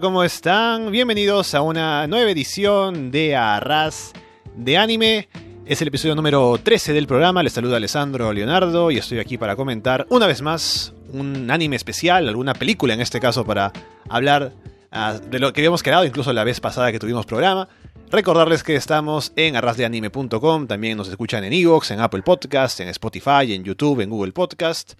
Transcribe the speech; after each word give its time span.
¿cómo 0.00 0.24
están? 0.24 0.90
Bienvenidos 0.90 1.54
a 1.54 1.62
una 1.62 2.08
nueva 2.08 2.28
edición 2.30 3.12
de 3.12 3.36
Arras 3.36 4.12
de 4.56 4.76
Anime. 4.76 5.28
Es 5.66 5.82
el 5.82 5.88
episodio 5.88 6.16
número 6.16 6.58
13 6.58 6.92
del 6.92 7.06
programa. 7.06 7.44
Les 7.44 7.52
saluda 7.52 7.76
Alessandro 7.76 8.32
Leonardo 8.32 8.90
y 8.90 8.98
estoy 8.98 9.20
aquí 9.20 9.38
para 9.38 9.54
comentar 9.54 10.04
una 10.08 10.26
vez 10.26 10.42
más 10.42 10.94
un 11.12 11.48
anime 11.48 11.76
especial, 11.76 12.26
alguna 12.28 12.54
película 12.54 12.94
en 12.94 13.00
este 13.00 13.20
caso, 13.20 13.44
para 13.44 13.72
hablar 14.08 14.52
uh, 14.90 15.18
de 15.30 15.38
lo 15.38 15.52
que 15.52 15.60
habíamos 15.60 15.84
quedado 15.84 16.04
incluso 16.04 16.32
la 16.32 16.42
vez 16.42 16.58
pasada 16.60 16.90
que 16.90 16.98
tuvimos 16.98 17.24
programa. 17.24 17.68
Recordarles 18.10 18.64
que 18.64 18.74
estamos 18.74 19.32
en 19.36 19.54
arrasdeanime.com, 19.54 20.66
también 20.66 20.98
nos 20.98 21.08
escuchan 21.08 21.44
en 21.44 21.52
Evox, 21.52 21.92
en 21.92 22.00
Apple 22.00 22.22
Podcast, 22.22 22.80
en 22.80 22.88
Spotify, 22.88 23.54
en 23.54 23.62
YouTube, 23.62 24.00
en 24.00 24.10
Google 24.10 24.32
Podcast. 24.32 24.94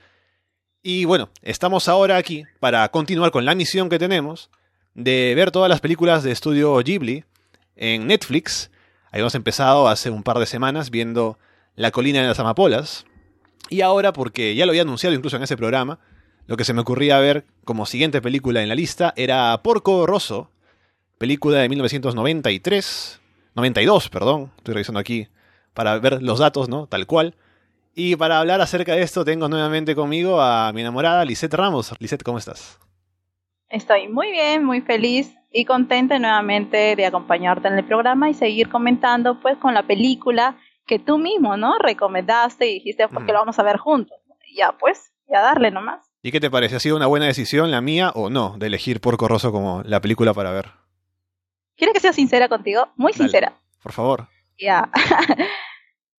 Y 0.82 1.04
bueno, 1.04 1.30
estamos 1.42 1.88
ahora 1.88 2.16
aquí 2.16 2.44
para 2.60 2.88
continuar 2.91 3.32
con 3.32 3.44
la 3.44 3.56
misión 3.56 3.88
que 3.88 3.98
tenemos 3.98 4.50
de 4.95 5.34
ver 5.34 5.50
todas 5.50 5.69
las 5.69 5.81
películas 5.81 6.23
de 6.23 6.33
estudio 6.33 6.77
Ghibli 6.78 7.25
en 7.77 8.06
Netflix. 8.06 8.70
Habíamos 9.11 9.34
empezado 9.34 9.89
hace 9.89 10.11
un 10.11 10.23
par 10.23 10.39
de 10.39 10.47
semanas 10.47 10.91
viendo 10.91 11.39
La 11.77 11.91
colina 11.91 12.20
de 12.20 12.28
las 12.28 12.39
amapolas. 12.39 13.05
Y 13.70 13.81
ahora, 13.81 14.12
porque 14.12 14.55
ya 14.55 14.67
lo 14.67 14.70
había 14.70 14.83
anunciado 14.83 15.15
incluso 15.15 15.37
en 15.37 15.42
ese 15.42 15.56
programa, 15.56 15.98
lo 16.47 16.56
que 16.56 16.65
se 16.65 16.75
me 16.75 16.83
ocurría 16.83 17.19
ver 17.19 17.45
como 17.65 17.87
siguiente 17.87 18.20
película 18.20 18.62
en 18.62 18.69
la 18.69 18.75
lista 18.75 19.12
era 19.17 19.59
Porco 19.62 20.06
Rosso, 20.06 20.50
película 21.19 21.59
de 21.59 21.69
1993, 21.69 23.20
92, 23.55 24.09
perdón, 24.11 24.53
estoy 24.59 24.75
revisando 24.75 25.00
aquí 25.00 25.28
para 25.72 25.98
ver 25.98 26.22
los 26.22 26.39
datos, 26.39 26.69
¿no? 26.69 26.87
Tal 26.87 27.06
cual. 27.06 27.34
Y 27.95 28.17
para 28.17 28.41
hablar 28.41 28.61
acerca 28.61 28.95
de 28.95 29.03
esto 29.03 29.25
tengo 29.25 29.48
nuevamente 29.48 29.95
conmigo 29.95 30.41
a 30.41 30.72
mi 30.72 30.83
enamorada 30.83 31.25
Lisette 31.25 31.55
Ramos. 31.55 31.95
Lisette, 31.98 32.22
¿cómo 32.25 32.39
estás? 32.39 32.78
Estoy 33.75 34.06
muy 34.06 34.30
bien, 34.30 34.64
muy 34.64 34.83
feliz 34.83 35.34
y 35.50 35.64
contenta 35.64 36.17
nuevamente 36.20 36.94
de 36.94 37.06
acompañarte 37.06 37.67
en 37.67 37.75
el 37.75 37.84
programa 37.84 38.31
y 38.31 38.34
seguir 38.34 38.69
comentando 38.69 39.41
pues 39.41 39.58
con 39.58 39.75
la 39.75 39.83
película 39.83 40.56
que 40.86 41.00
tú 41.00 41.19
mismo, 41.19 41.56
¿no? 41.56 41.77
Recomendaste 41.81 42.70
y 42.70 42.75
dijiste 42.75 43.08
porque 43.08 43.33
mm. 43.33 43.34
lo 43.34 43.41
vamos 43.41 43.58
a 43.58 43.64
ver 43.64 43.78
juntos. 43.78 44.16
ya 44.56 44.78
pues, 44.78 45.12
ya 45.27 45.41
darle 45.41 45.72
nomás. 45.72 46.08
¿Y 46.22 46.31
qué 46.31 46.39
te 46.39 46.53
parece? 46.53 46.77
¿Ha 46.77 46.78
sido 46.78 46.94
una 46.94 47.08
buena 47.08 47.27
decisión 47.27 47.72
la 47.72 47.81
mía 47.81 48.12
o 48.14 48.31
no 48.31 48.55
de 48.58 48.69
elegir 48.69 49.00
Porco 49.00 49.27
Rosso 49.27 49.50
como 49.50 49.83
la 49.83 50.00
película 50.00 50.33
para 50.33 50.53
ver? 50.53 50.70
¿Quieres 51.77 51.94
que 51.94 52.00
sea 52.00 52.12
sincera 52.12 52.48
contigo? 52.48 52.91
Muy 52.94 53.12
sincera. 53.12 53.55
Por 53.83 53.91
favor. 53.91 54.28
Ya. 54.56 54.88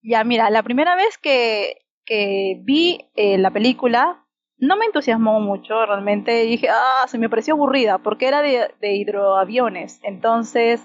Ya, 0.08 0.24
mira, 0.24 0.52
la 0.52 0.62
primera 0.62 0.96
vez 0.96 1.18
que, 1.18 1.88
que 2.06 2.60
vi 2.62 3.10
eh, 3.16 3.40
la 3.40 3.50
película 3.50 4.25
no 4.58 4.78
me 4.78 4.86
entusiasmó 4.86 5.40
mucho, 5.40 5.86
realmente 5.86 6.44
dije, 6.44 6.70
ah, 6.70 7.06
se 7.08 7.18
me 7.18 7.30
pareció 7.30 7.56
aburrida, 7.56 7.98
porque 7.98 8.28
era 8.28 8.42
de, 8.42 8.72
hidroaviones, 8.82 10.00
entonces 10.04 10.82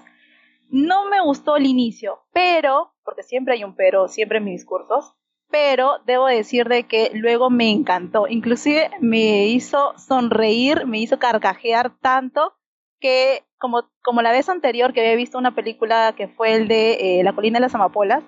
no 0.69 1.09
me 1.09 1.21
gustó 1.21 1.57
el 1.57 1.65
inicio, 1.65 2.19
pero, 2.33 2.93
porque 3.03 3.23
siempre 3.23 3.53
hay 3.53 3.63
un 3.63 3.75
pero, 3.75 4.07
siempre 4.07 4.39
en 4.39 4.45
mis 4.45 4.59
discursos, 4.59 5.15
pero 5.49 5.99
debo 6.05 6.27
decir 6.27 6.67
de 6.67 6.83
que 6.83 7.11
luego 7.13 7.49
me 7.49 7.69
encantó, 7.69 8.27
inclusive 8.27 8.89
me 8.99 9.47
hizo 9.47 9.97
sonreír, 9.97 10.85
me 10.85 10.99
hizo 10.99 11.19
carcajear 11.19 11.97
tanto 11.99 12.53
que 12.99 13.43
como, 13.57 13.89
como 14.01 14.21
la 14.21 14.31
vez 14.31 14.47
anterior 14.49 14.93
que 14.93 15.01
había 15.01 15.15
visto 15.15 15.37
una 15.37 15.55
película 15.55 16.13
que 16.15 16.27
fue 16.27 16.53
el 16.53 16.67
de 16.67 17.19
eh, 17.19 17.23
La 17.23 17.33
colina 17.33 17.59
de 17.59 17.63
las 17.63 17.75
amapolas, 17.75 18.23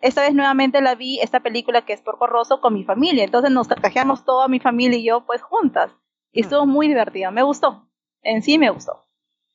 esta 0.00 0.22
vez 0.22 0.34
nuevamente 0.34 0.80
la 0.80 0.94
vi, 0.94 1.18
esta 1.20 1.40
película 1.40 1.84
que 1.84 1.92
es 1.92 2.00
por 2.02 2.18
Rosso, 2.18 2.60
con 2.60 2.74
mi 2.74 2.84
familia. 2.84 3.24
Entonces 3.24 3.50
nos 3.50 3.68
carcajeamos 3.68 4.24
toda 4.24 4.48
mi 4.48 4.60
familia 4.60 4.98
y 4.98 5.04
yo, 5.04 5.24
pues 5.24 5.42
juntas. 5.42 5.90
Y 6.32 6.40
estuvo 6.40 6.66
muy 6.66 6.88
divertido. 6.88 7.30
Me 7.32 7.42
gustó. 7.42 7.88
En 8.22 8.42
sí 8.42 8.58
me 8.58 8.70
gustó. 8.70 9.04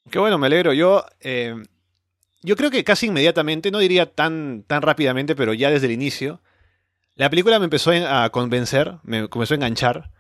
Qué 0.10 0.18
bueno, 0.18 0.38
me 0.38 0.48
alegro. 0.48 0.74
Yo, 0.74 1.04
eh, 1.20 1.56
yo 2.42 2.56
creo 2.56 2.72
que 2.72 2.84
casi 2.84 3.08
inmediatamente, 3.08 3.70
no 3.70 3.80
diría 3.80 4.14
tan, 4.14 4.64
tan 4.64 4.82
rápidamente, 4.82 5.36
pero 5.36 5.54
ya 5.54 5.70
desde 5.70 5.88
el 5.88 5.94
inicio, 5.94 6.42
la 7.16 7.30
película 7.30 7.60
me 7.60 7.66
empezó 7.66 7.92
a 7.92 8.30
convencer, 8.30 8.98
me 9.04 9.28
comenzó 9.28 9.54
a 9.54 9.58
enganchar. 9.58 10.12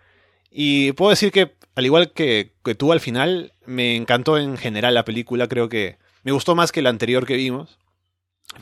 Y 0.51 0.91
puedo 0.94 1.12
decir 1.12 1.31
que, 1.31 1.56
al 1.75 1.86
igual 1.86 2.12
que, 2.12 2.53
que 2.63 2.75
tú 2.75 2.91
al 2.91 3.00
final, 3.00 3.53
me 3.66 3.96
encantó 3.96 4.38
en 4.38 4.57
general 4.57 4.94
la 4.94 5.06
película. 5.06 5.47
Creo 5.47 5.69
que 5.69 5.97
me 6.24 6.31
gustó 6.34 6.56
más 6.56 6.72
que 6.72 6.81
la 6.81 6.90
anterior 6.90 7.25
que 7.25 7.36
vimos 7.36 7.80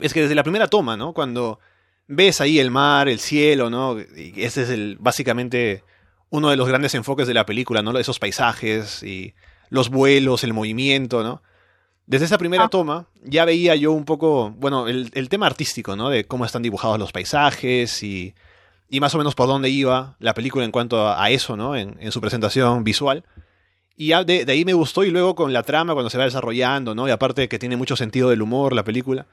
es 0.00 0.12
que 0.12 0.22
desde 0.22 0.34
la 0.34 0.42
primera 0.42 0.68
toma, 0.68 0.96
¿no? 0.96 1.12
Cuando 1.12 1.58
ves 2.06 2.40
ahí 2.40 2.58
el 2.58 2.70
mar, 2.70 3.08
el 3.08 3.20
cielo, 3.20 3.70
¿no? 3.70 3.98
Y 4.00 4.32
ese 4.42 4.62
es 4.62 4.70
el, 4.70 4.96
básicamente 4.98 5.84
uno 6.30 6.50
de 6.50 6.56
los 6.56 6.68
grandes 6.68 6.94
enfoques 6.94 7.26
de 7.26 7.34
la 7.34 7.46
película, 7.46 7.82
¿no? 7.82 7.96
Esos 7.98 8.18
paisajes 8.18 9.02
y 9.02 9.34
los 9.70 9.90
vuelos, 9.90 10.44
el 10.44 10.52
movimiento, 10.52 11.22
¿no? 11.22 11.42
Desde 12.06 12.24
esa 12.24 12.38
primera 12.38 12.64
ah. 12.64 12.68
toma 12.68 13.06
ya 13.22 13.44
veía 13.44 13.76
yo 13.76 13.92
un 13.92 14.06
poco, 14.06 14.50
bueno, 14.56 14.88
el, 14.88 15.28
tema 15.28 15.46
artístico, 15.46 15.94
¿no? 15.96 16.08
De 16.08 16.24
cómo 16.24 16.44
están 16.44 16.62
dibujados 16.62 16.98
los 16.98 17.12
paisajes 17.12 18.02
y, 18.02 18.34
y 18.88 19.00
más 19.00 19.14
o 19.14 19.18
menos 19.18 19.34
por 19.34 19.46
dónde 19.46 19.68
iba 19.68 20.16
la 20.18 20.32
película 20.32 20.64
en 20.64 20.70
cuanto 20.70 21.06
a, 21.06 21.30
eso, 21.30 21.56
¿no? 21.56 21.76
En, 21.76 21.96
en, 22.00 22.10
su 22.10 22.20
presentación 22.20 22.84
visual. 22.84 23.24
Y 23.96 24.08
ya 24.08 24.24
de, 24.24 24.46
de, 24.46 24.52
ahí 24.52 24.64
me 24.64 24.72
gustó 24.72 25.04
y 25.04 25.10
luego 25.10 25.34
con 25.34 25.52
la 25.52 25.62
trama, 25.62 25.92
cuando 25.92 26.08
se 26.08 26.16
va 26.16 26.24
desarrollando, 26.24 26.94
¿no? 26.94 27.06
Y 27.08 27.10
aparte 27.10 27.48
que 27.48 27.58
tiene 27.58 27.76
mucho 27.76 27.96
sentido 27.96 28.30
del 28.30 28.40
humor 28.40 28.74
la 28.74 28.84
película 28.84 29.26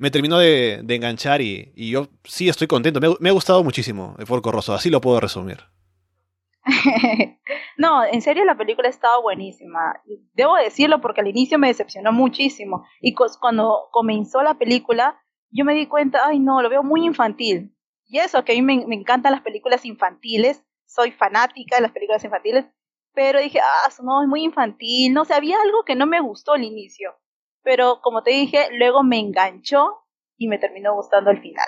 me 0.00 0.10
terminó 0.10 0.38
de, 0.38 0.82
enganchar 0.88 1.42
y, 1.42 1.72
yo 1.76 2.08
sí 2.24 2.48
estoy 2.48 2.66
contento. 2.66 3.00
Me, 3.20 3.28
ha 3.28 3.32
gustado 3.32 3.62
muchísimo 3.62 4.16
el 4.18 4.24
Porco 4.24 4.50
Rosso, 4.50 4.72
así 4.72 4.88
lo 4.88 5.02
puedo 5.02 5.20
resumir. 5.20 5.58
no, 7.76 8.04
en 8.06 8.22
serio 8.22 8.46
la 8.46 8.56
película 8.56 8.88
estaba 8.88 9.20
buenísima. 9.20 10.00
Debo 10.32 10.56
decirlo 10.56 11.02
porque 11.02 11.20
al 11.20 11.28
inicio 11.28 11.58
me 11.58 11.68
decepcionó 11.68 12.12
muchísimo. 12.12 12.86
Y 13.02 13.14
cuando 13.14 13.88
comenzó 13.92 14.42
la 14.42 14.54
película, 14.54 15.20
yo 15.50 15.66
me 15.66 15.74
di 15.74 15.86
cuenta, 15.86 16.22
ay 16.24 16.38
no, 16.38 16.62
lo 16.62 16.70
veo 16.70 16.82
muy 16.82 17.04
infantil. 17.04 17.76
Y 18.06 18.20
eso, 18.20 18.42
que 18.42 18.52
a 18.52 18.54
mí 18.54 18.62
me, 18.62 18.86
me 18.86 18.96
encantan 18.96 19.32
las 19.32 19.42
películas 19.42 19.84
infantiles, 19.84 20.64
soy 20.86 21.12
fanática 21.12 21.76
de 21.76 21.82
las 21.82 21.92
películas 21.92 22.24
infantiles, 22.24 22.64
pero 23.12 23.38
dije, 23.38 23.60
ah, 23.60 23.90
no, 24.02 24.22
es 24.22 24.28
muy 24.28 24.44
infantil. 24.44 25.12
No 25.12 25.26
sé, 25.26 25.34
había 25.34 25.60
algo 25.60 25.84
que 25.84 25.94
no 25.94 26.06
me 26.06 26.20
gustó 26.20 26.54
al 26.54 26.64
inicio 26.64 27.12
pero 27.62 28.00
como 28.02 28.22
te 28.22 28.30
dije, 28.30 28.68
luego 28.76 29.02
me 29.02 29.18
enganchó 29.18 30.00
y 30.36 30.48
me 30.48 30.58
terminó 30.58 30.94
gustando 30.94 31.30
al 31.30 31.40
final. 31.40 31.66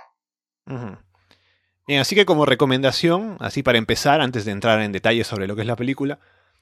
Bien, 1.86 2.00
así 2.00 2.14
que 2.14 2.24
como 2.24 2.46
recomendación, 2.46 3.36
así 3.40 3.62
para 3.62 3.78
empezar, 3.78 4.20
antes 4.20 4.44
de 4.44 4.52
entrar 4.52 4.80
en 4.80 4.92
detalles 4.92 5.26
sobre 5.26 5.46
lo 5.46 5.54
que 5.54 5.62
es 5.62 5.66
la 5.66 5.76
película, 5.76 6.18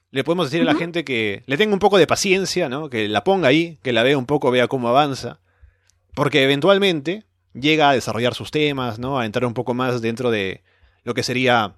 le 0.09 0.23
podemos 0.23 0.51
decir 0.51 0.67
a 0.67 0.71
la 0.71 0.77
gente 0.77 1.05
que 1.05 1.43
le 1.45 1.57
tenga 1.57 1.73
un 1.73 1.79
poco 1.79 1.97
de 1.97 2.07
paciencia, 2.07 2.67
¿no? 2.67 2.89
Que 2.89 3.07
la 3.07 3.23
ponga 3.23 3.47
ahí, 3.47 3.77
que 3.81 3.93
la 3.93 4.03
vea 4.03 4.17
un 4.17 4.25
poco, 4.25 4.51
vea 4.51 4.67
cómo 4.67 4.89
avanza, 4.89 5.39
porque 6.15 6.43
eventualmente 6.43 7.23
llega 7.53 7.89
a 7.89 7.93
desarrollar 7.93 8.33
sus 8.33 8.51
temas, 8.51 8.99
¿no? 8.99 9.19
A 9.19 9.25
entrar 9.25 9.45
un 9.45 9.53
poco 9.53 9.73
más 9.73 10.01
dentro 10.01 10.31
de 10.31 10.63
lo 11.03 11.13
que 11.13 11.23
sería 11.23 11.75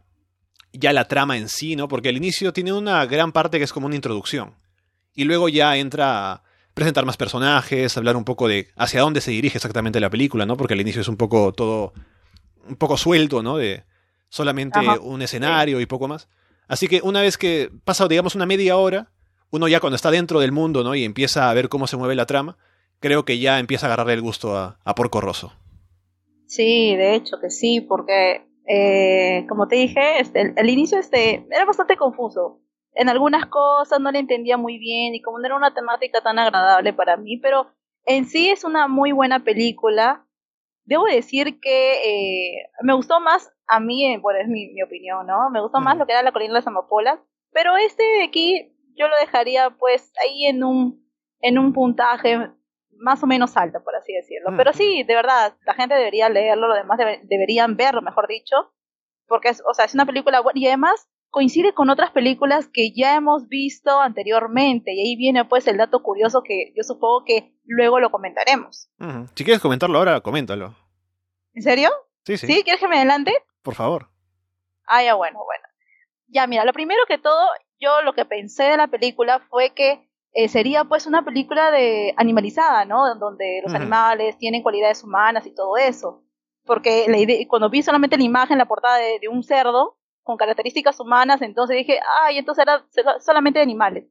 ya 0.72 0.92
la 0.92 1.08
trama 1.08 1.38
en 1.38 1.48
sí, 1.48 1.76
¿no? 1.76 1.88
Porque 1.88 2.10
al 2.10 2.18
inicio 2.18 2.54
tiene 2.54 2.74
una 2.74 3.06
gran 3.06 3.32
parte 3.32 3.60
que 3.60 3.66
es 3.66 3.74
como 3.74 3.86
una 3.86 3.96
introducción. 3.96 4.56
Y 5.14 5.26
luego 5.26 5.48
ya 5.48 5.78
entra 5.78 6.44
presentar 6.74 7.06
más 7.06 7.18
personajes, 7.18 7.98
hablar 7.98 8.16
un 8.16 8.26
poco 8.26 8.48
de 8.48 8.68
hacia 8.76 9.02
dónde 9.02 9.22
se 9.22 9.32
dirige 9.32 9.58
exactamente 9.58 10.00
la 10.00 10.10
película, 10.10 10.46
¿no? 10.46 10.58
Porque 10.58 10.74
al 10.74 10.82
inicio 10.82 11.02
es 11.02 11.08
un 11.08 11.18
poco 11.18 11.54
todo, 11.54 11.94
un 12.68 12.76
poco 12.76 12.98
suelto, 12.98 13.44
¿no? 13.44 13.58
De 13.58 13.84
solamente 14.30 14.80
un 15.02 15.22
escenario 15.22 15.80
y 15.80 15.86
poco 15.86 16.08
más. 16.08 16.28
Así 16.68 16.88
que 16.88 17.02
una 17.04 17.22
vez 17.22 17.38
que 17.38 17.70
pasa, 17.84 18.08
digamos, 18.08 18.36
una 18.36 18.46
media 18.46 18.78
hora, 18.78 19.12
uno 19.52 19.68
ya 19.68 19.80
cuando 19.80 19.96
está 19.96 20.10
dentro 20.10 20.40
del 20.40 20.52
mundo, 20.52 20.84
¿no? 20.84 20.96
Y 20.96 21.04
empieza 21.04 21.50
a 21.50 21.54
ver 21.54 21.70
cómo 21.70 21.88
se 21.88 21.98
mueve 21.98 22.16
la 22.16 22.26
trama, 22.26 22.58
creo 23.00 23.26
que 23.26 23.38
ya 23.38 23.60
empieza 23.60 23.86
a 23.86 23.90
agarrarle 23.90 24.14
el 24.14 24.22
gusto 24.22 24.58
a, 24.58 24.80
a 24.84 24.96
Porco 24.96 25.22
Rosso. 25.22 25.54
Sí, 26.48 26.96
de 26.96 27.16
hecho 27.16 27.40
que 27.40 27.50
sí, 27.50 27.82
porque 27.82 28.48
eh, 28.66 29.46
como 29.50 29.68
te 29.68 29.76
dije, 29.76 30.20
este, 30.20 30.54
el, 30.56 30.70
inicio 30.70 30.98
este, 30.98 31.46
era 31.52 31.66
bastante 31.66 31.98
confuso 31.98 32.62
en 32.96 33.10
algunas 33.10 33.46
cosas 33.48 34.00
no 34.00 34.12
le 34.12 34.20
entendía 34.20 34.58
muy 34.58 34.78
bien 34.78 35.16
y 35.16 35.22
como 35.22 35.40
no 35.40 35.46
era 35.46 35.56
una 35.56 35.74
temática 35.74 36.22
tan 36.22 36.40
agradable 36.40 36.94
para 36.94 37.18
mí, 37.18 37.38
pero 37.38 37.68
en 38.06 38.26
sí 38.26 38.50
es 38.50 38.64
una 38.64 38.88
muy 38.88 39.12
buena 39.12 39.44
película. 39.44 40.26
Debo 40.86 41.06
decir 41.06 41.60
que 41.60 42.58
eh, 42.58 42.70
me 42.82 42.94
gustó 42.94 43.20
más, 43.20 43.52
a 43.68 43.80
mí, 43.80 44.06
eh, 44.06 44.18
bueno, 44.20 44.40
es 44.40 44.48
mi, 44.48 44.82
opinión, 44.84 45.26
¿no? 45.26 45.50
Me 45.50 45.62
gustó 45.62 45.80
más 45.80 45.98
lo 45.98 46.06
que 46.06 46.12
era 46.12 46.24
La 46.24 46.34
Colina 46.34 46.54
de 46.54 46.60
las 46.60 46.68
Amapolas, 46.68 47.20
pero 47.52 47.78
este 47.78 48.04
de 48.04 48.24
aquí 48.24 48.76
yo 48.96 49.08
lo 49.08 49.16
dejaría 49.18 49.72
pues 49.72 50.12
ahí 50.22 50.46
en 50.46 50.64
un, 50.64 51.10
en 51.40 51.58
un 51.58 51.74
puntaje 51.74 52.52
más 52.98 53.24
o 53.24 53.28
menos 53.28 53.58
alto, 53.58 53.84
por 53.84 53.96
así 53.96 54.14
decirlo. 54.14 54.52
Pero 54.56 54.74
sí, 54.74 55.04
de 55.04 55.16
verdad, 55.16 55.56
la 55.66 55.74
gente 55.74 55.96
debería 55.96 56.30
leerlo, 56.30 56.68
lo 56.68 56.76
demás 56.76 57.00
deberían 57.24 57.76
verlo, 57.76 58.02
mejor 58.02 58.28
dicho, 58.28 58.74
porque 59.28 59.50
es, 59.50 59.64
o 59.66 59.74
sea, 59.74 59.86
es 59.86 59.94
una 59.94 60.06
película 60.06 60.42
buena 60.42 60.60
y 60.60 60.68
además 60.68 61.10
coincide 61.34 61.74
con 61.74 61.90
otras 61.90 62.12
películas 62.12 62.70
que 62.72 62.92
ya 62.92 63.16
hemos 63.16 63.48
visto 63.48 64.00
anteriormente 64.00 64.94
y 64.94 65.00
ahí 65.00 65.16
viene 65.16 65.46
pues 65.46 65.66
el 65.66 65.78
dato 65.78 66.04
curioso 66.04 66.44
que 66.44 66.72
yo 66.78 66.84
supongo 66.84 67.26
que 67.26 67.58
luego 67.66 68.00
lo 68.00 68.12
comentaremos. 68.12 68.92
Si 69.34 69.44
quieres 69.44 69.60
comentarlo 69.60 69.98
ahora, 69.98 70.22
coméntalo. 70.22 70.76
¿En 71.56 71.64
serio? 71.64 71.90
Sí, 72.24 72.38
sí. 72.38 72.46
¿Sí? 72.46 72.62
¿Quieres 72.64 72.80
que 72.80 72.88
me 72.88 72.98
adelante? 72.98 73.34
Por 73.64 73.74
favor. 73.74 74.10
Ah, 74.86 75.04
ya 75.04 75.16
bueno, 75.16 75.40
bueno. 75.44 75.64
Ya 76.28 76.46
mira, 76.46 76.66
lo 76.66 76.72
primero 76.72 77.02
que 77.08 77.18
todo, 77.18 77.48
yo 77.80 78.04
lo 78.04 78.14
que 78.14 78.26
pensé 78.26 78.66
de 78.66 78.78
la 78.78 78.88
película 78.88 79.40
fue 79.50 79.72
que 79.72 80.08
eh, 80.34 80.48
sería 80.50 80.84
pues 80.84 81.08
una 81.08 81.26
película 81.26 81.72
de 81.72 82.14
animalizada, 82.16 82.86
¿no? 82.86 83.16
Donde 83.16 83.62
los 83.64 83.74
animales 83.74 84.38
tienen 84.38 84.62
cualidades 84.62 85.04
humanas 85.04 85.48
y 85.48 85.56
todo 85.56 85.78
eso. 85.78 86.24
Porque 86.64 87.08
la 87.08 87.18
cuando 87.48 87.72
vi 87.72 87.82
solamente 87.82 88.18
la 88.18 88.24
imagen, 88.24 88.60
la 88.60 88.68
portada 88.68 88.98
de, 88.98 89.28
un 89.28 89.42
cerdo 89.42 89.98
con 90.24 90.38
características 90.38 91.00
humanas, 91.00 91.42
entonces 91.42 91.78
dije, 91.78 92.00
ay, 92.22 92.38
entonces 92.38 92.64
era 92.64 92.86
solamente 93.20 93.60
de 93.60 93.64
animales. 93.64 94.06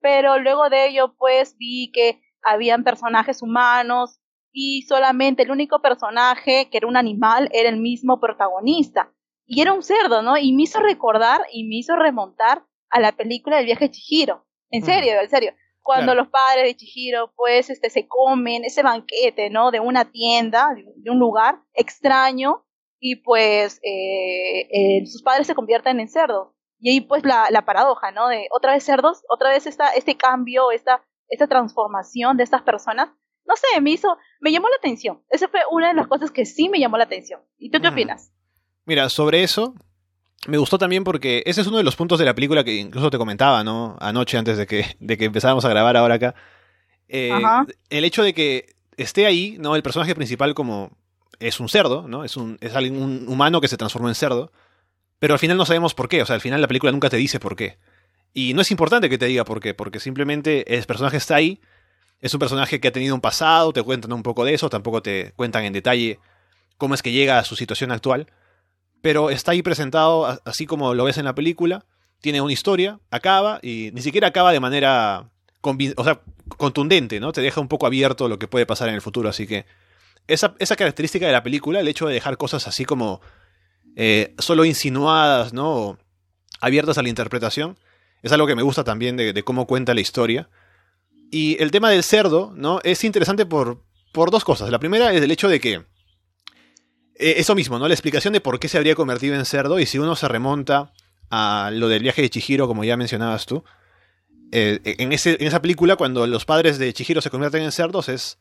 Pero 0.00 0.38
luego 0.38 0.68
de 0.68 0.88
ello, 0.88 1.14
pues 1.16 1.56
vi 1.56 1.90
que 1.92 2.20
habían 2.42 2.84
personajes 2.84 3.42
humanos 3.42 4.20
y 4.52 4.82
solamente 4.82 5.42
el 5.42 5.50
único 5.50 5.80
personaje 5.80 6.68
que 6.70 6.76
era 6.76 6.86
un 6.86 6.96
animal 6.96 7.48
era 7.52 7.68
el 7.68 7.78
mismo 7.78 8.20
protagonista. 8.20 9.12
Y 9.46 9.60
era 9.62 9.72
un 9.72 9.82
cerdo, 9.82 10.22
¿no? 10.22 10.36
Y 10.36 10.52
me 10.52 10.62
hizo 10.62 10.80
recordar 10.80 11.42
y 11.52 11.64
me 11.64 11.76
hizo 11.76 11.96
remontar 11.96 12.64
a 12.90 13.00
la 13.00 13.12
película 13.12 13.56
del 13.56 13.66
viaje 13.66 13.86
de 13.86 13.90
Chihiro. 13.90 14.46
En 14.70 14.84
serio, 14.84 15.20
en 15.20 15.30
serio 15.30 15.54
cuando 15.84 16.14
los 16.14 16.28
padres 16.28 16.64
de 16.64 16.76
Chihiro 16.76 17.32
pues 17.36 17.68
este 17.70 17.90
se 17.90 18.08
comen 18.08 18.64
ese 18.64 18.82
banquete 18.82 19.50
no 19.50 19.70
de 19.70 19.80
una 19.80 20.10
tienda 20.10 20.74
de 20.96 21.10
un 21.10 21.18
lugar 21.18 21.60
extraño 21.74 22.64
y 23.06 23.16
pues 23.16 23.80
eh, 23.82 24.66
eh, 24.72 25.06
sus 25.06 25.22
padres 25.22 25.46
se 25.46 25.54
convierten 25.54 26.00
en 26.00 26.08
cerdos. 26.08 26.48
Y 26.80 26.88
ahí 26.88 27.00
pues 27.02 27.22
la, 27.22 27.48
la, 27.50 27.66
paradoja 27.66 28.10
no 28.12 28.28
de 28.28 28.48
otra 28.50 28.72
vez 28.72 28.82
cerdos 28.82 29.22
otra 29.28 29.50
vez 29.50 29.66
esta, 29.66 29.90
este 29.90 30.16
cambio 30.16 30.70
esta 30.70 31.04
esta 31.28 31.46
transformación 31.46 32.38
de 32.38 32.44
estas 32.44 32.62
personas. 32.62 33.10
No 33.44 33.56
sé 33.56 33.78
me 33.82 33.90
hizo 33.90 34.16
me 34.40 34.52
llamó 34.52 34.70
la 34.70 34.76
atención. 34.76 35.22
Esa 35.28 35.48
fue 35.48 35.60
una 35.70 35.88
de 35.88 35.94
las 35.94 36.06
cosas 36.06 36.30
que 36.30 36.46
sí 36.46 36.70
me 36.70 36.80
llamó 36.80 36.96
la 36.96 37.04
atención. 37.04 37.42
Y 37.58 37.70
tú 37.70 37.78
qué 37.78 37.88
opinas 37.88 38.32
mira 38.86 39.10
sobre 39.10 39.42
eso 39.42 39.74
me 40.46 40.56
gustó 40.56 40.78
también 40.78 41.04
porque 41.04 41.42
ese 41.44 41.60
es 41.60 41.66
uno 41.66 41.76
de 41.76 41.84
los 41.84 41.96
puntos 41.96 42.18
de 42.18 42.24
la 42.24 42.34
película 42.34 42.64
que 42.64 42.76
incluso 42.76 43.10
te 43.10 43.18
comentaba, 43.18 43.64
¿no? 43.64 43.96
Anoche 44.00 44.38
antes 44.38 44.56
de 44.56 44.66
que, 44.66 44.96
de 44.98 45.18
que 45.18 45.26
empezáramos 45.26 45.64
a 45.66 45.68
grabar 45.68 45.96
ahora 45.96 46.14
acá. 46.14 46.34
Eh, 47.08 47.30
el 47.90 48.04
hecho 48.04 48.22
de 48.22 48.32
que 48.32 48.74
esté 48.96 49.26
ahí, 49.26 49.56
¿no? 49.58 49.76
El 49.76 49.82
personaje 49.82 50.14
principal 50.14 50.54
como 50.54 50.90
es 51.46 51.60
un 51.60 51.68
cerdo, 51.68 52.06
¿no? 52.08 52.24
Es 52.24 52.36
un, 52.36 52.58
es 52.60 52.74
alguien, 52.74 53.00
un 53.00 53.26
humano 53.28 53.60
que 53.60 53.68
se 53.68 53.76
transformó 53.76 54.08
en 54.08 54.14
cerdo. 54.14 54.52
Pero 55.18 55.34
al 55.34 55.38
final 55.38 55.56
no 55.56 55.66
sabemos 55.66 55.94
por 55.94 56.08
qué. 56.08 56.22
O 56.22 56.26
sea, 56.26 56.34
al 56.34 56.40
final 56.40 56.60
la 56.60 56.68
película 56.68 56.92
nunca 56.92 57.10
te 57.10 57.16
dice 57.16 57.40
por 57.40 57.56
qué. 57.56 57.78
Y 58.32 58.54
no 58.54 58.62
es 58.62 58.70
importante 58.70 59.08
que 59.08 59.18
te 59.18 59.26
diga 59.26 59.44
por 59.44 59.60
qué, 59.60 59.74
porque 59.74 60.00
simplemente 60.00 60.76
el 60.76 60.84
personaje 60.84 61.16
está 61.16 61.36
ahí. 61.36 61.60
Es 62.20 62.34
un 62.34 62.40
personaje 62.40 62.80
que 62.80 62.88
ha 62.88 62.92
tenido 62.92 63.14
un 63.14 63.20
pasado, 63.20 63.72
te 63.72 63.82
cuentan 63.82 64.12
un 64.12 64.22
poco 64.22 64.44
de 64.44 64.54
eso, 64.54 64.68
tampoco 64.70 65.02
te 65.02 65.32
cuentan 65.36 65.64
en 65.64 65.72
detalle 65.72 66.18
cómo 66.76 66.94
es 66.94 67.02
que 67.02 67.12
llega 67.12 67.38
a 67.38 67.44
su 67.44 67.54
situación 67.54 67.92
actual 67.92 68.26
pero 69.04 69.28
está 69.28 69.52
ahí 69.52 69.60
presentado 69.60 70.40
así 70.46 70.64
como 70.64 70.94
lo 70.94 71.04
ves 71.04 71.18
en 71.18 71.26
la 71.26 71.34
película. 71.34 71.84
Tiene 72.22 72.40
una 72.40 72.54
historia, 72.54 73.00
acaba 73.10 73.58
y 73.60 73.90
ni 73.92 74.00
siquiera 74.00 74.28
acaba 74.28 74.50
de 74.50 74.60
manera 74.60 75.28
contundente, 75.60 77.20
¿no? 77.20 77.30
Te 77.30 77.42
deja 77.42 77.60
un 77.60 77.68
poco 77.68 77.84
abierto 77.84 78.30
lo 78.30 78.38
que 78.38 78.48
puede 78.48 78.64
pasar 78.64 78.88
en 78.88 78.94
el 78.94 79.02
futuro. 79.02 79.28
Así 79.28 79.46
que 79.46 79.66
esa, 80.26 80.54
esa 80.58 80.76
característica 80.76 81.26
de 81.26 81.32
la 81.32 81.42
película, 81.42 81.80
el 81.80 81.88
hecho 81.88 82.06
de 82.06 82.14
dejar 82.14 82.36
cosas 82.36 82.66
así 82.66 82.84
como 82.84 83.20
eh, 83.96 84.34
solo 84.38 84.64
insinuadas, 84.64 85.52
¿no? 85.52 85.98
abiertas 86.60 86.98
a 86.98 87.02
la 87.02 87.08
interpretación, 87.08 87.78
es 88.22 88.32
algo 88.32 88.46
que 88.46 88.54
me 88.54 88.62
gusta 88.62 88.84
también 88.84 89.16
de, 89.16 89.32
de, 89.32 89.42
cómo 89.42 89.66
cuenta 89.66 89.92
la 89.92 90.00
historia. 90.00 90.48
Y 91.30 91.62
el 91.62 91.70
tema 91.70 91.90
del 91.90 92.02
cerdo, 92.02 92.52
¿no? 92.56 92.80
Es 92.84 93.04
interesante 93.04 93.44
por, 93.44 93.82
por 94.12 94.30
dos 94.30 94.44
cosas. 94.44 94.70
La 94.70 94.78
primera 94.78 95.12
es 95.12 95.20
el 95.20 95.30
hecho 95.30 95.48
de 95.48 95.60
que 95.60 95.74
eh, 97.16 97.34
eso 97.36 97.54
mismo, 97.54 97.78
¿no? 97.78 97.86
La 97.86 97.94
explicación 97.94 98.32
de 98.32 98.40
por 98.40 98.58
qué 98.58 98.68
se 98.68 98.78
habría 98.78 98.94
convertido 98.94 99.34
en 99.34 99.44
cerdo 99.44 99.78
y 99.78 99.86
si 99.86 99.98
uno 99.98 100.16
se 100.16 100.28
remonta 100.28 100.92
a 101.30 101.70
lo 101.72 101.88
del 101.88 102.02
viaje 102.02 102.22
de 102.22 102.30
Chihiro, 102.30 102.66
como 102.66 102.84
ya 102.84 102.96
mencionabas 102.96 103.44
tú, 103.44 103.64
eh, 104.52 104.80
en, 104.84 105.12
ese, 105.12 105.36
en 105.40 105.48
esa 105.48 105.60
película 105.60 105.96
cuando 105.96 106.26
los 106.26 106.44
padres 106.44 106.78
de 106.78 106.92
Chihiro 106.92 107.20
se 107.20 107.30
convierten 107.30 107.62
en 107.62 107.72
cerdos 107.72 108.08
es 108.08 108.38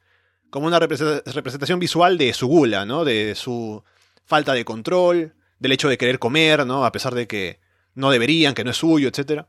como 0.53 0.67
una 0.67 0.77
representación 0.77 1.79
visual 1.79 2.19
de 2.19 2.31
su 2.31 2.45
gula, 2.45 2.85
¿no? 2.85 3.03
De 3.03 3.33
su 3.33 3.83
falta 4.23 4.53
de 4.53 4.63
control, 4.63 5.33
del 5.57 5.71
hecho 5.71 5.89
de 5.89 5.97
querer 5.97 6.19
comer, 6.19 6.67
¿no? 6.67 6.85
A 6.85 6.91
pesar 6.91 7.15
de 7.15 7.25
que 7.25 7.59
no 7.95 8.11
deberían, 8.11 8.53
que 8.53 8.63
no 8.63 8.69
es 8.69 8.77
suyo, 8.77 9.09
etc. 9.09 9.45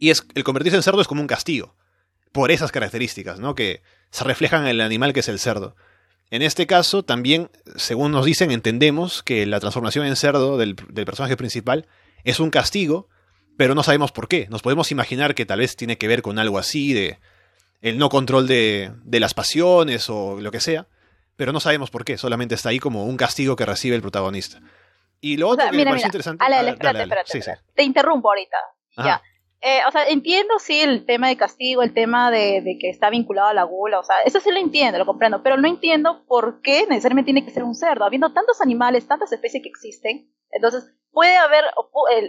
Y 0.00 0.08
es, 0.08 0.24
el 0.34 0.42
convertirse 0.42 0.78
en 0.78 0.82
cerdo 0.82 1.02
es 1.02 1.06
como 1.06 1.20
un 1.20 1.26
castigo, 1.26 1.76
por 2.32 2.50
esas 2.50 2.72
características, 2.72 3.40
¿no? 3.40 3.54
Que 3.54 3.82
se 4.10 4.24
reflejan 4.24 4.62
en 4.62 4.70
el 4.70 4.80
animal 4.80 5.12
que 5.12 5.20
es 5.20 5.28
el 5.28 5.38
cerdo. 5.38 5.76
En 6.30 6.40
este 6.40 6.66
caso, 6.66 7.02
también, 7.02 7.50
según 7.76 8.10
nos 8.10 8.24
dicen, 8.24 8.52
entendemos 8.52 9.22
que 9.22 9.44
la 9.44 9.60
transformación 9.60 10.06
en 10.06 10.16
cerdo 10.16 10.56
del, 10.56 10.76
personaje 10.76 11.36
principal 11.36 11.86
es 12.24 12.40
un 12.40 12.48
castigo, 12.48 13.06
pero 13.58 13.74
no 13.74 13.82
sabemos 13.82 14.12
por 14.12 14.28
qué. 14.28 14.46
Nos 14.48 14.62
podemos 14.62 14.90
imaginar 14.92 15.34
que 15.34 15.44
tal 15.44 15.58
vez 15.58 15.76
tiene 15.76 15.98
que 15.98 16.08
ver 16.08 16.22
con 16.22 16.38
algo 16.38 16.58
así, 16.58 16.94
de 16.94 17.18
el 17.82 17.98
no 17.98 18.08
control 18.08 18.46
de, 18.46 18.92
las 19.10 19.34
pasiones 19.34 20.08
o 20.08 20.40
lo 20.40 20.50
que 20.50 20.60
sea, 20.60 20.86
pero 21.36 21.52
no 21.52 21.60
sabemos 21.60 21.90
por 21.90 22.04
qué, 22.04 22.16
solamente 22.16 22.54
está 22.54 22.70
ahí 22.70 22.78
como 22.78 23.04
un 23.04 23.16
castigo 23.16 23.56
que 23.56 23.66
recibe 23.66 23.96
el 23.96 24.02
protagonista. 24.02 24.60
Y 25.20 25.36
lo 25.36 25.48
otro 25.48 25.70
que 25.70 25.76
me 25.76 25.84
parece 25.84 26.06
interesante... 26.06 26.42
Te 27.74 27.82
interrumpo 27.82 28.28
ahorita. 28.30 28.56
Ya. 28.96 29.22
Eh, 29.60 29.80
o 29.86 29.92
sea, 29.92 30.08
entiendo 30.08 30.58
sí 30.58 30.80
el 30.80 31.06
tema 31.06 31.28
de 31.28 31.36
castigo, 31.36 31.82
el 31.82 31.94
tema 31.94 32.32
de, 32.32 32.78
que 32.80 32.90
está 32.90 33.10
vinculado 33.10 33.48
a 33.48 33.54
la 33.54 33.62
gula, 33.62 34.00
o 34.00 34.04
sea, 34.04 34.16
eso 34.24 34.40
sí 34.40 34.50
lo 34.50 34.58
entiendo, 34.58 34.98
lo 34.98 35.06
comprendo, 35.06 35.44
pero 35.44 35.56
no 35.56 35.68
entiendo 35.68 36.24
por 36.26 36.62
qué 36.62 36.84
necesariamente 36.88 37.26
tiene 37.26 37.44
que 37.44 37.52
ser 37.52 37.62
un 37.62 37.76
cerdo, 37.76 38.04
habiendo 38.04 38.32
tantos 38.32 38.60
animales, 38.60 39.06
tantas 39.06 39.30
especies 39.30 39.62
que 39.62 39.68
existen, 39.68 40.28
entonces 40.50 40.92
puede 41.12 41.36
haber, 41.36 41.64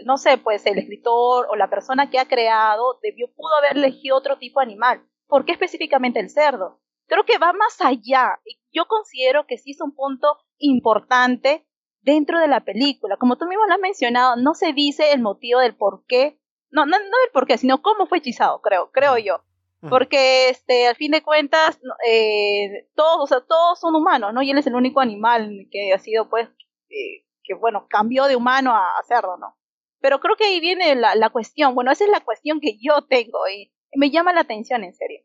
no 0.06 0.18
sé, 0.18 0.38
pues 0.38 0.64
el 0.68 0.78
escritor 0.78 1.48
o 1.50 1.56
la 1.56 1.72
persona 1.72 2.12
que 2.12 2.20
ha 2.20 2.28
creado 2.28 3.00
debió, 3.02 3.28
pudo 3.34 3.56
haber 3.58 3.78
elegido 3.78 4.16
otro 4.16 4.38
tipo 4.38 4.60
de 4.60 4.66
animal, 4.68 5.04
¿por 5.28 5.46
qué 5.46 5.54
específicamente 5.54 6.20
el 6.20 6.30
cerdo? 6.30 6.82
Creo 7.08 7.26
que 7.26 7.38
va 7.38 7.54
más 7.54 7.82
allá, 7.82 8.40
yo 8.72 8.86
considero 8.88 9.46
que 9.46 9.58
sí 9.58 9.72
es 9.72 9.82
un 9.82 9.94
punto 9.94 10.38
importante 10.58 11.68
dentro 12.02 12.40
de 12.40 12.48
la 12.48 12.62
película, 12.62 13.18
como 13.18 13.38
tú 13.38 13.46
mismo 13.46 13.66
lo 13.66 13.74
has 13.74 13.80
mencionado, 13.80 14.36
no 14.36 14.54
se 14.54 14.74
dice 14.74 15.12
el 15.12 15.22
motivo 15.22 15.60
del 15.60 15.76
por 15.76 16.06
qué 16.08 16.40
no, 16.74 16.88
no, 16.88 16.98
no 16.98 17.06
el 17.26 17.32
por 17.32 17.46
qué, 17.46 17.60
sino 17.60 17.84
cómo 17.84 18.08
fue 18.08 18.18
hechizado, 18.18 18.60
creo, 18.62 18.92
creo 18.92 19.18
yo. 19.20 19.44
Porque, 19.90 20.50
este, 20.50 20.88
al 20.88 20.96
fin 20.96 21.12
de 21.12 21.22
cuentas, 21.22 21.78
eh, 22.08 22.88
todos, 22.96 23.20
o 23.20 23.28
sea, 23.28 23.42
todos 23.42 23.82
son 23.82 23.94
humanos, 23.96 24.34
¿no? 24.34 24.42
Y 24.42 24.50
él 24.50 24.58
es 24.58 24.66
el 24.66 24.76
único 24.76 25.02
animal 25.02 25.68
que 25.70 25.92
ha 25.92 26.00
sido, 26.00 26.30
pues, 26.30 26.48
eh, 26.90 27.26
que, 27.44 27.54
bueno, 27.54 27.86
cambió 27.90 28.26
de 28.26 28.38
humano 28.38 28.74
a, 28.74 28.90
cerdo, 29.06 29.36
¿no? 29.38 29.58
Pero 30.00 30.22
creo 30.22 30.38
que 30.38 30.46
ahí 30.46 30.62
viene 30.62 30.96
la, 30.96 31.16
la, 31.16 31.30
cuestión, 31.32 31.76
bueno, 31.76 31.92
esa 31.92 32.06
es 32.06 32.10
la 32.10 32.22
cuestión 32.22 32.62
que 32.62 32.78
yo 32.80 33.02
tengo 33.10 33.40
y, 33.50 33.74
me 33.96 34.12
llama 34.12 34.34
la 34.34 34.42
atención, 34.42 34.84
en 34.84 34.94
serio. 34.94 35.22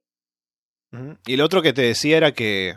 Y 1.26 1.36
lo 1.36 1.44
otro 1.44 1.60
que 1.62 1.72
te 1.72 1.82
decía 1.82 2.16
era 2.16 2.32
que 2.32 2.76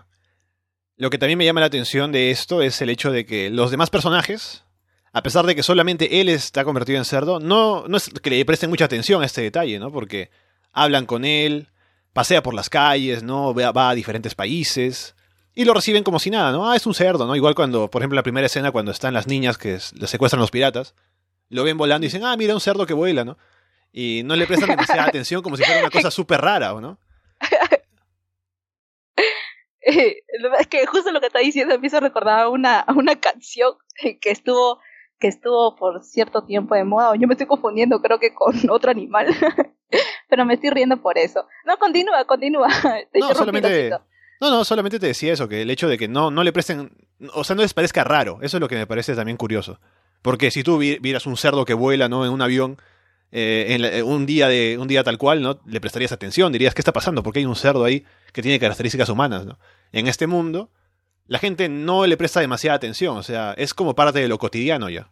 lo 0.97 1.09
que 1.09 1.17
también 1.17 1.37
me 1.37 1.45
llama 1.45 1.61
la 1.61 1.67
atención 1.67 2.11
de 2.11 2.29
esto 2.29 2.61
es 2.61 2.81
el 2.81 2.89
hecho 2.89 3.11
de 3.11 3.25
que 3.25 3.49
los 3.49 3.71
demás 3.71 3.89
personajes, 3.89 4.65
a 5.13 5.23
pesar 5.23 5.45
de 5.45 5.55
que 5.55 5.63
solamente 5.63 6.21
él 6.21 6.29
está 6.29 6.63
convertido 6.63 6.97
en 6.97 7.05
cerdo, 7.05 7.39
no, 7.39 7.87
no 7.87 7.97
es 7.97 8.09
que 8.09 8.29
le 8.29 8.45
presten 8.45 8.69
mucha 8.69 8.85
atención 8.85 9.23
a 9.23 9.25
este 9.25 9.41
detalle, 9.41 9.79
¿no? 9.79 9.91
Porque 9.91 10.29
hablan 10.71 11.05
con 11.05 11.25
él, 11.25 11.69
pasea 12.13 12.43
por 12.43 12.53
las 12.53 12.69
calles, 12.69 13.23
¿no? 13.23 13.53
Va, 13.53 13.89
a 13.89 13.95
diferentes 13.95 14.35
países 14.35 15.15
y 15.53 15.65
lo 15.65 15.73
reciben 15.73 16.03
como 16.03 16.19
si 16.19 16.29
nada, 16.29 16.51
¿no? 16.51 16.69
Ah, 16.69 16.75
es 16.75 16.85
un 16.85 16.93
cerdo, 16.93 17.25
¿no? 17.25 17.35
Igual 17.35 17.55
cuando, 17.55 17.89
por 17.89 18.01
ejemplo, 18.01 18.15
la 18.15 18.23
primera 18.23 18.47
escena 18.47 18.71
cuando 18.71 18.91
están 18.91 19.13
las 19.13 19.27
niñas 19.27 19.57
que 19.57 19.79
le 19.93 20.07
secuestran 20.07 20.39
los 20.39 20.51
piratas, 20.51 20.95
lo 21.49 21.63
ven 21.63 21.77
volando 21.77 22.05
y 22.05 22.07
dicen, 22.07 22.23
ah, 22.23 22.35
mira 22.37 22.53
un 22.53 22.61
cerdo 22.61 22.85
que 22.85 22.93
vuela, 22.93 23.25
¿no? 23.25 23.37
Y 23.91 24.21
no 24.23 24.35
le 24.35 24.47
prestan 24.47 24.69
demasiada 24.69 25.05
atención 25.05 25.41
como 25.41 25.57
si 25.57 25.63
fuera 25.63 25.81
una 25.81 25.89
cosa 25.89 26.11
súper 26.11 26.41
rara, 26.41 26.73
¿o 26.73 26.81
no? 26.81 26.97
es 29.81 30.67
que 30.67 30.85
justo 30.85 31.11
lo 31.11 31.19
que 31.19 31.27
está 31.27 31.39
diciendo 31.39 31.77
me 31.79 31.87
hizo 31.87 31.99
recordar 31.99 32.47
una, 32.47 32.85
una 32.95 33.19
canción 33.19 33.73
que 34.21 34.31
estuvo 34.31 34.79
que 35.19 35.27
estuvo 35.27 35.75
por 35.75 36.03
cierto 36.03 36.43
tiempo 36.43 36.75
de 36.75 36.83
moda, 36.83 37.15
yo 37.15 37.27
me 37.27 37.35
estoy 37.35 37.45
confundiendo 37.47 38.01
creo 38.01 38.19
que 38.19 38.33
con 38.33 38.55
otro 38.69 38.91
animal, 38.91 39.27
pero 40.27 40.45
me 40.45 40.55
estoy 40.55 40.71
riendo 40.71 40.97
por 40.97 41.17
eso. 41.17 41.45
No, 41.65 41.77
continúa, 41.77 42.25
continúa. 42.25 42.67
no, 43.13 43.33
solamente, 43.35 43.91
no, 44.41 44.49
no, 44.49 44.65
solamente 44.65 44.99
te 44.99 45.07
decía 45.07 45.31
eso, 45.31 45.47
que 45.47 45.61
el 45.61 45.69
hecho 45.69 45.87
de 45.87 45.97
que 45.97 46.07
no, 46.07 46.31
no 46.31 46.43
le 46.43 46.51
presten, 46.51 46.91
o 47.33 47.43
sea, 47.43 47.55
no 47.55 47.61
les 47.61 47.73
parezca 47.73 48.03
raro, 48.03 48.39
eso 48.41 48.57
es 48.57 48.61
lo 48.61 48.67
que 48.67 48.75
me 48.75 48.87
parece 48.87 49.15
también 49.15 49.37
curioso. 49.37 49.79
Porque 50.23 50.51
si 50.51 50.63
tú 50.63 50.77
vieras 50.77 51.25
un 51.25 51.37
cerdo 51.37 51.65
que 51.65 51.73
vuela, 51.73 52.07
¿no? 52.07 52.25
En 52.25 52.31
un 52.31 52.43
avión, 52.43 52.77
eh, 53.31 53.67
en 53.69 54.05
un, 54.05 54.25
día 54.25 54.47
de, 54.47 54.77
un 54.77 54.87
día 54.87 55.03
tal 55.03 55.17
cual, 55.17 55.41
¿no? 55.41 55.59
Le 55.65 55.79
prestarías 55.79 56.11
atención, 56.11 56.51
dirías, 56.51 56.73
¿qué 56.73 56.81
está 56.81 56.91
pasando? 56.91 57.23
Porque 57.23 57.39
hay 57.39 57.45
un 57.45 57.55
cerdo 57.55 57.85
ahí 57.85 58.05
que 58.33 58.41
tiene 58.41 58.59
características 58.59 59.09
humanas, 59.09 59.45
¿no? 59.45 59.57
En 59.93 60.07
este 60.07 60.27
mundo, 60.27 60.69
la 61.27 61.39
gente 61.39 61.69
no 61.69 62.05
le 62.05 62.17
presta 62.17 62.41
demasiada 62.41 62.75
atención, 62.75 63.17
o 63.17 63.23
sea, 63.23 63.53
es 63.53 63.73
como 63.73 63.95
parte 63.95 64.19
de 64.19 64.27
lo 64.27 64.37
cotidiano 64.37 64.89
ya. 64.89 65.11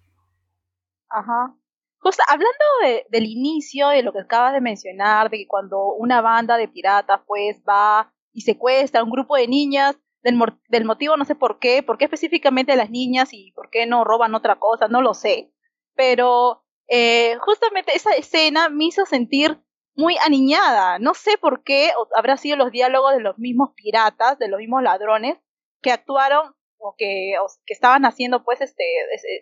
Ajá. 1.09 1.55
Justo 1.99 2.23
hablando 2.27 3.05
del 3.09 3.25
inicio, 3.25 3.89
de 3.89 4.03
lo 4.03 4.13
que 4.13 4.19
acabas 4.19 4.53
de 4.53 4.61
mencionar, 4.61 5.29
de 5.29 5.37
que 5.37 5.47
cuando 5.47 5.93
una 5.93 6.21
banda 6.21 6.57
de 6.57 6.67
piratas 6.67 7.21
pues 7.25 7.61
va 7.67 8.13
y 8.31 8.41
secuestra 8.41 9.01
a 9.01 9.03
un 9.03 9.11
grupo 9.11 9.35
de 9.35 9.47
niñas, 9.47 9.97
del, 10.23 10.37
del 10.69 10.85
motivo 10.85 11.17
no 11.17 11.25
sé 11.25 11.35
por 11.35 11.59
qué, 11.59 11.83
por 11.83 11.97
qué 11.97 12.05
específicamente 12.05 12.75
las 12.75 12.89
niñas 12.89 13.29
y 13.33 13.51
por 13.53 13.69
qué 13.69 13.85
no 13.85 14.03
roban 14.03 14.35
otra 14.35 14.57
cosa, 14.59 14.87
no 14.87 15.01
lo 15.01 15.13
sé. 15.13 15.51
Pero 15.95 16.63
eh, 16.89 17.37
justamente 17.39 17.95
esa 17.95 18.11
escena 18.15 18.69
me 18.69 18.85
hizo 18.85 19.05
sentir 19.05 19.61
muy 19.95 20.15
aniñada. 20.25 20.97
No 20.97 21.13
sé 21.13 21.37
por 21.37 21.63
qué, 21.63 21.91
habrá 22.15 22.37
sido 22.37 22.57
los 22.57 22.71
diálogos 22.71 23.13
de 23.13 23.21
los 23.21 23.37
mismos 23.37 23.71
piratas, 23.75 24.39
de 24.39 24.47
los 24.47 24.59
mismos 24.59 24.81
ladrones, 24.81 25.37
que 25.81 25.91
actuaron 25.91 26.55
o 26.77 26.95
que, 26.97 27.35
que 27.65 27.73
estaban 27.73 28.05
haciendo 28.05 28.43
pues 28.43 28.61
este, 28.61 28.83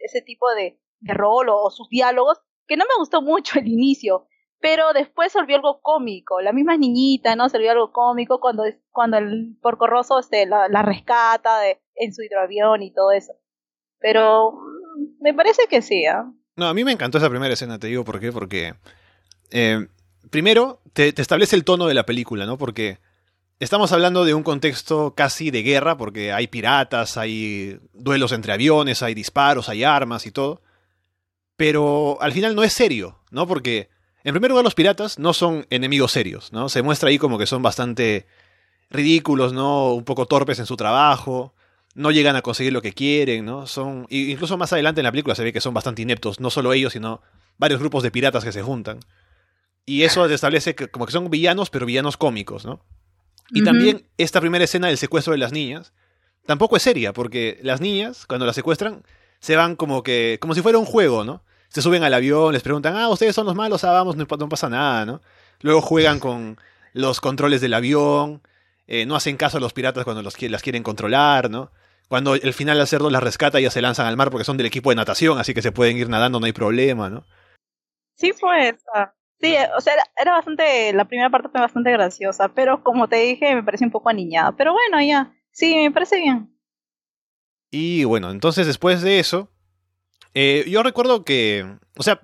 ese, 0.03 0.21
tipo 0.21 0.49
de, 0.55 0.79
rol 1.01 1.49
o, 1.49 1.69
sus 1.69 1.87
diálogos, 1.89 2.41
que 2.67 2.75
no 2.75 2.85
me 2.85 2.99
gustó 2.99 3.21
mucho 3.21 3.59
el 3.59 3.67
inicio, 3.67 4.27
pero 4.59 4.91
después 4.93 5.31
se 5.31 5.39
volvió 5.39 5.55
algo 5.55 5.79
cómico. 5.81 6.41
La 6.41 6.51
misma 6.51 6.75
niñita, 6.75 7.35
¿no? 7.35 7.47
Se 7.47 7.57
volvió 7.57 7.71
algo 7.71 7.93
cómico 7.93 8.39
cuando, 8.39 8.63
cuando 8.91 9.17
el 9.17 9.55
porco 9.61 9.87
roso 9.87 10.19
este, 10.19 10.47
la, 10.47 10.81
rescata 10.81 11.59
de, 11.59 11.79
en 11.95 12.13
su 12.13 12.23
hidroavión 12.23 12.81
y 12.81 12.91
todo 12.91 13.11
eso. 13.11 13.33
Pero 13.99 14.53
mm, 14.53 15.21
me 15.21 15.33
parece 15.33 15.67
que 15.67 15.81
sí, 15.81 16.05
¿ah? 16.07 16.25
No, 16.57 16.67
a 16.67 16.73
mí 16.73 16.83
me 16.83 16.91
encantó 16.91 17.19
esa 17.19 17.29
primera 17.29 17.53
escena, 17.53 17.77
te 17.77 17.85
digo 17.85 18.03
por 18.03 18.19
qué, 18.19 18.31
porque 18.31 18.73
eh, 19.51 19.87
primero 20.31 20.81
te, 20.91 21.13
te, 21.13 21.21
establece 21.21 21.55
el 21.55 21.63
tono 21.63 21.85
de 21.85 21.93
la 21.93 22.03
película, 22.03 22.47
¿no? 22.47 22.57
Porque 22.57 22.97
estamos 23.59 23.91
hablando 23.91 24.25
de 24.25 24.33
un 24.33 24.41
contexto 24.41 25.13
casi 25.15 25.51
de 25.51 25.61
guerra, 25.61 25.97
porque 25.97 26.33
hay 26.33 26.47
piratas, 26.47 27.15
hay 27.15 27.79
duelos 27.93 28.31
entre 28.31 28.53
aviones, 28.53 29.03
hay 29.03 29.13
disparos, 29.13 29.69
hay 29.69 29.83
armas 29.83 30.25
y 30.25 30.31
todo. 30.31 30.63
Pero 31.57 32.17
al 32.21 32.31
final 32.33 32.55
no 32.55 32.63
es 32.63 32.73
serio, 32.73 33.19
¿no? 33.29 33.47
Porque, 33.47 33.89
en 34.23 34.33
primer 34.33 34.49
lugar, 34.49 34.63
los 34.63 34.73
piratas 34.73 35.19
no 35.19 35.33
son 35.33 35.67
enemigos 35.69 36.11
serios, 36.11 36.51
¿no? 36.51 36.69
Se 36.69 36.81
muestra 36.81 37.09
ahí 37.09 37.19
como 37.19 37.37
que 37.37 37.45
son 37.45 37.61
bastante 37.61 38.25
ridículos, 38.89 39.53
¿no? 39.53 39.93
Un 39.93 40.05
poco 40.05 40.25
torpes 40.25 40.57
en 40.57 40.65
su 40.65 40.75
trabajo 40.75 41.53
no 41.97 42.11
llegan 42.11 42.35
a 42.35 42.43
conseguir 42.43 42.73
lo 42.73 42.83
que 42.83 42.93
quieren, 42.93 43.43
¿no? 43.43 43.65
Son 43.65 44.05
incluso 44.09 44.55
más 44.55 44.71
adelante 44.71 45.01
en 45.01 45.05
la 45.05 45.11
película 45.11 45.33
se 45.33 45.43
ve 45.43 45.51
que 45.51 45.59
son 45.59 45.73
bastante 45.73 46.03
ineptos, 46.03 46.39
no 46.39 46.51
solo 46.51 46.71
ellos, 46.71 46.93
sino 46.93 47.21
varios 47.57 47.79
grupos 47.79 48.03
de 48.03 48.11
piratas 48.11 48.43
que 48.43 48.51
se 48.51 48.61
juntan. 48.61 48.99
Y 49.83 50.03
eso 50.03 50.27
establece 50.27 50.75
que 50.75 50.89
como 50.89 51.07
que 51.07 51.11
son 51.11 51.31
villanos, 51.31 51.71
pero 51.71 51.87
villanos 51.87 52.15
cómicos, 52.15 52.65
¿no? 52.65 52.85
Y 53.49 53.63
también 53.63 54.05
esta 54.17 54.39
primera 54.41 54.63
escena 54.63 54.87
del 54.87 54.97
secuestro 54.97 55.31
de 55.33 55.39
las 55.39 55.51
niñas 55.51 55.91
tampoco 56.45 56.77
es 56.77 56.83
seria, 56.83 57.13
porque 57.13 57.59
las 57.63 57.81
niñas, 57.81 58.27
cuando 58.27 58.45
las 58.45 58.55
secuestran, 58.55 59.03
se 59.39 59.55
van 59.55 59.75
como 59.75 60.03
que 60.03 60.37
como 60.39 60.53
si 60.53 60.61
fuera 60.61 60.77
un 60.77 60.85
juego, 60.85 61.23
¿no? 61.23 61.41
Se 61.69 61.81
suben 61.81 62.03
al 62.03 62.13
avión, 62.13 62.53
les 62.53 62.61
preguntan, 62.61 62.95
ah, 62.95 63.09
ustedes 63.09 63.33
son 63.33 63.47
los 63.47 63.55
malos, 63.55 63.83
ah, 63.83 63.91
vamos, 63.91 64.15
no, 64.15 64.27
pasa 64.27 64.69
nada, 64.69 65.03
¿no? 65.03 65.21
Luego 65.61 65.81
juegan 65.81 66.19
con 66.19 66.59
los 66.93 67.21
controles 67.21 67.59
del 67.59 67.73
avión, 67.73 68.43
eh, 68.85 69.07
no 69.07 69.15
hacen 69.15 69.35
caso 69.35 69.57
a 69.57 69.61
los 69.61 69.73
piratas 69.73 70.03
cuando 70.03 70.21
los, 70.21 70.39
las 70.43 70.61
quieren 70.61 70.83
controlar, 70.83 71.49
¿no? 71.49 71.71
Cuando 72.07 72.35
el 72.35 72.53
final 72.53 72.77
del 72.77 72.87
cerdo 72.87 73.09
las 73.09 73.23
rescata, 73.23 73.59
ya 73.59 73.69
se 73.69 73.81
lanzan 73.81 74.07
al 74.07 74.17
mar 74.17 74.31
porque 74.31 74.45
son 74.45 74.57
del 74.57 74.67
equipo 74.67 74.89
de 74.89 74.95
natación, 74.95 75.39
así 75.39 75.53
que 75.53 75.61
se 75.61 75.71
pueden 75.71 75.97
ir 75.97 76.09
nadando, 76.09 76.39
no 76.39 76.45
hay 76.45 76.53
problema, 76.53 77.09
¿no? 77.09 77.25
Sí, 78.15 78.31
fue 78.33 78.69
esa. 78.69 79.13
Sí, 79.39 79.55
o 79.77 79.81
sea, 79.81 79.93
era, 80.19 80.31
bastante, 80.31 80.93
la 80.93 81.05
primera 81.05 81.29
parte 81.29 81.49
fue 81.49 81.61
bastante 81.61 81.91
graciosa, 81.91 82.49
pero 82.49 82.83
como 82.83 83.07
te 83.07 83.17
dije, 83.17 83.53
me 83.53 83.63
parece 83.63 83.85
un 83.85 83.91
poco 83.91 84.09
aniñada. 84.09 84.55
Pero 84.55 84.73
bueno, 84.73 85.01
ya, 85.01 85.35
sí, 85.51 85.75
me 85.75 85.91
parece 85.91 86.17
bien. 86.17 86.57
Y 87.69 88.03
bueno, 88.05 88.31
entonces 88.31 88.65
después 88.65 89.01
de 89.01 89.19
eso, 89.19 89.51
eh, 90.33 90.65
yo 90.67 90.81
recuerdo 90.81 91.23
que, 91.25 91.77
o 91.97 92.03
sea, 92.03 92.21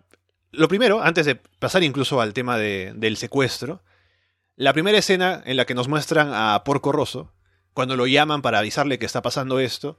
lo 0.51 0.67
primero, 0.67 1.03
antes 1.03 1.25
de 1.25 1.35
pasar 1.35 1.83
incluso 1.83 2.21
al 2.21 2.33
tema 2.33 2.57
de, 2.57 2.93
del 2.95 3.17
secuestro, 3.17 3.81
la 4.55 4.73
primera 4.73 4.97
escena 4.97 5.41
en 5.45 5.57
la 5.57 5.65
que 5.65 5.73
nos 5.73 5.87
muestran 5.87 6.31
a 6.31 6.63
Porco 6.63 6.91
Rosso, 6.91 7.32
cuando 7.73 7.95
lo 7.95 8.07
llaman 8.07 8.41
para 8.41 8.59
avisarle 8.59 8.99
que 8.99 9.05
está 9.05 9.21
pasando 9.21 9.59
esto, 9.59 9.97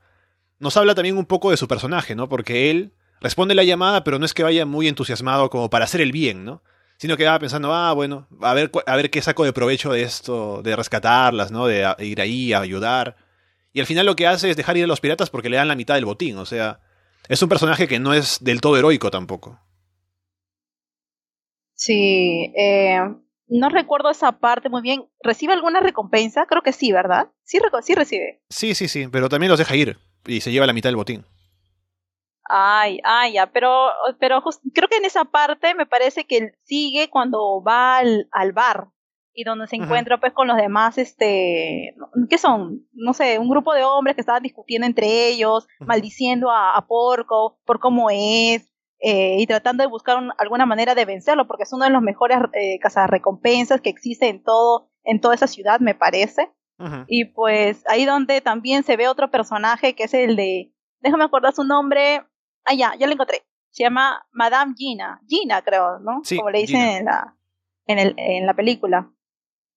nos 0.58 0.76
habla 0.76 0.94
también 0.94 1.18
un 1.18 1.26
poco 1.26 1.50
de 1.50 1.56
su 1.56 1.68
personaje, 1.68 2.14
¿no? 2.14 2.28
Porque 2.28 2.70
él 2.70 2.94
responde 3.20 3.54
la 3.54 3.64
llamada, 3.64 4.04
pero 4.04 4.18
no 4.18 4.26
es 4.26 4.34
que 4.34 4.42
vaya 4.42 4.66
muy 4.66 4.88
entusiasmado 4.88 5.50
como 5.50 5.70
para 5.70 5.84
hacer 5.84 6.00
el 6.00 6.12
bien, 6.12 6.44
¿no? 6.44 6.62
Sino 6.96 7.16
que 7.16 7.24
va 7.24 7.38
pensando, 7.38 7.74
ah, 7.74 7.92
bueno, 7.92 8.28
a 8.40 8.54
ver, 8.54 8.70
a 8.86 8.96
ver 8.96 9.10
qué 9.10 9.20
saco 9.20 9.44
de 9.44 9.52
provecho 9.52 9.92
de 9.92 10.02
esto, 10.02 10.62
de 10.62 10.76
rescatarlas, 10.76 11.50
¿no? 11.50 11.66
De 11.66 11.94
ir 11.98 12.20
ahí 12.20 12.52
a 12.52 12.60
ayudar. 12.60 13.16
Y 13.72 13.80
al 13.80 13.86
final 13.86 14.06
lo 14.06 14.14
que 14.14 14.26
hace 14.26 14.50
es 14.50 14.56
dejar 14.56 14.76
ir 14.76 14.84
a 14.84 14.86
los 14.86 15.00
piratas 15.00 15.30
porque 15.30 15.50
le 15.50 15.56
dan 15.56 15.68
la 15.68 15.74
mitad 15.74 15.96
del 15.96 16.04
botín, 16.04 16.38
o 16.38 16.46
sea, 16.46 16.80
es 17.28 17.42
un 17.42 17.48
personaje 17.48 17.88
que 17.88 17.98
no 17.98 18.14
es 18.14 18.38
del 18.42 18.60
todo 18.60 18.76
heroico 18.76 19.10
tampoco. 19.10 19.58
Sí, 21.74 22.52
eh, 22.56 23.00
no 23.46 23.68
recuerdo 23.68 24.10
esa 24.10 24.32
parte 24.32 24.68
muy 24.68 24.82
bien. 24.82 25.08
¿Recibe 25.20 25.52
alguna 25.52 25.80
recompensa? 25.80 26.46
Creo 26.46 26.62
que 26.62 26.72
sí, 26.72 26.92
¿verdad? 26.92 27.28
Sí, 27.42 27.58
sí 27.82 27.94
recibe. 27.94 28.42
Sí, 28.48 28.74
sí, 28.74 28.88
sí, 28.88 29.08
pero 29.08 29.28
también 29.28 29.50
los 29.50 29.58
deja 29.58 29.76
ir 29.76 29.98
y 30.26 30.40
se 30.40 30.52
lleva 30.52 30.66
la 30.66 30.72
mitad 30.72 30.88
del 30.88 30.96
botín. 30.96 31.24
Ay, 32.46 33.00
ay, 33.04 33.34
ya, 33.34 33.50
pero, 33.50 33.88
pero 34.20 34.42
creo 34.74 34.88
que 34.88 34.96
en 34.98 35.06
esa 35.06 35.24
parte 35.24 35.74
me 35.74 35.86
parece 35.86 36.24
que 36.24 36.52
sigue 36.64 37.08
cuando 37.08 37.62
va 37.62 37.98
al, 37.98 38.28
al 38.32 38.52
bar 38.52 38.88
y 39.32 39.44
donde 39.44 39.66
se 39.66 39.76
encuentra 39.76 40.20
pues 40.20 40.32
con 40.32 40.46
los 40.46 40.56
demás, 40.56 40.96
este, 40.96 41.94
¿qué 42.30 42.38
son? 42.38 42.86
No 42.92 43.14
sé, 43.14 43.38
un 43.38 43.48
grupo 43.48 43.74
de 43.74 43.82
hombres 43.82 44.14
que 44.14 44.20
estaban 44.20 44.42
discutiendo 44.42 44.86
entre 44.86 45.28
ellos, 45.28 45.66
maldiciendo 45.80 46.50
a, 46.50 46.76
a 46.76 46.86
Porco 46.86 47.58
por 47.64 47.80
cómo 47.80 48.10
es, 48.10 48.70
eh, 49.06 49.36
y 49.38 49.46
tratando 49.46 49.82
de 49.82 49.90
buscar 49.90 50.16
alguna 50.38 50.64
manera 50.64 50.94
de 50.94 51.04
vencerlo, 51.04 51.46
porque 51.46 51.64
es 51.64 51.72
uno 51.74 51.84
de 51.84 51.90
los 51.90 52.00
mejores 52.00 52.38
eh, 52.54 52.78
cazarrecompensas 52.78 53.82
que 53.82 53.90
existe 53.90 54.30
en 54.30 54.42
todo, 54.42 54.88
en 55.04 55.20
toda 55.20 55.34
esa 55.34 55.46
ciudad, 55.46 55.78
me 55.78 55.94
parece. 55.94 56.50
Y 57.06 57.26
pues 57.26 57.84
ahí 57.86 58.04
donde 58.06 58.40
también 58.40 58.82
se 58.82 58.96
ve 58.96 59.06
otro 59.06 59.30
personaje 59.30 59.94
que 59.94 60.04
es 60.04 60.14
el 60.14 60.36
de, 60.36 60.72
déjame 61.00 61.24
acordar 61.24 61.54
su 61.54 61.64
nombre, 61.64 62.24
ah 62.64 62.74
ya, 62.74 62.94
ya 62.98 63.06
lo 63.06 63.12
encontré, 63.12 63.42
se 63.70 63.84
llama 63.84 64.26
Madame 64.32 64.74
Gina, 64.76 65.20
Gina 65.28 65.62
creo, 65.62 65.98
¿no? 66.00 66.22
Como 66.36 66.50
le 66.50 66.60
dicen 66.60 66.80
en 66.80 67.04
la, 67.04 67.36
en, 67.86 67.98
el, 67.98 68.14
en 68.16 68.46
la 68.46 68.54
película. 68.54 69.12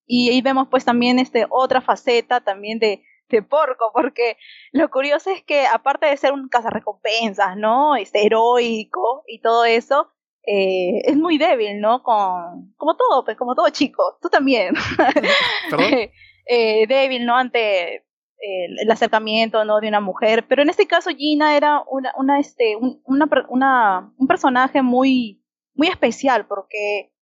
Y 0.06 0.30
ahí 0.30 0.40
vemos 0.40 0.68
pues 0.70 0.86
también 0.86 1.18
este 1.18 1.46
otra 1.50 1.82
faceta 1.82 2.40
también 2.40 2.78
de 2.78 3.04
de 3.28 3.42
porco, 3.42 3.90
porque 3.92 4.36
lo 4.72 4.90
curioso 4.90 5.30
es 5.30 5.42
que 5.42 5.66
aparte 5.66 6.06
de 6.06 6.16
ser 6.16 6.32
un 6.32 6.48
cazarrecompensas, 6.48 7.56
¿no? 7.56 7.96
Este 7.96 8.24
heroico 8.24 9.24
y 9.26 9.40
todo 9.40 9.64
eso, 9.64 10.10
eh, 10.46 11.02
es 11.04 11.16
muy 11.16 11.38
débil, 11.38 11.80
¿no? 11.80 12.02
Con, 12.02 12.72
como 12.76 12.96
todo, 12.96 13.24
pues, 13.24 13.36
como 13.36 13.54
todo 13.54 13.68
chico, 13.70 14.18
tú 14.20 14.28
también. 14.28 14.74
eh, 16.46 16.86
débil, 16.86 17.26
¿no? 17.26 17.36
Ante 17.36 18.04
el 18.40 18.90
acercamiento, 18.90 19.64
¿no? 19.64 19.80
De 19.80 19.88
una 19.88 20.00
mujer. 20.00 20.46
Pero 20.48 20.62
en 20.62 20.70
este 20.70 20.86
caso 20.86 21.10
Gina 21.10 21.56
era 21.56 21.82
una, 21.90 22.12
una, 22.16 22.38
este, 22.38 22.76
un, 22.76 23.02
una, 23.04 23.28
una, 23.48 24.12
un 24.16 24.26
personaje 24.26 24.80
muy, 24.80 25.42
muy 25.74 25.88
especial 25.88 26.46
porque 26.46 27.12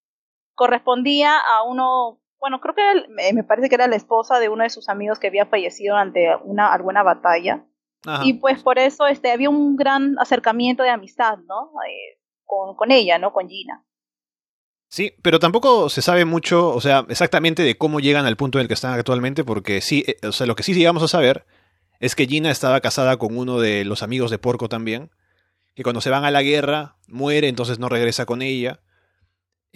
correspondía 0.54 1.38
a 1.38 1.62
uno 1.62 2.20
bueno, 2.40 2.60
creo 2.60 2.74
que 2.74 3.32
me 3.32 3.44
parece 3.44 3.68
que 3.68 3.74
era 3.74 3.88
la 3.88 3.96
esposa 3.96 4.38
de 4.38 4.48
uno 4.48 4.62
de 4.62 4.70
sus 4.70 4.88
amigos 4.88 5.18
que 5.18 5.28
había 5.28 5.46
fallecido 5.46 5.96
ante 5.96 6.28
una 6.44 6.72
alguna 6.72 7.02
batalla. 7.02 7.64
Y 8.22 8.34
pues 8.34 8.62
por 8.62 8.78
eso 8.78 9.06
este 9.06 9.32
había 9.32 9.50
un 9.50 9.74
gran 9.74 10.16
acercamiento 10.20 10.84
de 10.84 10.90
amistad, 10.90 11.38
¿no? 11.48 11.70
Eh, 11.88 12.20
con, 12.44 12.76
con 12.76 12.92
ella, 12.92 13.18
¿no? 13.18 13.32
Con 13.32 13.48
Gina. 13.48 13.84
Sí, 14.88 15.12
pero 15.22 15.40
tampoco 15.40 15.88
se 15.88 16.02
sabe 16.02 16.24
mucho, 16.24 16.68
o 16.72 16.80
sea, 16.80 17.04
exactamente 17.08 17.64
de 17.64 17.76
cómo 17.76 17.98
llegan 17.98 18.24
al 18.24 18.36
punto 18.36 18.58
en 18.58 18.62
el 18.62 18.68
que 18.68 18.74
están 18.74 18.92
actualmente, 18.92 19.42
porque 19.42 19.80
sí, 19.80 20.04
eh, 20.06 20.24
o 20.26 20.30
sea, 20.30 20.46
lo 20.46 20.54
que 20.54 20.62
sí 20.62 20.74
llegamos 20.74 21.02
a 21.02 21.08
saber 21.08 21.44
es 21.98 22.14
que 22.14 22.26
Gina 22.26 22.50
estaba 22.50 22.80
casada 22.80 23.16
con 23.16 23.36
uno 23.36 23.58
de 23.58 23.84
los 23.84 24.04
amigos 24.04 24.30
de 24.30 24.38
Porco 24.38 24.68
también, 24.68 25.10
que 25.74 25.82
cuando 25.82 26.00
se 26.00 26.10
van 26.10 26.24
a 26.24 26.30
la 26.30 26.42
guerra 26.42 26.96
muere, 27.08 27.48
entonces 27.48 27.80
no 27.80 27.88
regresa 27.88 28.26
con 28.26 28.42
ella, 28.42 28.80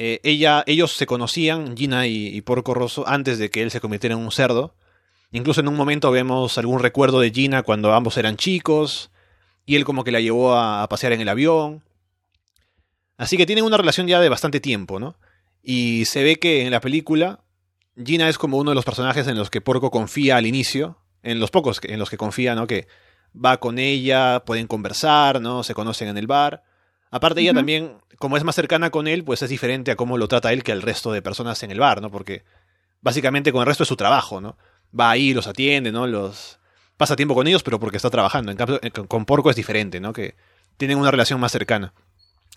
eh, 0.03 0.19
ella, 0.23 0.65
ellos 0.67 0.93
se 0.93 1.05
conocían, 1.05 1.77
Gina 1.77 2.07
y, 2.07 2.41
Porco 2.41 2.73
Rosso, 2.73 3.07
antes 3.07 3.39
de 3.39 3.51
que 3.51 3.61
él 3.61 3.71
se 3.71 3.83
convirtiera 3.83 4.15
en 4.17 4.23
un 4.23 4.33
cerdo. 4.33 4.75
Incluso 5.31 5.61
en 5.61 5.69
un 5.69 5.77
momento 5.77 6.11
vemos 6.11 6.57
algún 6.57 6.81
recuerdo 6.81 7.21
de 7.21 7.31
Gina 7.31 7.63
cuando 7.63 7.93
ambos 7.93 8.17
eran 8.17 8.39
chicos, 8.39 9.11
y 9.67 9.77
él 9.77 9.85
como 9.85 10.03
que 10.03 10.11
la 10.11 10.21
llevó 10.21 10.57
a, 10.57 10.89
pasear 10.89 11.13
en 11.13 11.21
el 11.21 11.29
avión. 11.29 11.85
Así 13.19 13.37
que 13.37 13.45
tienen 13.45 13.63
una 13.63 13.77
relación 13.77 14.07
ya 14.07 14.21
de 14.21 14.31
bastante 14.31 14.59
tiempo, 14.59 14.99
¿no? 14.99 15.17
Y 15.63 16.07
se 16.07 16.25
ve 16.25 16.37
que 16.37 16.63
en 16.65 16.71
la 16.71 16.81
película 16.81 17.41
Gina 18.03 18.31
es 18.31 18.39
como 18.39 18.57
uno 18.57 18.71
de 18.71 18.77
los 18.77 18.87
personajes 18.87 19.27
en 19.27 19.37
los 19.37 19.51
que 19.51 19.61
Porco 19.61 19.91
confía 19.91 20.39
al 20.39 20.47
inicio, 20.47 20.97
en 21.23 21.41
los 21.41 21.51
pocos 21.51 21.79
en 21.83 21.99
los 21.99 22.09
que 22.09 22.17
confía, 22.17 22.55
¿no? 22.55 22.67
Que 22.67 22.89
va 23.37 23.61
con 23.61 23.79
ella, 23.79 24.45
pueden 24.47 24.67
conversar, 24.67 25.43
¿no? 25.43 25.63
Se 25.63 25.75
conocen 25.75 26.09
en 26.09 26.17
el 26.17 26.27
bar. 26.27 26.63
Aparte 27.11 27.41
ella 27.41 27.53
también, 27.53 27.99
como 28.19 28.37
es 28.37 28.45
más 28.45 28.55
cercana 28.55 28.91
con 28.91 29.09
él, 29.09 29.25
pues 29.25 29.43
es 29.43 29.51
diferente 29.51 29.91
a 29.91 29.97
cómo 29.97 30.17
lo 30.17 30.29
trata 30.29 30.53
él 30.53 30.63
que 30.63 30.73
al 30.73 30.83
resto 30.83 31.13
de 31.13 31.23
personas 31.23 31.63
en 31.63 31.73
el 31.73 31.81
bar, 31.81 32.01
¿no? 32.01 32.11
Porque 32.11 32.45
básicamente 33.01 33.51
con 33.51 33.61
el 33.61 33.67
resto 33.67 33.83
es 33.83 33.89
su 33.89 33.97
trabajo, 33.97 34.41
¿no? 34.41 34.57
Va 34.99 35.11
ahí, 35.11 35.35
los 35.35 35.49
atiende, 35.49 35.91
¿no? 35.91 36.07
Los 36.07 36.61
pasa 36.97 37.17
tiempo 37.17 37.35
con 37.35 37.47
ellos, 37.47 37.63
pero 37.63 37.81
porque 37.81 37.97
está 37.97 38.11
trabajando. 38.11 38.53
En 38.53 38.57
cambio, 38.57 38.79
eh, 38.83 38.91
con 38.91 39.25
Porco 39.25 39.51
es 39.51 39.57
diferente, 39.57 40.01
¿no? 40.01 40.13
Que 40.13 40.37
tienen 40.77 40.99
una 40.99 41.11
relación 41.11 41.41
más 41.41 41.51
cercana. 41.51 41.95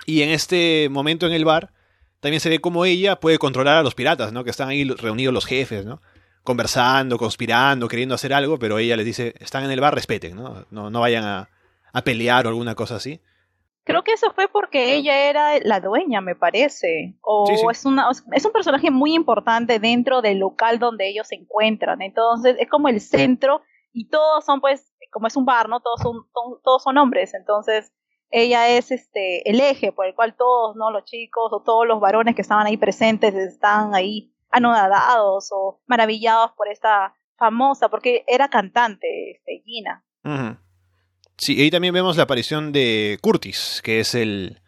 Y 0.05 0.21
en 0.21 0.29
este 0.29 0.87
momento 0.91 1.25
en 1.25 1.33
el 1.33 1.45
bar, 1.45 1.71
también 2.19 2.39
se 2.39 2.49
ve 2.49 2.59
cómo 2.59 2.85
ella 2.85 3.19
puede 3.19 3.39
controlar 3.39 3.77
a 3.77 3.83
los 3.83 3.95
piratas, 3.95 4.33
¿no? 4.33 4.43
Que 4.43 4.51
están 4.51 4.69
ahí 4.69 4.83
reunidos 4.83 5.33
los 5.33 5.45
jefes, 5.45 5.85
¿no? 5.85 6.01
Conversando, 6.43 7.17
conspirando, 7.17 7.87
queriendo 7.87 8.13
hacer 8.15 8.33
algo, 8.33 8.59
pero 8.59 8.77
ella 8.77 8.97
les 8.97 9.05
dice, 9.05 9.33
están 9.39 9.63
en 9.63 9.71
el 9.71 9.79
bar, 9.79 9.95
respeten, 9.95 10.35
¿no? 10.35 10.65
No, 10.69 10.89
no 10.89 10.99
vayan 10.99 11.23
a, 11.23 11.49
a 11.91 12.03
pelear 12.03 12.45
o 12.45 12.49
alguna 12.49 12.75
cosa 12.75 12.97
así. 12.97 13.21
Creo 13.85 14.03
que 14.03 14.13
eso 14.13 14.31
fue 14.33 14.47
porque 14.47 14.95
ella 14.95 15.29
era 15.29 15.59
la 15.59 15.79
dueña, 15.81 16.21
me 16.21 16.35
parece. 16.35 17.17
O 17.21 17.69
es 17.69 17.85
una 17.85 18.09
es 18.31 18.45
un 18.45 18.51
personaje 18.51 18.91
muy 18.91 19.13
importante 19.13 19.79
dentro 19.79 20.21
del 20.21 20.39
local 20.39 20.79
donde 20.79 21.09
ellos 21.09 21.27
se 21.27 21.35
encuentran. 21.35 22.01
Entonces, 22.01 22.55
es 22.59 22.69
como 22.69 22.87
el 22.87 23.01
centro 23.01 23.61
y 23.91 24.07
todos 24.09 24.45
son 24.45 24.61
pues 24.61 24.93
como 25.11 25.27
es 25.27 25.35
un 25.35 25.45
bar, 25.45 25.67
¿no? 25.67 25.81
Todos 25.81 26.01
son 26.01 26.27
todos 26.63 26.81
son 26.81 26.97
hombres. 26.97 27.33
Entonces, 27.33 27.93
ella 28.29 28.69
es 28.69 28.91
este 28.91 29.49
el 29.49 29.59
eje 29.59 29.91
por 29.91 30.05
el 30.05 30.15
cual 30.15 30.35
todos, 30.35 30.75
¿no? 30.75 30.89
Los 30.89 31.03
chicos 31.03 31.51
o 31.51 31.61
todos 31.61 31.85
los 31.85 31.99
varones 31.99 32.35
que 32.35 32.41
estaban 32.41 32.65
ahí 32.65 32.77
presentes 32.77 33.35
están 33.35 33.93
ahí 33.93 34.33
anodadados 34.49 35.49
o 35.51 35.81
maravillados 35.87 36.51
por 36.53 36.69
esta 36.69 37.15
famosa, 37.37 37.89
porque 37.89 38.23
era 38.27 38.47
cantante, 38.47 39.31
este, 39.31 39.61
Gina. 39.65 40.05
Sí, 41.37 41.59
ahí 41.61 41.71
también 41.71 41.93
vemos 41.93 42.17
la 42.17 42.23
aparición 42.23 42.71
de 42.71 43.17
Curtis, 43.21 43.81
que 43.83 43.99
es 43.99 44.15
el, 44.15 44.61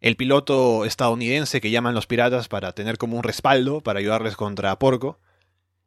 el 0.00 0.16
piloto 0.16 0.84
estadounidense 0.84 1.60
que 1.60 1.70
llaman 1.70 1.94
los 1.94 2.06
piratas 2.06 2.48
para 2.48 2.72
tener 2.72 2.98
como 2.98 3.16
un 3.16 3.22
respaldo 3.22 3.80
para 3.80 4.00
ayudarles 4.00 4.36
contra 4.36 4.78
Porco. 4.78 5.20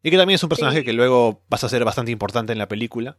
Y 0.02 0.12
que 0.12 0.18
también 0.18 0.36
es 0.36 0.44
un 0.44 0.50
personaje 0.50 0.84
que 0.84 0.94
luego 0.94 1.42
pasa 1.50 1.68
a 1.68 1.70
ser 1.70 1.84
bastante 1.84 2.12
importante 2.12 2.54
en 2.54 2.60
la 2.60 2.68
película. 2.68 3.18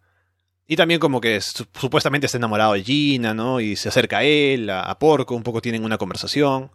Y 0.69 0.77
también 0.77 0.99
como 0.99 1.21
que 1.21 1.41
supuestamente 1.41 2.27
está 2.27 2.39
enamorado 2.39 2.73
de 2.73 2.83
Gina, 2.83 3.35
¿no? 3.35 3.61
Y 3.61 3.77
se 3.77 3.89
acerca 3.89 4.19
a 4.19 4.25
él, 4.25 4.71
a, 4.71 4.99
Porco, 4.99 5.35
un 5.35 5.43
poco 5.43 5.61
tienen 5.61 5.85
una 5.85 5.99
conversación. 5.99 6.71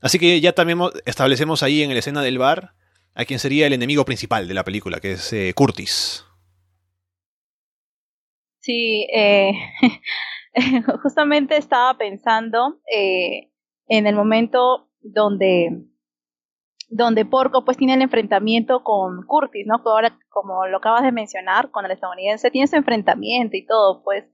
Así 0.00 0.18
que 0.18 0.40
ya 0.40 0.52
también 0.52 0.78
establecemos 1.04 1.62
ahí 1.62 1.82
en 1.82 1.92
la 1.92 1.98
escena 1.98 2.22
del 2.22 2.38
bar 2.38 2.74
a 3.14 3.24
quien 3.24 3.40
sería 3.40 3.66
el 3.66 3.72
enemigo 3.72 4.04
principal 4.04 4.46
de 4.46 4.54
la 4.54 4.64
película, 4.64 5.00
que 5.00 5.12
es 5.12 5.32
eh, 5.32 5.52
Curtis. 5.54 6.24
Sí, 8.68 9.08
eh, 9.10 9.52
justamente 11.02 11.56
estaba 11.56 11.96
pensando 11.96 12.80
eh, 12.94 13.50
en 13.86 14.06
el 14.06 14.14
momento 14.14 14.90
donde, 15.00 15.86
donde 16.90 17.24
Porco 17.24 17.64
pues 17.64 17.78
tiene 17.78 17.94
el 17.94 18.02
enfrentamiento 18.02 18.84
con 18.84 19.24
Curtis, 19.26 19.66
¿no? 19.66 19.80
ahora, 19.86 20.18
como 20.28 20.66
lo 20.66 20.76
acabas 20.76 21.02
de 21.02 21.12
mencionar, 21.12 21.70
con 21.70 21.86
el 21.86 21.92
estadounidense, 21.92 22.50
tiene 22.50 22.66
ese 22.66 22.76
enfrentamiento 22.76 23.56
y 23.56 23.64
todo, 23.64 24.02
pues, 24.02 24.26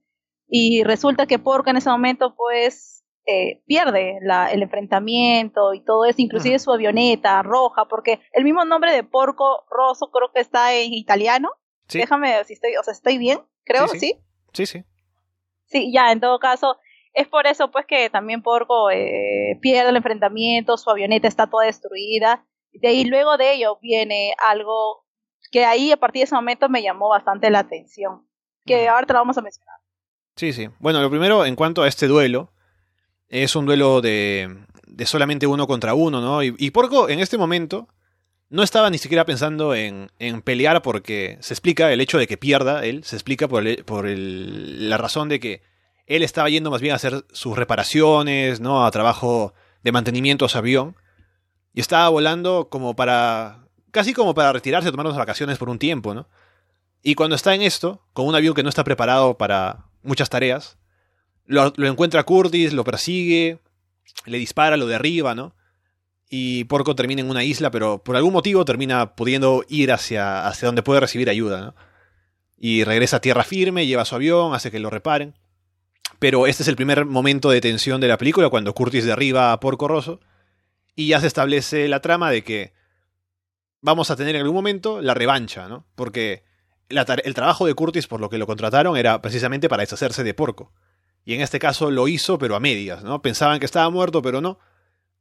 y 0.49 0.83
resulta 0.83 1.27
que 1.27 1.39
Porco 1.39 1.69
en 1.69 1.77
ese 1.77 1.89
momento 1.89 2.35
pues 2.35 3.05
eh, 3.25 3.63
pierde 3.67 4.17
la, 4.21 4.51
el 4.51 4.63
enfrentamiento 4.63 5.73
y 5.73 5.81
todo 5.81 6.03
eso, 6.03 6.21
inclusive 6.21 6.59
su 6.59 6.73
avioneta 6.73 7.41
roja, 7.41 7.85
porque 7.85 8.19
el 8.33 8.43
mismo 8.43 8.65
nombre 8.65 8.91
de 8.91 9.05
Porco 9.05 9.63
Rosso 9.69 10.11
creo 10.11 10.33
que 10.33 10.41
está 10.41 10.73
en 10.73 10.93
italiano. 10.93 11.51
Déjame 11.87 12.31
ver 12.31 12.43
si 12.43 12.51
estoy, 12.51 12.75
o 12.75 12.83
sea, 12.83 12.91
estoy 12.91 13.17
bien, 13.17 13.39
creo, 13.65 13.87
¿sí? 13.87 14.19
Sí, 14.53 14.65
sí. 14.65 14.83
Sí, 15.65 15.91
ya, 15.91 16.11
en 16.11 16.19
todo 16.19 16.39
caso, 16.39 16.77
es 17.13 17.27
por 17.27 17.47
eso 17.47 17.71
pues 17.71 17.85
que 17.85 18.09
también 18.09 18.41
Porco 18.41 18.91
eh, 18.91 19.57
pierde 19.61 19.89
el 19.89 19.95
enfrentamiento, 19.97 20.77
su 20.77 20.89
avioneta 20.89 21.27
está 21.27 21.47
toda 21.47 21.65
destruida. 21.65 22.45
De 22.73 22.89
ahí 22.89 23.05
luego 23.05 23.37
de 23.37 23.53
ello 23.53 23.79
viene 23.81 24.33
algo 24.47 25.05
que 25.51 25.65
ahí 25.65 25.91
a 25.91 25.97
partir 25.97 26.21
de 26.21 26.25
ese 26.25 26.35
momento 26.35 26.69
me 26.69 26.83
llamó 26.83 27.09
bastante 27.09 27.49
la 27.49 27.59
atención, 27.59 28.27
que 28.65 28.87
ahora 28.87 29.07
te 29.07 29.13
lo 29.13 29.19
vamos 29.19 29.37
a 29.37 29.41
mencionar. 29.41 29.75
Sí, 30.35 30.51
sí. 30.51 30.69
Bueno, 30.79 31.01
lo 31.01 31.09
primero 31.09 31.45
en 31.45 31.55
cuanto 31.55 31.83
a 31.83 31.87
este 31.87 32.07
duelo, 32.07 32.51
es 33.29 33.55
un 33.55 33.65
duelo 33.65 34.01
de, 34.01 34.65
de 34.85 35.05
solamente 35.05 35.47
uno 35.47 35.67
contra 35.67 35.93
uno, 35.93 36.19
¿no? 36.19 36.43
Y, 36.43 36.53
y 36.57 36.71
Porco 36.71 37.09
en 37.09 37.19
este 37.19 37.37
momento 37.37 37.87
no 38.49 38.63
estaba 38.63 38.89
ni 38.89 38.97
siquiera 38.97 39.25
pensando 39.25 39.73
en, 39.73 40.11
en, 40.19 40.41
pelear 40.41 40.81
porque 40.81 41.37
se 41.41 41.53
explica 41.53 41.91
el 41.91 42.01
hecho 42.01 42.17
de 42.17 42.27
que 42.27 42.37
pierda 42.37 42.85
él, 42.85 43.03
se 43.03 43.15
explica 43.15 43.47
por, 43.47 43.83
por 43.85 44.07
la 44.07 44.97
razón 44.97 45.29
de 45.29 45.39
que 45.39 45.61
él 46.05 46.23
estaba 46.23 46.49
yendo 46.49 46.69
más 46.69 46.81
bien 46.81 46.93
a 46.93 46.97
hacer 46.97 47.25
sus 47.31 47.57
reparaciones, 47.57 48.59
¿no? 48.59 48.85
A 48.85 48.91
trabajo 48.91 49.53
de 49.83 49.91
mantenimiento 49.91 50.45
a 50.45 50.49
su 50.49 50.57
avión. 50.57 50.95
Y 51.73 51.81
estaba 51.81 52.07
volando 52.09 52.69
como 52.69 52.95
para. 52.95 53.67
casi 53.91 54.13
como 54.13 54.33
para 54.33 54.53
retirarse, 54.53 54.91
tomar 54.91 55.07
unas 55.07 55.17
vacaciones 55.17 55.57
por 55.57 55.69
un 55.69 55.79
tiempo, 55.79 56.13
¿no? 56.13 56.29
Y 57.01 57.15
cuando 57.15 57.35
está 57.35 57.53
en 57.53 57.61
esto, 57.61 58.03
con 58.13 58.27
un 58.27 58.35
avión 58.35 58.53
que 58.53 58.63
no 58.63 58.69
está 58.69 58.83
preparado 58.83 59.37
para 59.37 59.85
muchas 60.03 60.29
tareas, 60.29 60.77
lo, 61.45 61.73
lo 61.75 61.87
encuentra 61.87 62.23
Curtis, 62.23 62.73
lo 62.73 62.83
persigue, 62.83 63.59
le 64.25 64.37
dispara, 64.37 64.77
lo 64.77 64.87
derriba, 64.87 65.35
¿no? 65.35 65.55
Y 66.29 66.63
Porco 66.65 66.95
termina 66.95 67.21
en 67.21 67.29
una 67.29 67.43
isla, 67.43 67.71
pero 67.71 68.03
por 68.03 68.15
algún 68.15 68.33
motivo 68.33 68.65
termina 68.65 69.15
pudiendo 69.15 69.63
ir 69.69 69.91
hacia, 69.91 70.47
hacia 70.47 70.67
donde 70.67 70.83
puede 70.83 70.99
recibir 70.99 71.29
ayuda, 71.29 71.61
¿no? 71.61 71.75
Y 72.57 72.83
regresa 72.83 73.17
a 73.17 73.21
tierra 73.21 73.43
firme, 73.43 73.85
lleva 73.85 74.05
su 74.05 74.15
avión, 74.15 74.53
hace 74.53 74.71
que 74.71 74.79
lo 74.79 74.89
reparen. 74.89 75.35
Pero 76.19 76.47
este 76.47 76.63
es 76.63 76.69
el 76.69 76.75
primer 76.75 77.05
momento 77.05 77.49
de 77.49 77.61
tensión 77.61 78.01
de 78.01 78.07
la 78.07 78.17
película, 78.17 78.49
cuando 78.49 78.73
Curtis 78.73 79.05
derriba 79.05 79.51
a 79.51 79.59
Porco 79.59 79.87
Rosso, 79.87 80.19
y 80.95 81.07
ya 81.07 81.19
se 81.19 81.27
establece 81.27 81.87
la 81.87 81.99
trama 81.99 82.31
de 82.31 82.43
que 82.43 82.73
vamos 83.81 84.09
a 84.09 84.15
tener 84.15 84.35
en 84.35 84.41
algún 84.41 84.55
momento 84.55 85.01
la 85.01 85.13
revancha, 85.13 85.67
¿no? 85.67 85.85
Porque 85.95 86.43
el 86.89 87.33
trabajo 87.33 87.65
de 87.65 87.73
Curtis, 87.73 88.07
por 88.07 88.21
lo 88.21 88.29
que 88.29 88.37
lo 88.37 88.47
contrataron, 88.47 88.97
era 88.97 89.21
precisamente 89.21 89.69
para 89.69 89.81
deshacerse 89.81 90.23
de 90.23 90.33
Porco. 90.33 90.71
Y 91.25 91.33
en 91.33 91.41
este 91.41 91.59
caso 91.59 91.91
lo 91.91 92.07
hizo, 92.07 92.37
pero 92.37 92.55
a 92.55 92.59
medias, 92.59 93.03
¿no? 93.03 93.21
Pensaban 93.21 93.59
que 93.59 93.65
estaba 93.65 93.89
muerto, 93.89 94.21
pero 94.21 94.41
no 94.41 94.57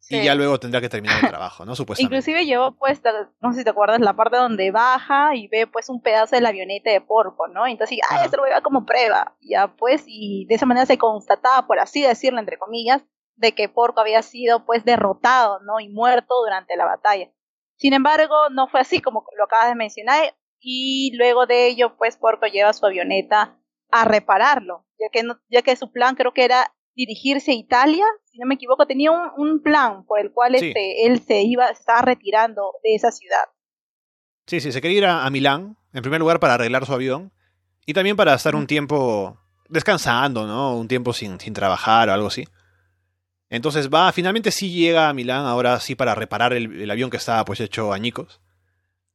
y 0.08 0.22
ya 0.22 0.34
luego 0.34 0.58
tendrá 0.60 0.80
que 0.80 0.88
terminar 0.88 1.22
el 1.22 1.30
trabajo, 1.30 1.64
¿no? 1.64 1.74
Supuestamente. 1.74 2.14
Inclusive 2.14 2.44
llevó 2.44 2.76
pues, 2.76 3.00
no 3.40 3.52
sé 3.52 3.60
si 3.60 3.64
te 3.64 3.70
acuerdas, 3.70 4.00
la 4.00 4.14
parte 4.14 4.36
donde 4.36 4.70
baja 4.70 5.34
y 5.34 5.48
ve 5.48 5.66
pues 5.66 5.88
un 5.88 6.02
pedazo 6.02 6.36
de 6.36 6.42
la 6.42 6.50
avioneta 6.50 6.90
de 6.90 7.00
Porco, 7.00 7.48
¿no? 7.48 7.66
Entonces, 7.66 7.98
ah, 8.10 8.24
esto 8.24 8.36
lo 8.36 8.42
voy 8.42 8.52
a 8.52 8.60
como 8.60 8.84
prueba, 8.84 9.36
ya 9.40 9.68
pues, 9.76 10.04
y 10.06 10.46
de 10.48 10.54
esa 10.56 10.66
manera 10.66 10.86
se 10.86 10.98
constataba, 10.98 11.66
por 11.66 11.78
así 11.78 12.02
decirlo, 12.02 12.38
entre 12.38 12.58
comillas, 12.58 13.02
de 13.36 13.52
que 13.52 13.68
Porco 13.68 14.00
había 14.00 14.22
sido 14.22 14.64
pues 14.64 14.84
derrotado, 14.84 15.60
¿no? 15.60 15.80
Y 15.80 15.88
muerto 15.88 16.34
durante 16.42 16.76
la 16.76 16.84
batalla. 16.84 17.30
Sin 17.76 17.92
embargo, 17.92 18.34
no 18.50 18.68
fue 18.68 18.80
así 18.80 19.00
como 19.00 19.24
lo 19.36 19.44
acabas 19.44 19.68
de 19.68 19.74
mencionar, 19.74 20.34
y 20.60 21.12
luego 21.16 21.46
de 21.46 21.66
ello, 21.66 21.96
pues 21.96 22.16
Porco 22.16 22.46
lleva 22.46 22.72
su 22.72 22.86
avioneta 22.86 23.58
a 23.90 24.04
repararlo, 24.04 24.86
ya 24.98 25.08
que, 25.12 25.22
no, 25.22 25.38
ya 25.48 25.62
que 25.62 25.76
su 25.76 25.92
plan 25.92 26.14
creo 26.14 26.32
que 26.32 26.44
era 26.44 26.74
dirigirse 26.94 27.50
a 27.50 27.54
Italia, 27.54 28.04
si 28.24 28.38
no 28.38 28.46
me 28.46 28.54
equivoco, 28.54 28.86
tenía 28.86 29.10
un, 29.36 29.62
plan 29.62 30.04
por 30.04 30.20
el 30.20 30.32
cual 30.32 30.54
este, 30.54 31.06
él 31.06 31.20
se 31.20 31.42
iba, 31.42 31.66
se 31.68 31.80
estaba 31.80 32.02
retirando 32.02 32.72
de 32.82 32.94
esa 32.94 33.10
ciudad. 33.10 33.44
Sí, 34.46 34.60
sí, 34.60 34.72
se 34.72 34.80
quería 34.80 34.98
ir 34.98 35.06
a, 35.06 35.28
Milán, 35.30 35.76
en 35.92 36.02
primer 36.02 36.20
lugar 36.20 36.40
para 36.40 36.54
arreglar 36.54 36.84
su 36.86 36.92
avión, 36.92 37.32
y 37.86 37.94
también 37.94 38.16
para 38.16 38.34
estar 38.34 38.54
un 38.54 38.66
tiempo 38.66 39.38
descansando, 39.68 40.46
¿no? 40.46 40.76
Un 40.76 40.88
tiempo 40.88 41.12
sin, 41.12 41.40
sin 41.40 41.52
trabajar 41.52 42.08
o 42.08 42.12
algo 42.12 42.28
así. 42.28 42.46
Entonces 43.48 43.88
va, 43.88 44.10
finalmente 44.12 44.50
sí 44.50 44.70
llega 44.70 45.08
a 45.08 45.14
Milán, 45.14 45.46
ahora 45.46 45.78
sí 45.80 45.94
para 45.94 46.14
reparar 46.14 46.52
el, 46.52 46.80
el, 46.80 46.90
avión 46.90 47.10
que 47.10 47.18
estaba 47.18 47.44
pues 47.44 47.60
hecho 47.60 47.92
añicos. 47.92 48.40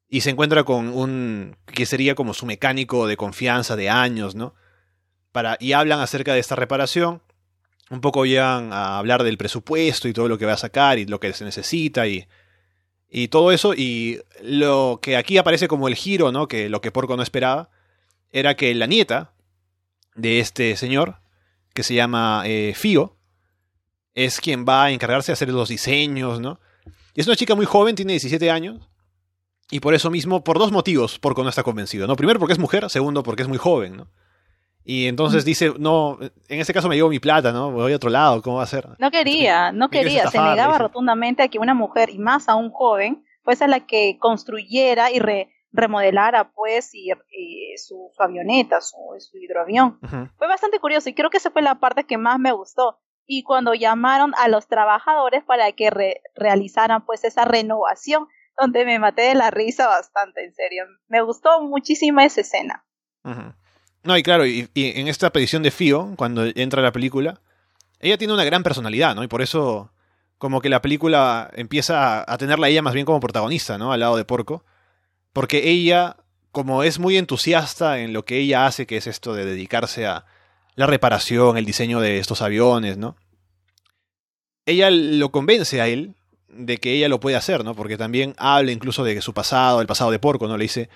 Y 0.07 0.21
se 0.21 0.31
encuentra 0.31 0.63
con 0.63 0.89
un 0.89 1.57
que 1.65 1.85
sería 1.85 2.15
como 2.15 2.33
su 2.33 2.45
mecánico 2.45 3.05
de 3.07 3.17
confianza 3.17 3.75
de 3.75 3.89
años, 3.89 4.35
¿no? 4.35 4.55
Para, 5.31 5.57
y 5.59 5.73
hablan 5.73 5.99
acerca 5.99 6.33
de 6.33 6.39
esta 6.39 6.55
reparación 6.55 7.21
un 7.89 8.01
poco 8.01 8.25
llegan 8.25 8.71
a 8.71 8.97
hablar 8.97 9.23
del 9.23 9.37
presupuesto 9.37 10.07
y 10.07 10.13
todo 10.13 10.27
lo 10.27 10.37
que 10.37 10.45
va 10.45 10.53
a 10.53 10.57
sacar 10.57 10.99
y 10.99 11.05
lo 11.05 11.19
que 11.19 11.33
se 11.33 11.43
necesita 11.43 12.07
y, 12.07 12.27
y 13.09 13.29
todo 13.29 13.51
eso. 13.51 13.73
Y 13.73 14.21
lo 14.41 14.99
que 15.01 15.17
aquí 15.17 15.37
aparece 15.37 15.67
como 15.67 15.87
el 15.87 15.95
giro, 15.95 16.31
¿no? 16.31 16.47
Que 16.47 16.69
lo 16.69 16.81
que 16.81 16.91
Porco 16.91 17.17
no 17.17 17.23
esperaba, 17.23 17.69
era 18.31 18.55
que 18.55 18.73
la 18.75 18.85
nieta 18.85 19.33
de 20.15 20.39
este 20.39 20.75
señor, 20.75 21.17
que 21.73 21.83
se 21.83 21.95
llama 21.95 22.43
eh, 22.45 22.73
Fío, 22.75 23.17
es 24.13 24.39
quien 24.39 24.65
va 24.67 24.85
a 24.85 24.91
encargarse 24.91 25.31
de 25.31 25.33
hacer 25.33 25.49
los 25.49 25.69
diseños, 25.69 26.39
¿no? 26.39 26.59
Y 27.15 27.21
es 27.21 27.27
una 27.27 27.35
chica 27.35 27.55
muy 27.55 27.65
joven, 27.65 27.95
tiene 27.95 28.13
17 28.13 28.51
años. 28.51 28.87
Y 29.71 29.79
por 29.79 29.93
eso 29.93 30.09
mismo, 30.09 30.43
por 30.43 30.57
dos 30.57 30.71
motivos, 30.71 31.19
Porco 31.19 31.43
no 31.43 31.49
está 31.49 31.63
convencido, 31.63 32.07
¿no? 32.07 32.15
Primero 32.15 32.39
porque 32.39 32.53
es 32.53 32.59
mujer, 32.59 32.89
segundo 32.89 33.23
porque 33.23 33.43
es 33.43 33.47
muy 33.47 33.57
joven, 33.57 33.97
¿no? 33.97 34.07
Y 34.83 35.07
entonces 35.07 35.45
dice, 35.45 35.73
no, 35.77 36.17
en 36.19 36.59
este 36.59 36.73
caso 36.73 36.89
me 36.89 36.95
llevo 36.95 37.09
mi 37.09 37.19
plata, 37.19 37.51
¿no? 37.51 37.71
Voy 37.71 37.93
a 37.93 37.95
otro 37.95 38.09
lado, 38.09 38.41
¿cómo 38.41 38.57
va 38.57 38.63
a 38.63 38.67
ser? 38.67 38.87
No 38.97 39.11
quería, 39.11 39.71
no 39.71 39.89
quería, 39.89 40.27
se 40.27 40.39
negaba 40.39 40.77
rotundamente 40.77 41.43
a 41.43 41.47
que 41.47 41.59
una 41.59 41.73
mujer, 41.73 42.09
y 42.09 42.17
más 42.17 42.49
a 42.49 42.55
un 42.55 42.71
joven, 42.71 43.23
fuese 43.43 43.67
la 43.67 43.85
que 43.85 44.17
construyera 44.19 45.11
y 45.11 45.21
remodelara, 45.71 46.51
pues, 46.51 46.91
y, 46.93 47.11
su, 47.77 48.11
avioneta, 48.17 48.81
su, 48.81 48.97
hidroavión. 49.33 49.99
Fue 50.37 50.47
bastante 50.47 50.79
curioso 50.79 51.09
y 51.09 51.13
creo 51.13 51.29
que 51.29 51.37
esa 51.37 51.51
fue 51.51 51.61
la 51.61 51.75
parte 51.75 52.05
que 52.05 52.17
más 52.17 52.39
me 52.39 52.51
gustó. 52.51 52.99
Y 53.25 53.43
cuando 53.43 53.75
llamaron 53.75 54.33
a 54.37 54.47
los 54.47 54.67
trabajadores 54.67 55.43
para 55.43 55.71
que 55.73 55.91
realizaran, 56.35 57.05
pues, 57.05 57.23
esa 57.23 57.45
renovación, 57.45 58.27
donde 58.57 58.85
me 58.85 58.99
maté 58.99 59.21
de 59.21 59.35
la 59.35 59.51
risa 59.51 59.87
bastante, 59.87 60.43
en 60.43 60.53
serio. 60.53 60.85
Me 61.07 61.21
gustó 61.21 61.61
muchísimo 61.61 62.19
esa 62.21 62.41
escena. 62.41 62.85
No, 64.03 64.17
y 64.17 64.23
claro, 64.23 64.45
y, 64.45 64.69
en 64.75 65.07
esta 65.07 65.27
aparición 65.27 65.63
de 65.63 65.71
Fio, 65.71 66.13
cuando 66.15 66.45
entra 66.55 66.81
la 66.81 66.91
película, 66.91 67.41
ella 67.99 68.17
tiene 68.17 68.33
una 68.33 68.45
gran 68.45 68.63
personalidad, 68.63 69.15
¿no? 69.15 69.23
Y 69.23 69.27
por 69.27 69.41
eso, 69.41 69.91
como 70.37 70.61
que 70.61 70.69
la 70.69 70.81
película 70.81 71.49
empieza 71.53 72.23
a, 72.31 72.37
tenerla 72.37 72.67
a 72.67 72.69
ella 72.69 72.81
más 72.81 72.93
bien 72.93 73.05
como 73.05 73.19
protagonista, 73.19 73.77
¿no? 73.77 73.91
Al 73.91 73.99
lado 73.99 74.15
de 74.17 74.25
Porco. 74.25 74.63
Porque 75.33 75.69
ella, 75.69 76.17
como 76.51 76.83
es 76.83 76.99
muy 76.99 77.17
entusiasta 77.17 77.99
en 77.99 78.13
lo 78.13 78.25
que 78.25 78.37
ella 78.37 78.65
hace, 78.65 78.87
que 78.87 78.97
es 78.97 79.07
esto 79.07 79.33
de 79.33 79.45
dedicarse 79.45 80.07
a 80.07 80.25
la 80.75 80.85
reparación, 80.85 81.57
el 81.57 81.65
diseño 81.65 81.99
de 81.99 82.19
estos 82.19 82.41
aviones, 82.41 82.97
¿no? 82.97 83.17
ella 84.69 84.89
lo 84.91 85.31
convence 85.31 85.81
a 85.81 85.87
él 85.87 86.15
de 86.47 86.77
que 86.77 86.93
ella 86.93 87.09
lo 87.09 87.19
puede 87.19 87.35
hacer, 87.35 87.63
¿no? 87.63 87.75
Porque 87.75 87.97
también 87.97 88.35
habla 88.37 88.71
incluso 88.71 89.03
de 89.03 89.21
su 89.21 89.33
pasado, 89.33 89.81
el 89.81 89.87
pasado 89.87 90.11
de 90.11 90.19
Porco, 90.19 90.47
¿no? 90.47 90.57
Le 90.57 90.63
dice, 90.63 90.89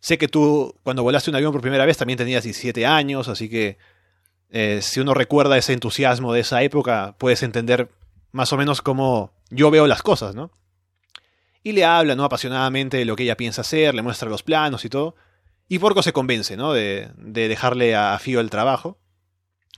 sé 0.00 0.18
que 0.18 0.28
tú 0.28 0.74
cuando 0.82 1.02
volaste 1.02 1.30
un 1.30 1.36
avión 1.36 1.52
por 1.52 1.60
primera 1.60 1.86
vez 1.86 1.96
también 1.96 2.16
tenías 2.16 2.42
17 2.44 2.84
años, 2.86 3.28
así 3.28 3.48
que 3.48 3.78
eh, 4.50 4.80
si 4.82 5.00
uno 5.00 5.14
recuerda 5.14 5.56
ese 5.56 5.72
entusiasmo 5.72 6.32
de 6.32 6.40
esa 6.40 6.62
época, 6.62 7.14
puedes 7.18 7.42
entender 7.42 7.90
más 8.32 8.52
o 8.52 8.56
menos 8.56 8.82
cómo 8.82 9.32
yo 9.50 9.70
veo 9.70 9.86
las 9.86 10.02
cosas, 10.02 10.34
¿no? 10.34 10.50
Y 11.62 11.72
le 11.72 11.84
habla, 11.84 12.14
¿no? 12.14 12.24
Apasionadamente 12.24 12.96
de 12.96 13.04
lo 13.04 13.16
que 13.16 13.24
ella 13.24 13.36
piensa 13.36 13.60
hacer, 13.60 13.94
le 13.94 14.02
muestra 14.02 14.28
los 14.30 14.42
planos 14.42 14.84
y 14.84 14.88
todo. 14.88 15.14
Y 15.68 15.78
Porco 15.78 16.02
se 16.02 16.12
convence, 16.12 16.56
¿no? 16.56 16.72
De, 16.72 17.10
de 17.16 17.48
dejarle 17.48 17.94
a 17.94 18.18
Fío 18.18 18.40
el 18.40 18.50
trabajo. 18.50 18.98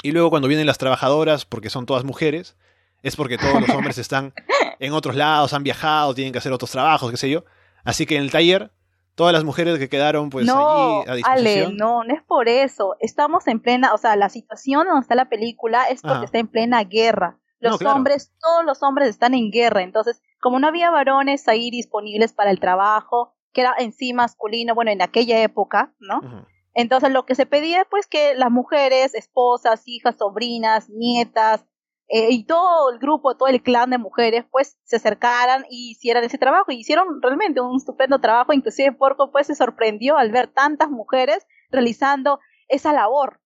Y 0.02 0.12
luego 0.12 0.30
cuando 0.30 0.48
vienen 0.48 0.66
las 0.66 0.78
trabajadoras, 0.78 1.44
porque 1.44 1.70
son 1.70 1.84
todas 1.84 2.04
mujeres, 2.04 2.56
es 3.02 3.16
porque 3.16 3.36
todos 3.36 3.60
los 3.60 3.70
hombres 3.70 3.98
están 3.98 4.32
en 4.78 4.92
otros 4.92 5.16
lados, 5.16 5.52
han 5.52 5.64
viajado, 5.64 6.14
tienen 6.14 6.32
que 6.32 6.38
hacer 6.38 6.52
otros 6.52 6.70
trabajos, 6.70 7.10
qué 7.10 7.16
sé 7.16 7.30
yo. 7.30 7.44
Así 7.84 8.06
que 8.06 8.16
en 8.16 8.22
el 8.22 8.30
taller, 8.30 8.70
todas 9.14 9.32
las 9.32 9.44
mujeres 9.44 9.78
que 9.78 9.88
quedaron 9.88 10.30
pues 10.30 10.46
no, 10.46 11.00
allí 11.02 11.10
a 11.10 11.14
disposición. 11.14 11.66
Ale, 11.66 11.76
no, 11.76 12.04
no 12.04 12.14
es 12.14 12.22
por 12.22 12.48
eso. 12.48 12.96
Estamos 13.00 13.46
en 13.46 13.60
plena, 13.60 13.94
o 13.94 13.98
sea, 13.98 14.16
la 14.16 14.28
situación 14.28 14.86
donde 14.86 15.00
está 15.02 15.14
la 15.14 15.28
película 15.28 15.84
es 15.84 16.02
porque 16.02 16.14
Ajá. 16.16 16.24
está 16.24 16.38
en 16.38 16.48
plena 16.48 16.82
guerra. 16.84 17.38
Los 17.60 17.72
No, 17.72 17.78
claro. 17.78 17.96
hombres, 17.96 18.32
todos 18.40 18.64
los 18.64 18.82
hombres 18.82 19.08
están 19.08 19.34
en 19.34 19.50
guerra. 19.50 19.82
Entonces, 19.82 20.20
como 20.40 20.58
no 20.58 20.66
había 20.66 20.90
varones 20.90 21.46
ahí 21.46 21.70
disponibles 21.70 22.32
para 22.32 22.50
el 22.50 22.58
trabajo, 22.58 23.34
que 23.52 23.60
era 23.60 23.74
en 23.78 23.92
sí 23.92 24.12
masculino, 24.14 24.74
bueno, 24.74 24.90
en 24.90 25.02
aquella 25.02 25.40
época, 25.42 25.94
¿no? 26.00 26.46
Entonces 26.74 27.10
lo 27.12 27.26
que 27.26 27.34
se 27.34 27.44
pedía 27.44 27.84
pues 27.90 28.06
que 28.06 28.34
las 28.34 28.50
mujeres, 28.50 29.14
esposas, 29.14 29.82
hijas, 29.86 30.16
sobrinas, 30.16 30.88
nietas 30.88 31.66
eh, 32.12 32.28
y 32.30 32.44
todo 32.44 32.90
el 32.92 32.98
grupo, 32.98 33.36
todo 33.36 33.48
el 33.48 33.62
clan 33.62 33.90
de 33.90 33.98
mujeres 33.98 34.44
pues 34.50 34.76
se 34.84 34.96
acercaran 34.96 35.64
y 35.70 35.92
hicieran 35.92 36.22
ese 36.24 36.36
trabajo 36.38 36.70
y 36.70 36.76
hicieron 36.76 37.06
realmente 37.22 37.60
un 37.60 37.76
estupendo 37.76 38.20
trabajo, 38.20 38.52
inclusive 38.52 38.92
Porco 38.92 39.30
pues 39.32 39.46
se 39.46 39.54
sorprendió 39.54 40.18
al 40.18 40.30
ver 40.30 40.48
tantas 40.48 40.90
mujeres 40.90 41.46
realizando 41.70 42.38
esa 42.68 42.92
labor. 42.92 43.40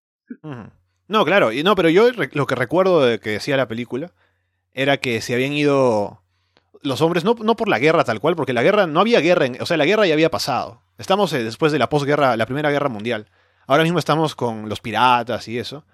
No, 1.09 1.25
claro, 1.25 1.53
y 1.53 1.63
no, 1.63 1.75
pero 1.77 1.89
yo 1.89 2.09
lo 2.33 2.47
que 2.47 2.55
recuerdo 2.57 3.01
de 3.05 3.21
que 3.21 3.31
decía 3.31 3.57
la 3.57 3.69
película 3.69 4.11
era 4.73 4.97
que 4.97 5.21
se 5.21 5.35
habían 5.35 5.53
ido 5.53 6.23
los 6.83 7.01
hombres, 7.01 7.25
no, 7.25 7.35
no 7.41 7.57
por 7.57 7.69
la 7.69 7.79
guerra 7.79 8.05
tal 8.05 8.21
cual, 8.21 8.37
porque 8.37 8.53
la 8.53 8.63
guerra, 8.63 8.87
no 8.87 9.01
había 9.01 9.21
guerra, 9.21 9.47
en- 9.47 9.63
o 9.63 9.67
sea, 9.67 9.77
la 9.77 9.85
guerra 9.87 10.07
ya 10.07 10.15
había 10.15 10.31
pasado. 10.31 10.83
Estamos 10.99 11.33
eh, 11.33 11.43
después 11.45 11.73
de 11.73 11.79
la 11.79 11.89
posguerra, 11.89 12.37
la 12.37 12.47
Primera 12.47 12.71
Guerra 12.71 12.89
Mundial. 12.89 13.29
Ahora 13.67 13.83
mismo 13.85 13.99
estamos 13.99 14.35
con 14.35 14.69
los 14.69 14.81
piratas 14.81 15.47
y 15.49 15.59
eso, 15.59 15.85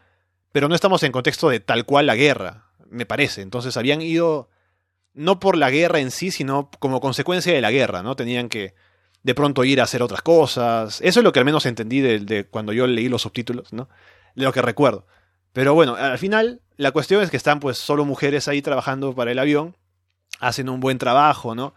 pero 0.53 0.69
no 0.69 0.75
estamos 0.75 1.03
en 1.03 1.13
contexto 1.13 1.49
de 1.49 1.61
tal 1.61 1.85
cual 1.85 2.07
la 2.07 2.15
guerra, 2.15 2.67
me 2.89 3.07
parece. 3.07 3.43
Entonces 3.43 3.77
habían 3.77 4.03
ido 4.03 4.49
no 5.15 5.41
por 5.41 5.57
la 5.57 5.71
guerra 5.71 5.99
en 5.99 6.11
sí, 6.11 6.31
sino 6.31 6.71
como 6.79 7.01
consecuencia 7.01 7.53
de 7.53 7.61
la 7.61 7.71
guerra, 7.71 8.03
¿no? 8.03 8.17
Tenían 8.17 8.49
que 8.49 8.75
de 9.23 9.35
pronto 9.35 9.65
ir 9.65 9.81
a 9.81 9.85
hacer 9.85 10.03
otras 10.03 10.23
cosas. 10.23 11.01
Eso 11.01 11.21
es 11.21 11.25
lo 11.25 11.33
que 11.33 11.39
al 11.39 11.45
menos 11.45 11.67
entendí 11.67 12.01
de, 12.01 12.21
de 12.21 12.45
cuando 12.45 12.73
yo 12.73 12.87
leí 12.87 13.09
los 13.09 13.23
subtítulos, 13.23 13.73
¿no? 13.73 13.89
De 14.35 14.45
lo 14.45 14.53
que 14.53 14.63
recuerdo. 14.63 15.07
Pero 15.53 15.75
bueno, 15.75 15.95
al 15.95 16.19
final 16.19 16.61
la 16.77 16.93
cuestión 16.93 17.23
es 17.23 17.31
que 17.31 17.37
están 17.37 17.61
pues 17.61 17.79
solo 17.79 18.05
mujeres 18.05 18.49
ahí 18.49 18.63
trabajando 18.63 19.15
para 19.15 19.31
el 19.31 19.39
avión, 19.39 19.77
hacen 20.41 20.69
un 20.69 20.81
buen 20.81 20.99
trabajo, 20.99 21.55
¿no? 21.55 21.75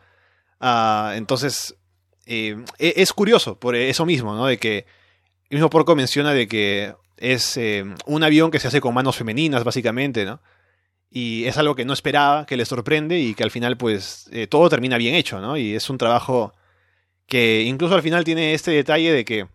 Ah, 0.60 1.14
entonces, 1.16 1.76
eh, 2.26 2.56
e- 2.80 2.94
es 2.98 3.12
curioso 3.14 3.60
por 3.60 3.76
eso 3.76 4.06
mismo, 4.06 4.34
¿no? 4.36 4.46
De 4.48 4.58
que 4.58 4.86
el 5.50 5.58
mismo 5.58 5.70
Porco 5.70 5.96
menciona 5.96 6.34
de 6.34 6.48
que 6.48 6.96
es 7.18 7.58
eh, 7.58 7.86
un 8.06 8.24
avión 8.24 8.52
que 8.52 8.60
se 8.60 8.68
hace 8.68 8.82
con 8.82 8.94
manos 8.94 9.16
femeninas, 9.16 9.64
básicamente, 9.64 10.26
¿no? 10.26 10.42
Y 11.10 11.46
es 11.46 11.58
algo 11.58 11.76
que 11.76 11.86
no 11.86 11.94
esperaba, 11.94 12.46
que 12.46 12.58
le 12.58 12.66
sorprende 12.66 13.20
y 13.20 13.36
que 13.36 13.44
al 13.44 13.52
final, 13.52 13.78
pues, 13.78 14.28
eh, 14.32 14.48
todo 14.48 14.70
termina 14.70 14.98
bien 14.98 15.16
hecho, 15.16 15.40
¿no? 15.40 15.56
Y 15.56 15.76
es 15.76 15.90
un 15.90 15.98
trabajo 15.98 16.54
que 17.28 17.64
incluso 17.64 17.96
al 17.96 18.02
final 18.02 18.24
tiene 18.24 18.54
este 18.54 18.72
detalle 18.72 19.12
de 19.12 19.26
que 19.26 19.48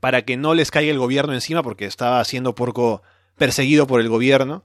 para 0.00 0.22
que 0.22 0.36
no 0.36 0.54
les 0.54 0.70
caiga 0.70 0.90
el 0.90 0.98
gobierno 0.98 1.34
encima, 1.34 1.62
porque 1.62 1.84
estaba 1.84 2.24
siendo 2.24 2.54
Porco 2.54 3.02
perseguido 3.36 3.86
por 3.86 4.00
el 4.00 4.08
gobierno, 4.08 4.64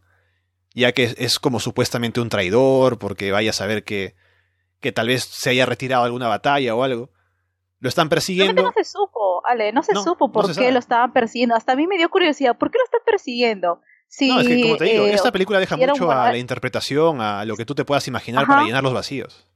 ya 0.74 0.94
que 0.94 1.04
es, 1.04 1.16
es 1.18 1.40
como 1.40 1.60
supuestamente 1.60 2.22
un 2.22 2.30
traidor, 2.30 2.98
porque 2.98 3.32
vaya 3.32 3.52
a 3.52 3.54
saber 3.54 3.84
que, 3.84 4.16
que 4.80 4.92
tal 4.92 5.08
vez 5.08 5.26
se 5.26 5.50
haya 5.50 5.66
retirado 5.66 6.06
alguna 6.06 6.28
batalla 6.28 6.76
o 6.76 6.84
algo. 6.84 7.12
Lo 7.80 7.90
están 7.90 8.10
persiguiendo. 8.10 8.64
no 8.64 8.72
se 8.72 8.84
supo, 8.84 9.46
Ale, 9.46 9.72
no 9.74 9.84
se 9.84 9.94
No, 9.94 10.04
supo 10.04 10.28
no 10.28 10.34
por 10.34 10.46
se 10.48 10.52
qué 10.54 10.56
sabe. 10.56 10.72
lo 10.72 10.80
estaban 10.80 11.12
persiguiendo. 11.14 11.56
Hasta 11.56 11.74
a 11.74 11.76
mí 11.76 11.88
me 11.88 11.98
dio 11.98 12.10
curiosidad, 12.10 12.58
¿por 12.58 12.72
qué 12.72 12.78
lo 12.78 12.84
están 12.86 13.02
persiguiendo? 13.06 13.82
Si, 14.08 14.30
no, 14.30 14.40
es 14.40 14.48
que 14.48 14.62
como 14.62 14.78
te 14.78 14.86
digo, 14.86 15.06
eh, 15.06 15.14
esta 15.14 15.32
película 15.32 15.60
deja 15.60 15.76
mucho 15.76 16.10
a 16.12 16.32
la 16.32 16.38
interpretación, 16.38 17.20
a 17.22 17.44
lo 17.46 17.56
que 17.58 17.66
tú 17.66 17.76
te 17.76 17.84
puedas 17.86 18.08
imaginar 18.08 18.44
Ajá. 18.44 18.54
para 18.54 18.66
llenar 18.66 18.84
los 18.84 18.94
vacíos. 18.94 19.48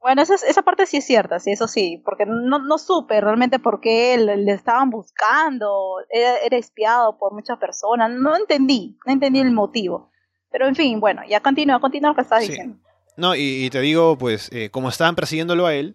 Bueno, 0.00 0.20
esa, 0.20 0.34
es- 0.34 0.42
esa 0.42 0.62
parte 0.62 0.84
sí 0.86 0.98
es 0.98 1.06
cierta, 1.06 1.38
sí, 1.38 1.52
eso 1.52 1.66
sí, 1.68 2.02
porque 2.04 2.26
no, 2.26 2.58
no 2.58 2.76
supe 2.78 3.20
realmente 3.22 3.58
por 3.58 3.80
qué 3.80 4.18
le, 4.18 4.36
le 4.36 4.52
estaban 4.52 4.90
buscando, 4.90 5.96
era, 6.10 6.36
era 6.38 6.56
espiado 6.56 7.16
por 7.18 7.32
muchas 7.32 7.58
personas, 7.58 8.10
no 8.10 8.36
entendí, 8.36 8.98
no 9.06 9.12
entendí 9.12 9.40
el 9.40 9.52
motivo. 9.52 10.10
Pero 10.50 10.66
en 10.68 10.74
fin, 10.76 11.00
bueno, 11.00 11.22
ya 11.28 11.40
continúa, 11.40 11.80
continúa 11.80 12.10
lo 12.10 12.16
que 12.16 12.22
estás 12.22 12.42
Sí. 12.42 12.48
diciendo. 12.50 12.78
No, 13.16 13.34
y, 13.34 13.64
y 13.64 13.70
te 13.70 13.80
digo, 13.80 14.18
pues, 14.18 14.50
eh, 14.52 14.70
como 14.70 14.88
estaban 14.88 15.14
persiguiéndolo 15.14 15.66
a 15.66 15.74
él, 15.74 15.94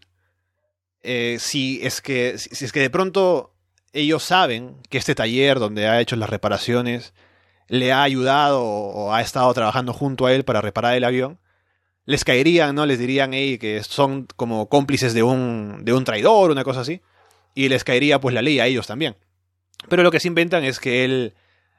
eh, 1.03 1.37
si 1.39 1.79
es 1.83 2.01
que 2.01 2.37
si, 2.37 2.65
es 2.65 2.71
que 2.71 2.79
de 2.81 2.89
pronto 2.89 3.53
ellos 3.93 4.23
saben 4.23 4.75
que 4.89 4.97
este 4.97 5.15
taller 5.15 5.59
donde 5.59 5.87
ha 5.87 5.99
hecho 6.01 6.15
las 6.15 6.29
reparaciones 6.29 7.13
le 7.67 7.91
ha 7.91 8.03
ayudado 8.03 8.61
o, 8.61 9.05
o 9.07 9.13
ha 9.13 9.21
estado 9.21 9.53
trabajando 9.53 9.93
junto 9.93 10.25
a 10.25 10.33
él 10.33 10.43
para 10.43 10.61
reparar 10.61 10.95
el 10.95 11.03
avión, 11.03 11.39
les 12.05 12.23
caerían, 12.23 12.73
¿no? 12.75 12.85
Les 12.85 12.97
dirían 12.99 13.33
hey, 13.33 13.57
que 13.59 13.83
son 13.83 14.27
como 14.35 14.67
cómplices 14.69 15.13
de 15.13 15.21
un, 15.23 15.83
de 15.85 15.93
un 15.93 16.03
traidor, 16.03 16.49
una 16.51 16.63
cosa 16.63 16.81
así, 16.81 17.01
y 17.53 17.69
les 17.69 17.83
caería 17.83 18.19
pues 18.19 18.33
la 18.33 18.41
ley 18.41 18.59
a 18.59 18.65
ellos 18.65 18.87
también. 18.87 19.15
Pero 19.87 20.03
lo 20.03 20.11
que 20.11 20.19
se 20.19 20.27
inventan 20.27 20.63
es 20.63 20.79
que 20.79 21.05
él 21.05 21.33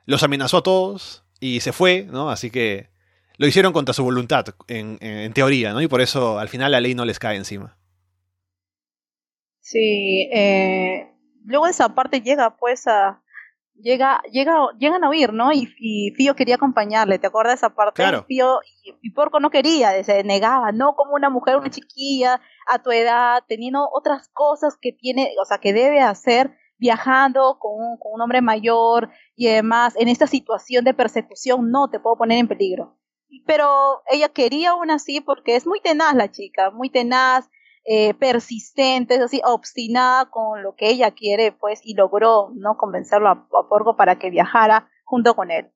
los 0.07 0.23
amenazó 0.23 0.59
a 0.59 0.63
todos 0.63 1.25
y 1.41 1.61
se 1.61 1.73
fue, 1.73 2.07
¿no? 2.11 2.31
Así 2.31 2.51
que 2.51 2.89
lo 3.37 3.47
hicieron 3.47 3.73
contra 3.73 3.93
su 3.95 4.05
voluntad, 4.05 4.47
en, 4.69 4.99
en- 5.01 5.19
en 5.19 5.33
teoría, 5.33 5.73
¿no? 5.73 5.83
Y 5.83 5.89
por 5.89 6.01
eso 6.01 6.39
al 6.39 6.49
final 6.49 6.73
la 6.73 6.81
ley 6.81 6.95
no 6.95 7.05
les 7.05 7.19
cae 7.19 7.37
encima. 7.37 7.77
Sí, 9.71 10.29
eh, 10.33 11.15
luego 11.45 11.67
de 11.67 11.71
esa 11.71 11.95
parte 11.95 12.21
llega 12.21 12.57
pues 12.57 12.89
a... 12.89 13.23
Llega, 13.75 14.21
llega, 14.31 14.53
llegan 14.79 15.05
a 15.05 15.09
oír, 15.09 15.33
¿no? 15.33 15.53
Y, 15.53 15.73
y 15.79 16.11
Fío 16.11 16.37
quería 16.37 16.57
acompañarle, 16.57 17.19
¿te 17.19 17.29
acuerdas 17.29 17.53
de 17.53 17.67
esa 17.67 17.75
parte? 17.75 18.03
Claro. 18.03 18.25
Fío, 18.29 18.61
y, 18.85 18.95
y 19.01 19.11
Porco 19.13 19.41
no 19.41 19.49
quería, 19.49 20.05
se 20.05 20.23
negaba, 20.23 20.71
no 20.71 20.97
como 20.97 21.15
una 21.15 21.31
mujer, 21.31 21.57
una 21.57 21.71
chiquilla, 21.71 22.43
a 22.67 22.83
tu 22.83 22.91
edad, 22.91 23.43
teniendo 23.49 23.89
otras 23.91 24.29
cosas 24.35 24.77
que 24.79 24.93
tiene, 24.93 25.33
o 25.41 25.47
sea, 25.47 25.59
que 25.59 25.73
debe 25.73 26.01
hacer 26.01 26.59
viajando 26.77 27.59
con 27.59 27.73
un, 27.75 27.97
con 27.97 28.13
un 28.13 28.21
hombre 28.21 28.43
mayor 28.43 29.11
y 29.35 29.49
además 29.49 29.95
en 29.97 30.09
esta 30.09 30.27
situación 30.27 30.85
de 30.85 30.93
persecución 30.93 31.71
no 31.71 31.89
te 31.89 32.01
puedo 32.01 32.19
poner 32.19 32.39
en 32.39 32.49
peligro. 32.49 32.99
Pero 33.47 34.03
ella 34.11 34.29
quería 34.29 34.71
aún 34.73 34.91
así 34.91 35.23
porque 35.23 35.57
es 35.57 35.67
muy 35.67 35.81
tenaz 35.81 36.15
la 36.15 36.31
chica, 36.31 36.71
muy 36.71 36.91
tenaz, 36.91 37.49
eh, 37.85 38.15
persistente, 38.15 39.15
es 39.15 39.21
así, 39.21 39.41
obstinada 39.45 40.31
con 40.31 40.63
lo 40.63 40.75
que 40.77 40.91
ella 40.91 41.13
quiere, 41.13 41.53
pues, 41.53 41.81
y 41.83 41.95
logró, 41.95 42.51
¿no? 42.55 42.77
Convencerlo 42.77 43.29
a, 43.29 43.33
a 43.33 43.69
Porco 43.69 43.97
para 43.97 44.19
que 44.19 44.31
viajara 44.31 44.89
junto 45.05 45.35
con 45.35 45.51
él. 45.51 45.71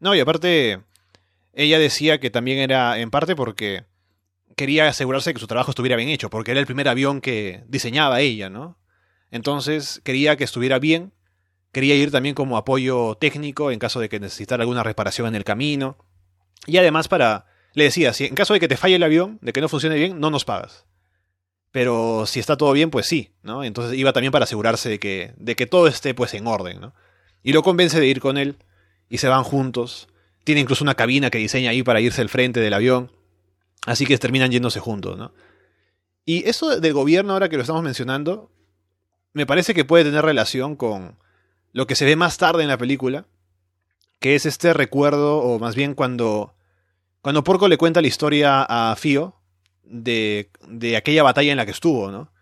No, 0.00 0.14
y 0.14 0.20
aparte, 0.20 0.82
ella 1.52 1.78
decía 1.78 2.18
que 2.20 2.30
también 2.30 2.58
era 2.58 2.98
en 2.98 3.10
parte 3.10 3.36
porque 3.36 3.84
quería 4.56 4.88
asegurarse 4.88 5.32
que 5.32 5.40
su 5.40 5.46
trabajo 5.46 5.70
estuviera 5.70 5.96
bien 5.96 6.08
hecho, 6.08 6.30
porque 6.30 6.50
era 6.50 6.60
el 6.60 6.66
primer 6.66 6.88
avión 6.88 7.20
que 7.20 7.64
diseñaba 7.68 8.20
ella, 8.20 8.50
¿no? 8.50 8.78
Entonces 9.30 10.00
quería 10.04 10.36
que 10.36 10.44
estuviera 10.44 10.78
bien, 10.78 11.12
quería 11.72 11.94
ir 11.94 12.10
también 12.10 12.34
como 12.34 12.56
apoyo 12.56 13.14
técnico 13.14 13.70
en 13.70 13.78
caso 13.78 14.00
de 14.00 14.08
que 14.08 14.20
necesitara 14.20 14.62
alguna 14.62 14.82
reparación 14.82 15.28
en 15.28 15.34
el 15.34 15.44
camino. 15.44 15.96
Y 16.66 16.76
además 16.76 17.08
para, 17.08 17.46
le 17.74 17.84
decía, 17.84 18.12
si 18.12 18.24
en 18.24 18.34
caso 18.34 18.54
de 18.54 18.60
que 18.60 18.68
te 18.68 18.76
falle 18.76 18.96
el 18.96 19.02
avión, 19.02 19.38
de 19.42 19.52
que 19.52 19.60
no 19.60 19.68
funcione 19.68 19.96
bien, 19.96 20.20
no 20.20 20.30
nos 20.30 20.44
pagas. 20.44 20.84
Pero 21.72 22.24
si 22.26 22.40
está 22.40 22.56
todo 22.56 22.72
bien, 22.72 22.90
pues 22.90 23.06
sí, 23.06 23.30
¿no? 23.42 23.62
Entonces 23.62 23.96
iba 23.96 24.12
también 24.12 24.32
para 24.32 24.44
asegurarse 24.44 24.88
de 24.88 24.98
que, 24.98 25.34
de 25.36 25.54
que 25.54 25.66
todo 25.66 25.86
esté 25.86 26.14
pues 26.14 26.34
en 26.34 26.46
orden, 26.46 26.80
¿no? 26.80 26.94
Y 27.42 27.52
lo 27.52 27.62
convence 27.62 28.00
de 28.00 28.06
ir 28.06 28.20
con 28.20 28.36
él 28.36 28.56
y 29.08 29.18
se 29.18 29.28
van 29.28 29.44
juntos. 29.44 30.08
Tiene 30.44 30.60
incluso 30.60 30.82
una 30.82 30.94
cabina 30.94 31.30
que 31.30 31.38
diseña 31.38 31.70
ahí 31.70 31.82
para 31.82 32.00
irse 32.00 32.22
al 32.22 32.28
frente 32.28 32.60
del 32.60 32.74
avión. 32.74 33.12
Así 33.86 34.04
que 34.04 34.18
terminan 34.18 34.50
yéndose 34.50 34.80
juntos, 34.80 35.16
¿no? 35.16 35.32
Y 36.24 36.48
eso 36.48 36.80
del 36.80 36.92
gobierno, 36.92 37.32
ahora 37.32 37.48
que 37.48 37.56
lo 37.56 37.62
estamos 37.62 37.82
mencionando, 37.82 38.50
me 39.32 39.46
parece 39.46 39.74
que 39.74 39.84
puede 39.84 40.04
tener 40.04 40.24
relación 40.24 40.76
con 40.76 41.16
lo 41.72 41.86
que 41.86 41.94
se 41.94 42.04
ve 42.04 42.16
más 42.16 42.36
tarde 42.36 42.62
en 42.62 42.68
la 42.68 42.78
película, 42.78 43.26
que 44.18 44.34
es 44.34 44.44
este 44.44 44.74
recuerdo, 44.74 45.38
o 45.38 45.58
más 45.58 45.74
bien 45.74 45.94
cuando, 45.94 46.54
cuando 47.22 47.44
Porco 47.44 47.68
le 47.68 47.76
cuenta 47.78 48.00
la 48.00 48.08
historia 48.08 48.62
a 48.62 48.94
Fío 48.96 49.36
de, 49.82 50.50
de 50.68 50.96
aquella 50.96 51.22
batalla 51.22 51.50
en 51.50 51.56
la 51.58 51.64
que 51.66 51.72
estuvo, 51.72 52.10
¿no? 52.10 52.32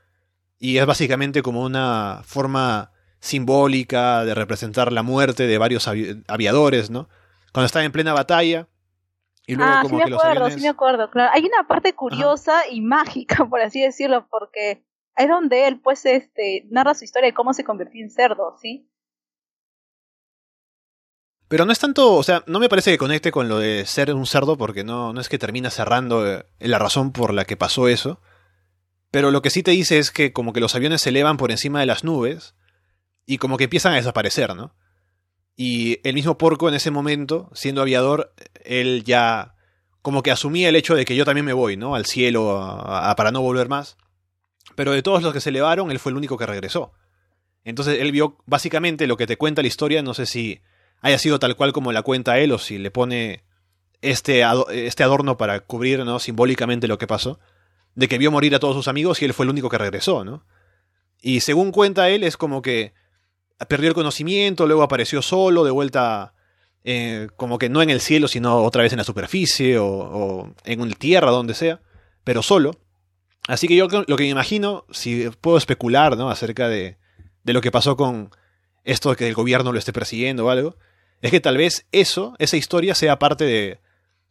Y 0.59 0.79
es 0.79 0.87
básicamente 0.87 1.43
como 1.43 1.63
una 1.63 2.23
forma 2.25 2.91
simbólica 3.21 4.25
de 4.25 4.35
representar 4.35 4.93
la 4.93 5.03
muerte 5.03 5.47
de 5.47 5.59
varios 5.59 5.89
avi- 5.89 6.25
aviadores, 6.29 6.91
¿no? 6.91 7.09
Cuando 7.53 7.67
están 7.67 7.85
en 7.85 7.93
plena 7.93 8.13
batalla 8.13 8.69
Y 9.47 9.55
luego 9.55 9.73
ah, 9.73 9.79
como 9.83 9.99
sí 9.99 10.11
me 10.11 10.15
acuerdo, 10.17 10.51
sí 10.51 10.61
me 10.61 10.69
acuerdo, 10.69 11.11
claro. 11.11 11.31
Hay 11.35 11.43
una 11.45 11.67
parte 11.67 11.95
curiosa 11.95 12.69
y 12.71 12.81
mágica, 12.81 13.47
por 13.51 13.61
así 13.61 13.81
decirlo, 13.81 14.27
porque 14.31 14.85
es 15.17 15.29
donde 15.29 15.67
él 15.67 15.81
pues 15.81 16.05
este 16.07 16.67
narra 16.71 16.95
su 16.95 17.05
historia 17.05 17.29
de 17.29 17.35
cómo 17.35 17.53
se 17.55 17.65
convirtió 17.65 18.03
en 18.03 18.11
cerdo, 18.11 18.57
¿sí? 18.61 18.89
Pero 21.49 21.65
no 21.65 21.73
es 21.73 21.79
tanto, 21.79 22.15
o 22.15 22.23
sea, 22.23 22.45
no 22.47 22.61
me 22.61 22.69
parece 22.69 22.91
que 22.91 22.99
conecte 22.99 23.33
con 23.33 23.49
lo 23.49 23.59
de 23.59 23.87
ser 23.87 24.13
un 24.15 24.27
cerdo 24.27 24.59
porque 24.59 24.85
no, 24.85 25.15
no 25.15 25.21
es 25.21 25.31
que 25.31 25.39
termina 25.39 25.71
cerrando 25.71 26.27
eh, 26.27 26.45
la 26.61 26.79
razón 26.79 27.13
por 27.13 27.33
la 27.33 27.47
que 27.47 27.57
pasó 27.57 27.89
eso. 27.89 28.21
Pero 29.11 29.31
lo 29.31 29.41
que 29.41 29.49
sí 29.49 29.63
te 29.63 29.71
dice 29.71 29.99
es 29.99 30.11
que 30.11 30.33
como 30.35 30.53
que 30.53 30.61
los 30.61 30.75
aviones 30.75 31.01
se 31.01 31.09
elevan 31.09 31.39
por 31.39 31.51
encima 31.51 31.81
de 31.81 31.87
las 31.87 32.05
nubes 32.05 32.55
y 33.25 33.39
como 33.39 33.57
que 33.57 33.65
empiezan 33.65 33.95
a 33.95 33.97
desaparecer, 33.97 34.55
¿no? 34.55 34.75
Y 35.57 36.07
el 36.07 36.15
mismo 36.15 36.39
Porco 36.39 36.69
en 36.69 36.75
ese 36.75 36.91
momento, 36.91 37.51
siendo 37.55 37.81
aviador, 37.81 38.33
él 38.65 39.03
ya 39.05 39.55
como 40.03 40.23
que 40.23 40.31
asumía 40.31 40.69
el 40.69 40.77
hecho 40.77 40.95
de 40.95 41.05
que 41.05 41.17
yo 41.17 41.25
también 41.25 41.47
me 41.47 41.55
voy, 41.55 41.77
¿no? 41.77 41.95
Al 41.95 42.07
cielo 42.07 42.83
para 43.17 43.33
no 43.33 43.41
volver 43.41 43.69
más. 43.69 43.97
Pero 44.77 44.93
de 44.93 45.03
todos 45.03 45.23
los 45.23 45.33
que 45.33 45.41
se 45.41 45.49
elevaron, 45.49 45.91
él 45.91 45.99
fue 45.99 46.13
el 46.13 46.19
único 46.19 46.37
que 46.37 46.47
regresó. 46.47 46.93
Entonces 47.65 48.01
él 48.01 48.13
vio 48.13 48.37
básicamente 48.47 49.07
lo 49.07 49.17
que 49.17 49.27
te 49.27 49.37
cuenta 49.37 49.63
la 49.63 49.69
historia, 49.69 50.03
no 50.03 50.15
sé 50.15 50.27
si 50.27 50.61
haya 51.01 51.19
sido 51.19 51.39
tal 51.39 51.57
cual 51.57 51.73
como 51.73 51.93
la 51.93 52.03
cuenta 52.03 52.39
él 52.39 52.53
o 52.53 52.59
si 52.59 52.79
le 52.79 52.91
pone 52.91 53.45
este, 54.03 54.43
este 54.71 55.03
adorno 55.03 55.37
para 55.37 55.61
cubrir 55.61 56.05
¿no? 56.05 56.19
simbólicamente 56.19 56.89
lo 56.89 56.99
que 56.99 57.07
pasó, 57.07 57.39
de 57.95 58.09
que 58.09 58.19
vio 58.19 58.31
morir 58.31 58.55
a 58.55 58.59
todos 58.59 58.77
sus 58.77 58.89
amigos 58.89 59.21
y 59.23 59.25
él 59.25 59.35
fue 59.35 59.45
el 59.45 59.51
único 59.51 59.69
que 59.69 59.79
regresó, 59.79 60.25
¿no? 60.25 60.45
Y 61.21 61.41
según 61.41 61.73
cuenta 61.73 62.09
él, 62.11 62.23
es 62.23 62.37
como 62.37 62.63
que 62.63 62.95
perdió 63.67 63.89
el 63.89 63.95
conocimiento, 63.95 64.69
luego 64.69 64.85
apareció 64.85 65.21
solo, 65.21 65.65
de 65.65 65.73
vuelta, 65.73 66.33
eh, 66.85 67.29
como 67.37 67.59
que 67.59 67.69
no 67.69 67.83
en 67.83 67.91
el 67.91 68.01
cielo, 68.01 68.29
sino 68.29 68.63
otra 68.63 68.83
vez 68.83 68.93
en 68.93 68.99
la 68.99 69.05
superficie 69.05 69.79
o, 69.79 69.89
o 69.89 70.55
en 70.65 70.93
tierra, 70.93 71.33
donde 71.33 71.55
sea, 71.55 71.81
pero 72.23 72.43
solo. 72.43 72.79
Así 73.49 73.67
que 73.67 73.75
yo 73.75 73.89
lo 73.89 74.17
que 74.17 74.25
me 74.25 74.29
imagino, 74.29 74.85
si 74.93 75.29
puedo 75.41 75.59
especular, 75.59 76.17
¿no? 76.17 76.31
Acerca 76.31 76.69
de, 76.69 76.99
de 77.43 77.53
lo 77.53 77.61
que 77.61 77.73
pasó 77.73 77.97
con 77.97 78.31
esto 78.85 79.11
de 79.11 79.17
que 79.17 79.27
el 79.27 79.35
gobierno 79.35 79.73
lo 79.73 79.79
esté 79.79 79.93
persiguiendo 79.93 80.47
o 80.47 80.51
algo, 80.51 80.77
es 81.23 81.31
que 81.31 81.41
tal 81.41 81.57
vez 81.57 81.87
eso, 81.93 82.35
esa 82.39 82.57
historia, 82.57 82.95
sea 82.95 83.19
parte 83.19 83.45
de 83.45 83.81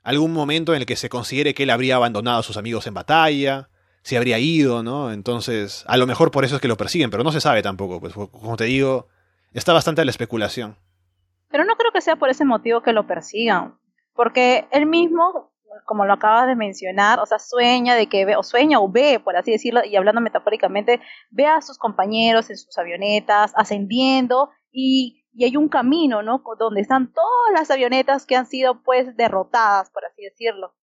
algún 0.03 0.31
momento 0.31 0.73
en 0.73 0.81
el 0.81 0.85
que 0.85 0.95
se 0.95 1.09
considere 1.09 1.53
que 1.53 1.63
él 1.63 1.69
habría 1.69 1.97
abandonado 1.97 2.39
a 2.39 2.43
sus 2.43 2.57
amigos 2.57 2.87
en 2.87 2.93
batalla, 2.93 3.69
se 4.03 4.15
habría 4.15 4.39
ido, 4.39 4.83
¿no? 4.83 5.11
Entonces, 5.11 5.83
a 5.87 5.97
lo 5.97 6.07
mejor 6.07 6.31
por 6.31 6.45
eso 6.45 6.55
es 6.55 6.61
que 6.61 6.69
lo 6.69 6.77
persiguen, 6.77 7.09
pero 7.09 7.25
no 7.25 7.33
se 7.33 7.41
sabe 7.41 7.61
tampoco, 7.61 7.99
pues 7.99 8.13
como 8.13 8.55
te 8.55 8.63
digo, 8.63 9.07
está 9.53 9.73
bastante 9.73 10.01
a 10.01 10.05
la 10.05 10.11
especulación. 10.11 10.77
Pero 11.49 11.65
no 11.65 11.75
creo 11.75 11.91
que 11.91 11.99
sea 11.99 12.15
por 12.15 12.29
ese 12.29 12.45
motivo 12.45 12.81
que 12.81 12.93
lo 12.93 13.05
persigan, 13.05 13.77
porque 14.13 14.65
él 14.71 14.85
mismo, 14.85 15.51
como 15.85 16.05
lo 16.05 16.13
acabas 16.13 16.47
de 16.47 16.55
mencionar, 16.55 17.19
o 17.19 17.25
sea, 17.25 17.37
sueña 17.37 17.95
de 17.95 18.07
que 18.07 18.23
ve, 18.23 18.37
o 18.37 18.43
sueña 18.43 18.79
o 18.79 18.89
ve, 18.89 19.19
por 19.21 19.35
así 19.35 19.51
decirlo, 19.51 19.81
y 19.83 19.97
hablando 19.97 20.21
metafóricamente, 20.21 21.01
ve 21.29 21.45
a 21.45 21.61
sus 21.61 21.77
compañeros 21.77 22.49
en 22.49 22.57
sus 22.57 22.77
avionetas 22.77 23.51
ascendiendo 23.57 24.51
y 24.71 25.25
y 25.37 25.45
hay 25.45 25.55
un 25.55 25.69
camino, 25.69 26.23
¿no? 26.23 26.41
Donde 26.57 26.81
están 26.81 27.13
todas 27.13 27.53
las 27.53 27.69
avionetas 27.69 28.25
que 28.25 28.35
han 28.35 28.47
sido 28.47 28.81
pues 28.81 29.15
derrotadas, 29.15 29.91
por 29.91 30.03
así 30.03 30.23
decirlo. 30.23 30.73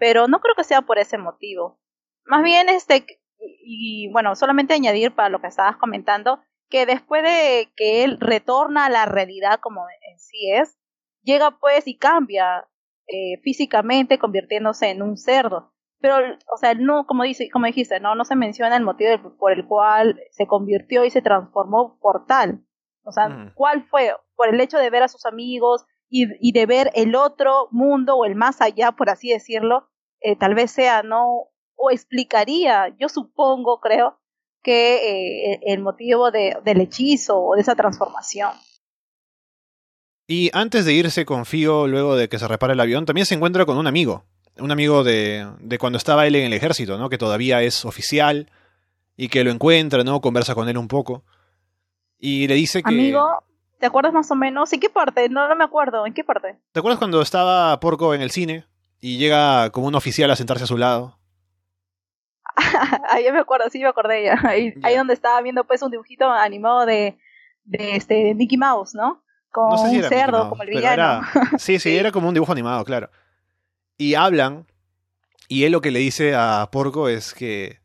Pero 0.00 0.26
no 0.26 0.40
creo 0.40 0.56
que 0.56 0.64
sea 0.64 0.82
por 0.82 0.98
ese 0.98 1.16
motivo. 1.16 1.78
Más 2.24 2.42
bien, 2.42 2.68
este, 2.68 3.06
y, 3.38 4.10
bueno, 4.10 4.34
solamente 4.34 4.74
añadir 4.74 5.14
para 5.14 5.28
lo 5.28 5.40
que 5.40 5.46
estabas 5.46 5.76
comentando, 5.76 6.40
que 6.68 6.86
después 6.86 7.22
de 7.22 7.72
que 7.76 8.02
él 8.02 8.18
retorna 8.18 8.86
a 8.86 8.90
la 8.90 9.06
realidad 9.06 9.60
como 9.60 9.86
en 10.10 10.18
sí 10.18 10.50
es, 10.50 10.76
llega 11.22 11.52
pues 11.60 11.86
y 11.86 11.96
cambia 11.96 12.66
eh, 13.06 13.40
físicamente 13.44 14.18
convirtiéndose 14.18 14.90
en 14.90 15.02
un 15.02 15.16
cerdo. 15.18 15.72
Pero, 16.00 16.16
o 16.52 16.56
sea, 16.56 16.74
no, 16.74 17.06
como, 17.06 17.22
dice, 17.22 17.48
como 17.48 17.66
dijiste, 17.66 18.00
no, 18.00 18.16
no 18.16 18.24
se 18.24 18.34
menciona 18.34 18.76
el 18.76 18.82
motivo 18.82 19.36
por 19.38 19.52
el 19.52 19.68
cual 19.68 20.20
se 20.32 20.48
convirtió 20.48 21.04
y 21.04 21.10
se 21.10 21.22
transformó 21.22 21.96
por 22.00 22.26
tal. 22.26 22.64
O 23.04 23.12
sea, 23.12 23.52
¿cuál 23.54 23.86
fue? 23.88 24.14
Por 24.36 24.48
el 24.48 24.60
hecho 24.60 24.78
de 24.78 24.90
ver 24.90 25.02
a 25.02 25.08
sus 25.08 25.26
amigos 25.26 25.84
y, 26.08 26.52
de 26.52 26.66
ver 26.66 26.90
el 26.94 27.14
otro 27.14 27.68
mundo 27.70 28.16
o 28.16 28.24
el 28.24 28.34
más 28.34 28.60
allá, 28.60 28.92
por 28.92 29.10
así 29.10 29.30
decirlo, 29.30 29.88
eh, 30.20 30.36
tal 30.36 30.54
vez 30.54 30.70
sea, 30.70 31.02
¿no? 31.02 31.48
O 31.76 31.90
explicaría, 31.90 32.94
yo 32.98 33.08
supongo, 33.08 33.80
creo, 33.80 34.18
que 34.62 35.52
eh, 35.52 35.60
el 35.66 35.80
motivo 35.80 36.30
de, 36.30 36.56
del 36.64 36.80
hechizo 36.80 37.40
o 37.40 37.54
de 37.54 37.62
esa 37.62 37.74
transformación. 37.74 38.50
Y 40.26 40.50
antes 40.52 40.84
de 40.84 40.92
irse 40.92 41.24
con 41.24 41.46
Fío, 41.46 41.86
luego 41.86 42.16
de 42.16 42.28
que 42.28 42.38
se 42.38 42.46
repare 42.46 42.74
el 42.74 42.80
avión, 42.80 43.06
también 43.06 43.26
se 43.26 43.34
encuentra 43.34 43.64
con 43.64 43.78
un 43.78 43.86
amigo. 43.86 44.24
Un 44.58 44.70
amigo 44.70 45.02
de, 45.02 45.48
de 45.60 45.78
cuando 45.78 45.96
estaba 45.96 46.26
él 46.26 46.36
en 46.36 46.46
el 46.46 46.52
ejército, 46.52 46.98
¿no? 46.98 47.08
Que 47.08 47.18
todavía 47.18 47.62
es 47.62 47.84
oficial 47.84 48.50
y 49.16 49.28
que 49.28 49.42
lo 49.42 49.50
encuentra, 49.50 50.04
¿no? 50.04 50.20
Conversa 50.20 50.54
con 50.54 50.68
él 50.68 50.76
un 50.76 50.88
poco. 50.88 51.24
Y 52.20 52.46
le 52.46 52.54
dice 52.54 52.82
que... 52.82 52.88
Amigo, 52.88 53.42
¿te 53.78 53.86
acuerdas 53.86 54.12
más 54.12 54.30
o 54.30 54.34
menos? 54.34 54.72
¿En 54.72 54.80
qué 54.80 54.90
parte? 54.90 55.28
No, 55.28 55.48
no 55.48 55.56
me 55.56 55.64
acuerdo. 55.64 56.06
¿En 56.06 56.12
qué 56.12 56.22
parte? 56.22 56.58
¿Te 56.72 56.80
acuerdas 56.80 56.98
cuando 56.98 57.22
estaba 57.22 57.78
Porco 57.80 58.14
en 58.14 58.20
el 58.20 58.30
cine 58.30 58.66
y 59.00 59.18
llega 59.18 59.70
como 59.70 59.86
un 59.86 59.94
oficial 59.94 60.30
a 60.30 60.36
sentarse 60.36 60.64
a 60.64 60.68
su 60.68 60.76
lado? 60.76 61.18
ahí 63.08 63.24
me 63.32 63.38
acuerdo, 63.38 63.70
sí 63.70 63.78
me 63.78 63.88
acordé 63.88 64.24
ya. 64.24 64.38
Ahí, 64.44 64.74
ahí, 64.82 64.96
donde 64.96 65.14
estaba 65.14 65.40
viendo 65.40 65.64
pues 65.64 65.82
un 65.82 65.90
dibujito 65.90 66.30
animado 66.30 66.86
de, 66.86 67.18
de 67.64 67.96
este 67.96 68.34
Mickey 68.34 68.58
Mouse, 68.58 68.94
¿no? 68.94 69.22
Con 69.50 69.72
un 69.72 70.02
cerdo, 70.04 70.48
como 70.48 70.62
el 70.62 70.70
villano. 70.70 71.22
sí, 71.58 71.78
sí, 71.78 71.96
era 71.96 72.12
como 72.12 72.28
un 72.28 72.34
dibujo 72.34 72.52
animado, 72.52 72.84
claro. 72.84 73.10
Y 73.96 74.14
hablan, 74.14 74.66
y 75.48 75.64
él 75.64 75.72
lo 75.72 75.80
que 75.80 75.90
le 75.90 75.98
dice 75.98 76.34
a 76.34 76.68
Porco 76.70 77.08
es 77.08 77.34
que. 77.34 77.80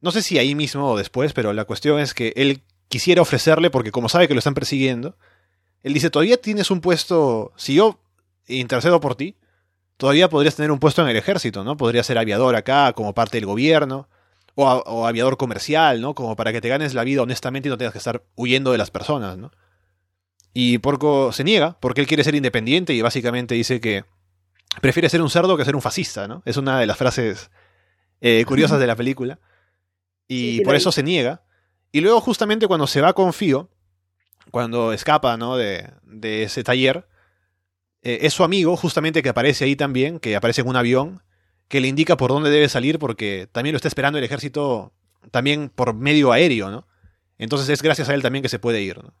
No 0.00 0.12
sé 0.12 0.22
si 0.22 0.38
ahí 0.38 0.54
mismo 0.54 0.90
o 0.90 0.96
después, 0.96 1.32
pero 1.32 1.52
la 1.52 1.64
cuestión 1.64 1.98
es 1.98 2.14
que 2.14 2.32
él 2.36 2.62
quisiera 2.88 3.22
ofrecerle, 3.22 3.70
porque 3.70 3.92
como 3.92 4.08
sabe 4.08 4.28
que 4.28 4.34
lo 4.34 4.38
están 4.38 4.54
persiguiendo, 4.54 5.16
él 5.82 5.94
dice, 5.94 6.10
todavía 6.10 6.40
tienes 6.40 6.70
un 6.70 6.80
puesto, 6.80 7.52
si 7.56 7.74
yo 7.74 8.00
intercedo 8.46 9.00
por 9.00 9.14
ti, 9.14 9.36
todavía 9.96 10.28
podrías 10.28 10.56
tener 10.56 10.70
un 10.70 10.78
puesto 10.78 11.02
en 11.02 11.08
el 11.08 11.16
ejército, 11.16 11.64
¿no? 11.64 11.76
Podrías 11.76 12.06
ser 12.06 12.18
aviador 12.18 12.56
acá 12.56 12.92
como 12.92 13.14
parte 13.14 13.36
del 13.36 13.46
gobierno, 13.46 14.08
o, 14.60 15.06
aviador 15.06 15.36
comercial, 15.36 16.00
¿no? 16.00 16.14
Como 16.14 16.34
para 16.34 16.52
que 16.52 16.60
te 16.60 16.68
ganes 16.68 16.94
la 16.94 17.04
vida 17.04 17.22
honestamente 17.22 17.68
y 17.68 17.70
no 17.70 17.78
tengas 17.78 17.92
que 17.92 17.98
estar 17.98 18.24
huyendo 18.34 18.72
de 18.72 18.78
las 18.78 18.90
personas, 18.90 19.38
¿no? 19.38 19.52
Y 20.52 20.78
Porco 20.78 21.30
se 21.32 21.44
niega, 21.44 21.78
porque 21.78 22.00
él 22.00 22.08
quiere 22.08 22.24
ser 22.24 22.34
independiente 22.34 22.92
y 22.92 23.00
básicamente 23.00 23.54
dice 23.54 23.80
que 23.80 24.04
prefiere 24.80 25.08
ser 25.08 25.22
un 25.22 25.30
cerdo 25.30 25.56
que 25.56 25.64
ser 25.64 25.76
un 25.76 25.82
fascista, 25.82 26.26
¿no? 26.26 26.42
Es 26.44 26.56
una 26.56 26.80
de 26.80 26.86
las 26.86 26.96
frases 26.96 27.50
eh, 28.20 28.44
curiosas 28.46 28.80
de 28.80 28.86
la 28.88 28.96
película. 28.96 29.38
Y 30.26 30.62
por 30.62 30.74
eso 30.74 30.90
se 30.90 31.02
niega. 31.02 31.42
Y 31.92 32.00
luego 32.00 32.20
justamente 32.20 32.66
cuando 32.66 32.86
se 32.86 33.00
va 33.00 33.12
con 33.12 33.32
Fío, 33.32 33.70
cuando 34.50 34.92
escapa 34.92 35.36
¿no? 35.36 35.56
de, 35.56 35.90
de 36.02 36.44
ese 36.44 36.62
taller, 36.64 37.06
eh, 38.02 38.18
es 38.22 38.34
su 38.34 38.44
amigo 38.44 38.76
justamente 38.76 39.22
que 39.22 39.28
aparece 39.28 39.64
ahí 39.64 39.76
también, 39.76 40.20
que 40.20 40.36
aparece 40.36 40.60
en 40.60 40.68
un 40.68 40.76
avión, 40.76 41.22
que 41.68 41.80
le 41.80 41.88
indica 41.88 42.16
por 42.16 42.30
dónde 42.30 42.50
debe 42.50 42.68
salir 42.68 42.98
porque 42.98 43.48
también 43.52 43.72
lo 43.72 43.76
está 43.76 43.88
esperando 43.88 44.18
el 44.18 44.24
ejército 44.24 44.92
también 45.30 45.68
por 45.68 45.94
medio 45.94 46.32
aéreo, 46.32 46.70
¿no? 46.70 46.86
Entonces 47.38 47.68
es 47.68 47.82
gracias 47.82 48.08
a 48.08 48.14
él 48.14 48.22
también 48.22 48.42
que 48.42 48.48
se 48.48 48.58
puede 48.58 48.80
ir, 48.80 49.02
¿no? 49.02 49.12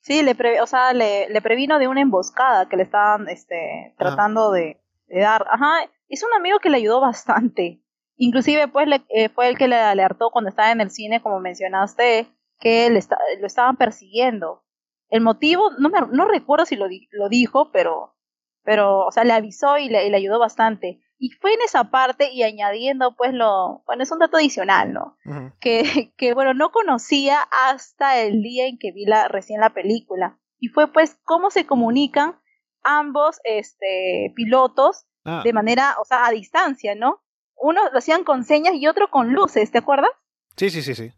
Sí, 0.00 0.22
le, 0.22 0.36
o 0.60 0.66
sea, 0.66 0.92
le, 0.92 1.28
le, 1.28 1.42
previno 1.42 1.80
de 1.80 1.88
una 1.88 2.00
emboscada 2.00 2.68
que 2.68 2.76
le 2.76 2.84
estaban 2.84 3.28
este, 3.28 3.92
tratando 3.98 4.52
de, 4.52 4.80
de, 5.08 5.20
dar. 5.20 5.44
Ajá, 5.50 5.90
es 6.08 6.22
un 6.22 6.32
amigo 6.32 6.60
que 6.60 6.70
le 6.70 6.76
ayudó 6.76 7.00
bastante. 7.00 7.80
Inclusive 8.16 8.68
pues 8.68 8.88
le, 8.88 9.04
eh, 9.10 9.28
fue 9.28 9.48
el 9.48 9.58
que 9.58 9.68
le 9.68 9.76
alertó 9.76 10.30
cuando 10.30 10.48
estaba 10.48 10.72
en 10.72 10.80
el 10.80 10.90
cine, 10.90 11.20
como 11.20 11.38
mencionaste, 11.40 12.28
que 12.58 12.90
le 12.90 13.00
lo 13.40 13.46
estaban 13.46 13.76
persiguiendo. 13.76 14.64
El 15.08 15.20
motivo, 15.20 15.70
no, 15.78 15.88
me, 15.88 16.00
no 16.10 16.26
recuerdo 16.26 16.66
si 16.66 16.76
lo, 16.76 16.86
lo 17.12 17.28
dijo, 17.28 17.70
pero, 17.72 18.16
pero, 18.64 19.06
o 19.06 19.10
sea, 19.12 19.24
le 19.24 19.32
avisó 19.32 19.78
y 19.78 19.88
le, 19.88 20.08
le, 20.08 20.16
ayudó 20.16 20.38
bastante. 20.38 21.00
Y 21.18 21.30
fue 21.30 21.54
en 21.54 21.60
esa 21.62 21.90
parte 21.90 22.30
y 22.32 22.42
añadiendo, 22.42 23.14
pues, 23.16 23.32
lo, 23.32 23.82
bueno, 23.86 24.02
es 24.02 24.10
un 24.10 24.18
dato 24.18 24.36
adicional, 24.36 24.92
¿no? 24.92 25.16
que, 25.60 26.12
que, 26.16 26.34
bueno, 26.34 26.54
no 26.54 26.72
conocía 26.72 27.40
hasta 27.68 28.20
el 28.20 28.42
día 28.42 28.66
en 28.66 28.78
que 28.78 28.92
vi 28.92 29.04
la, 29.04 29.28
recién 29.28 29.60
la 29.60 29.74
película. 29.74 30.38
Y 30.58 30.68
fue, 30.68 30.90
pues, 30.92 31.18
cómo 31.24 31.50
se 31.50 31.66
comunican 31.66 32.40
ambos, 32.82 33.40
este, 33.44 34.32
pilotos 34.34 35.06
ah. 35.24 35.42
de 35.44 35.52
manera, 35.52 35.96
o 36.00 36.04
sea, 36.04 36.26
a 36.26 36.30
distancia, 36.30 36.94
¿no? 36.94 37.22
Uno 37.56 37.80
lo 37.90 37.98
hacían 37.98 38.24
con 38.24 38.44
señas 38.44 38.74
y 38.74 38.86
otro 38.86 39.08
con 39.10 39.32
luces, 39.32 39.70
¿te 39.70 39.78
acuerdas? 39.78 40.10
Sí, 40.56 40.70
sí, 40.70 40.82
sí, 40.82 40.94
sí. 40.94 41.12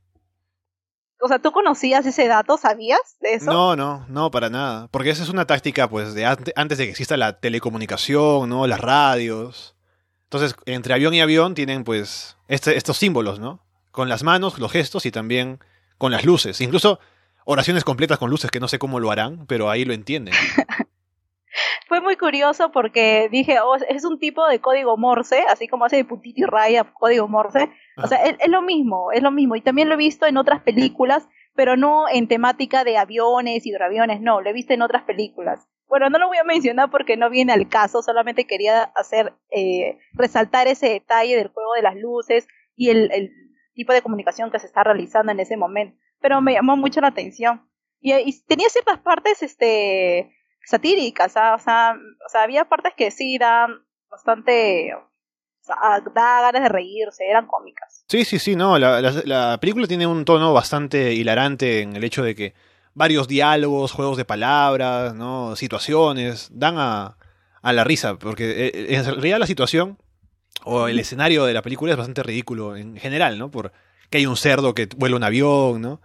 O 1.20 1.26
sea, 1.26 1.40
¿tú 1.40 1.50
conocías 1.50 2.06
ese 2.06 2.28
dato? 2.28 2.56
¿Sabías 2.56 3.00
de 3.20 3.34
eso? 3.34 3.52
No, 3.52 3.74
no, 3.74 4.06
no, 4.08 4.30
para 4.30 4.50
nada. 4.50 4.88
Porque 4.92 5.10
esa 5.10 5.24
es 5.24 5.28
una 5.28 5.46
táctica, 5.46 5.88
pues, 5.88 6.14
de 6.14 6.24
antes 6.24 6.78
de 6.78 6.84
que 6.84 6.90
exista 6.90 7.16
la 7.16 7.40
telecomunicación, 7.40 8.48
¿no? 8.48 8.66
Las 8.68 8.80
radios. 8.80 9.74
Entonces, 10.24 10.54
entre 10.66 10.94
avión 10.94 11.14
y 11.14 11.20
avión 11.20 11.54
tienen, 11.54 11.82
pues, 11.82 12.36
este, 12.46 12.76
estos 12.76 12.98
símbolos, 12.98 13.40
¿no? 13.40 13.64
Con 13.90 14.08
las 14.08 14.22
manos, 14.22 14.58
los 14.60 14.70
gestos 14.70 15.06
y 15.06 15.10
también 15.10 15.58
con 15.96 16.12
las 16.12 16.24
luces. 16.24 16.60
Incluso 16.60 17.00
oraciones 17.44 17.82
completas 17.82 18.18
con 18.18 18.30
luces 18.30 18.50
que 18.50 18.60
no 18.60 18.68
sé 18.68 18.78
cómo 18.78 19.00
lo 19.00 19.10
harán, 19.10 19.46
pero 19.46 19.70
ahí 19.70 19.84
lo 19.84 19.94
entienden. 19.94 20.34
fue 21.86 22.00
muy 22.00 22.16
curioso 22.16 22.70
porque 22.70 23.28
dije, 23.30 23.60
oh, 23.60 23.76
es 23.76 24.04
un 24.04 24.18
tipo 24.18 24.46
de 24.46 24.60
código 24.60 24.96
Morse, 24.96 25.44
así 25.48 25.68
como 25.68 25.84
hace 25.84 25.96
de 25.96 26.04
putito 26.04 26.42
y 26.42 26.44
raya 26.44 26.84
código 26.92 27.28
Morse. 27.28 27.70
O 27.96 28.06
sea, 28.06 28.22
es, 28.24 28.36
es, 28.38 28.48
lo 28.48 28.62
mismo, 28.62 29.10
es 29.12 29.22
lo 29.22 29.30
mismo. 29.30 29.56
Y 29.56 29.60
también 29.60 29.88
lo 29.88 29.94
he 29.94 29.98
visto 29.98 30.26
en 30.26 30.36
otras 30.36 30.62
películas, 30.62 31.28
pero 31.54 31.76
no 31.76 32.08
en 32.08 32.28
temática 32.28 32.84
de 32.84 32.96
aviones, 32.96 33.66
hidroaviones, 33.66 34.20
no, 34.20 34.40
lo 34.40 34.50
he 34.50 34.52
visto 34.52 34.74
en 34.74 34.82
otras 34.82 35.02
películas. 35.02 35.68
Bueno, 35.88 36.10
no 36.10 36.18
lo 36.18 36.28
voy 36.28 36.36
a 36.36 36.44
mencionar 36.44 36.90
porque 36.90 37.16
no 37.16 37.30
viene 37.30 37.52
al 37.52 37.68
caso, 37.68 38.02
solamente 38.02 38.46
quería 38.46 38.84
hacer, 38.94 39.32
eh, 39.50 39.98
resaltar 40.12 40.68
ese 40.68 40.90
detalle 40.90 41.36
del 41.36 41.48
juego 41.48 41.72
de 41.74 41.82
las 41.82 41.96
luces 41.96 42.46
y 42.76 42.90
el, 42.90 43.10
el, 43.12 43.32
tipo 43.74 43.92
de 43.92 44.02
comunicación 44.02 44.50
que 44.50 44.58
se 44.58 44.66
está 44.66 44.82
realizando 44.82 45.32
en 45.32 45.40
ese 45.40 45.56
momento. 45.56 45.96
Pero 46.20 46.40
me 46.40 46.52
llamó 46.52 46.76
mucho 46.76 47.00
la 47.00 47.08
atención. 47.08 47.68
Y, 48.00 48.12
y 48.12 48.44
tenía 48.46 48.68
ciertas 48.68 48.98
partes, 48.98 49.42
este, 49.42 50.32
satíricas, 50.68 51.36
¿ah? 51.36 51.54
o 51.54 51.58
sea, 51.58 51.96
o 52.26 52.28
sea, 52.28 52.42
había 52.42 52.66
partes 52.66 52.92
que 52.94 53.10
sí 53.10 53.38
dan 53.38 53.82
bastante, 54.10 54.94
sea, 55.60 55.76
da 56.14 56.42
ganas 56.42 56.62
de 56.62 56.68
reírse, 56.68 57.24
eran 57.26 57.46
cómicas. 57.46 58.04
Sí, 58.08 58.24
sí, 58.24 58.38
sí, 58.38 58.54
no, 58.54 58.78
la, 58.78 59.00
la, 59.00 59.12
la 59.24 59.58
película 59.60 59.86
tiene 59.86 60.06
un 60.06 60.24
tono 60.24 60.52
bastante 60.52 61.14
hilarante 61.14 61.80
en 61.80 61.96
el 61.96 62.04
hecho 62.04 62.22
de 62.22 62.34
que 62.34 62.54
varios 62.92 63.28
diálogos, 63.28 63.92
juegos 63.92 64.18
de 64.18 64.26
palabras, 64.26 65.14
¿no? 65.14 65.56
situaciones, 65.56 66.50
dan 66.52 66.76
a, 66.78 67.16
a 67.62 67.72
la 67.72 67.84
risa, 67.84 68.18
porque 68.18 68.66
eh, 68.66 68.94
en 68.94 69.04
realidad 69.04 69.38
la 69.38 69.46
situación 69.46 69.96
o 70.64 70.88
el 70.88 70.98
escenario 70.98 71.44
de 71.44 71.54
la 71.54 71.62
película 71.62 71.92
es 71.92 71.98
bastante 71.98 72.22
ridículo 72.22 72.76
en 72.76 72.96
general, 72.96 73.38
¿no? 73.38 73.50
Por 73.50 73.72
que 74.10 74.18
hay 74.18 74.26
un 74.26 74.36
cerdo 74.36 74.74
que 74.74 74.88
vuela 74.96 75.16
un 75.16 75.24
avión, 75.24 75.80
¿no? 75.80 76.00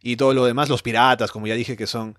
Y 0.00 0.16
todo 0.16 0.32
lo 0.32 0.44
demás, 0.44 0.68
los 0.68 0.82
piratas, 0.82 1.30
como 1.30 1.46
ya 1.46 1.54
dije, 1.54 1.76
que 1.76 1.86
son 1.86 2.18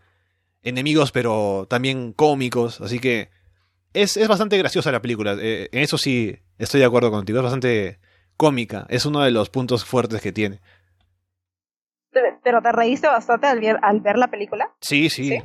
enemigos 0.64 1.12
pero 1.12 1.68
también 1.70 2.14
cómicos, 2.14 2.82
así 2.82 3.00
que 3.00 3.30
es, 3.94 4.18
es 4.18 4.28
bastante 4.28 4.58
graciosa 4.58 4.92
la 4.92 5.02
película, 5.02 5.36
eh, 5.40 5.70
en 5.72 5.80
eso 5.82 5.98
sí 5.98 6.38
estoy 6.58 6.80
de 6.80 6.86
acuerdo 6.86 7.12
contigo, 7.12 7.40
es 7.40 7.44
bastante 7.44 8.00
cómica, 8.38 8.86
es 8.90 9.06
uno 9.06 9.22
de 9.22 9.32
los 9.32 9.50
puntos 9.50 9.86
fuertes 9.86 10.22
que 10.22 10.32
tiene. 10.32 10.60
¿Pero 12.44 12.62
te 12.62 12.72
reíste 12.72 13.08
bastante 13.08 13.48
al 13.48 13.60
ver, 13.60 13.78
al 13.82 14.02
ver 14.02 14.18
la 14.18 14.30
película? 14.30 14.74
Sí, 14.82 15.10
sí, 15.10 15.30
sí. 15.30 15.44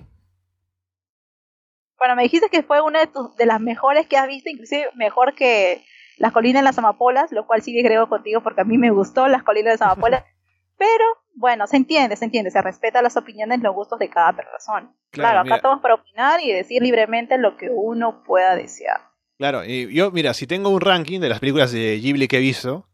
Bueno, 1.99 2.17
me 2.17 2.23
dijiste 2.23 2.49
que 2.51 2.63
fue 2.63 2.81
una 2.81 3.01
de, 3.01 3.07
tus, 3.07 3.35
de 3.37 3.47
las 3.47 3.61
mejores 3.61 4.07
que 4.07 4.17
has 4.17 4.27
visto, 4.27 4.51
inclusive 4.51 4.89
mejor 4.95 5.35
que 5.35 5.85
Las 6.19 6.33
Colinas 6.33 6.61
de 6.61 6.65
las 6.65 6.79
Amapolas, 6.79 7.33
lo 7.33 7.47
cual 7.47 7.63
sí 7.63 7.73
disgrego 7.73 8.09
contigo 8.09 8.43
porque 8.43 8.61
a 8.61 8.65
mí 8.65 8.79
me 8.79 8.91
gustó 8.91 9.29
Las 9.29 9.43
Colinas 9.43 9.73
de 9.73 9.79
las 9.79 9.83
Amapolas. 9.83 10.25
pero 10.77 11.05
bueno, 11.35 11.67
se 11.67 11.77
entiende, 11.77 12.17
se 12.17 12.25
entiende, 12.25 12.51
se 12.51 12.63
respeta 12.63 13.03
las 13.03 13.17
opiniones, 13.17 13.61
los 13.61 13.75
gustos 13.75 13.99
de 13.99 14.09
cada 14.09 14.33
persona. 14.33 14.93
Claro, 15.11 15.31
claro 15.31 15.39
acá 15.39 15.45
mira. 15.45 15.57
estamos 15.57 15.81
para 15.81 15.95
opinar 15.95 16.41
y 16.41 16.53
decir 16.53 16.83
libremente 16.83 17.39
lo 17.39 17.57
que 17.57 17.71
uno 17.71 18.23
pueda 18.25 18.55
desear. 18.55 19.01
Claro, 19.39 19.65
y 19.65 19.93
yo, 19.93 20.11
mira, 20.11 20.33
si 20.33 20.47
tengo 20.47 20.71
un 20.71 20.81
ranking 20.81 21.21
de 21.21 21.29
las 21.29 21.41
películas 21.41 21.73
de 21.73 21.99
Ghibli 22.01 22.29
que 22.29 22.37
he 22.37 22.41
visto, 22.41 22.87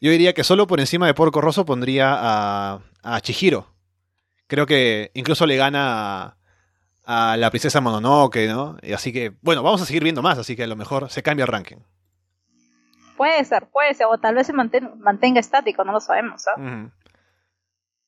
yo 0.00 0.10
diría 0.10 0.32
que 0.32 0.44
solo 0.44 0.66
por 0.66 0.80
encima 0.80 1.06
de 1.06 1.14
Porco 1.14 1.40
Rosso 1.40 1.64
pondría 1.64 2.14
a, 2.16 2.80
a 3.02 3.20
Chihiro. 3.20 3.66
Creo 4.46 4.66
que 4.66 5.10
incluso 5.14 5.46
le 5.46 5.56
gana 5.56 6.36
a, 7.04 7.32
a, 7.32 7.36
la 7.36 7.50
princesa 7.50 7.80
Mononoke, 7.80 8.46
¿no? 8.48 8.76
Y 8.82 8.92
así 8.92 9.12
que, 9.12 9.32
bueno, 9.42 9.62
vamos 9.62 9.82
a 9.82 9.86
seguir 9.86 10.02
viendo 10.02 10.22
más, 10.22 10.38
así 10.38 10.56
que 10.56 10.64
a 10.64 10.68
lo 10.68 10.76
mejor 10.76 11.10
se 11.10 11.22
cambia 11.22 11.44
el 11.44 11.48
ranking. 11.48 11.78
Puede 13.16 13.44
ser, 13.44 13.66
puede 13.68 13.94
ser, 13.94 14.06
o 14.10 14.18
tal 14.18 14.34
vez 14.34 14.46
se 14.46 14.52
mantenga, 14.52 14.92
mantenga 14.96 15.40
estático, 15.40 15.84
no 15.84 15.92
lo 15.92 16.00
sabemos. 16.00 16.46
¿eh? 16.46 16.60
Uh 16.60 16.62
-huh. 16.62 16.90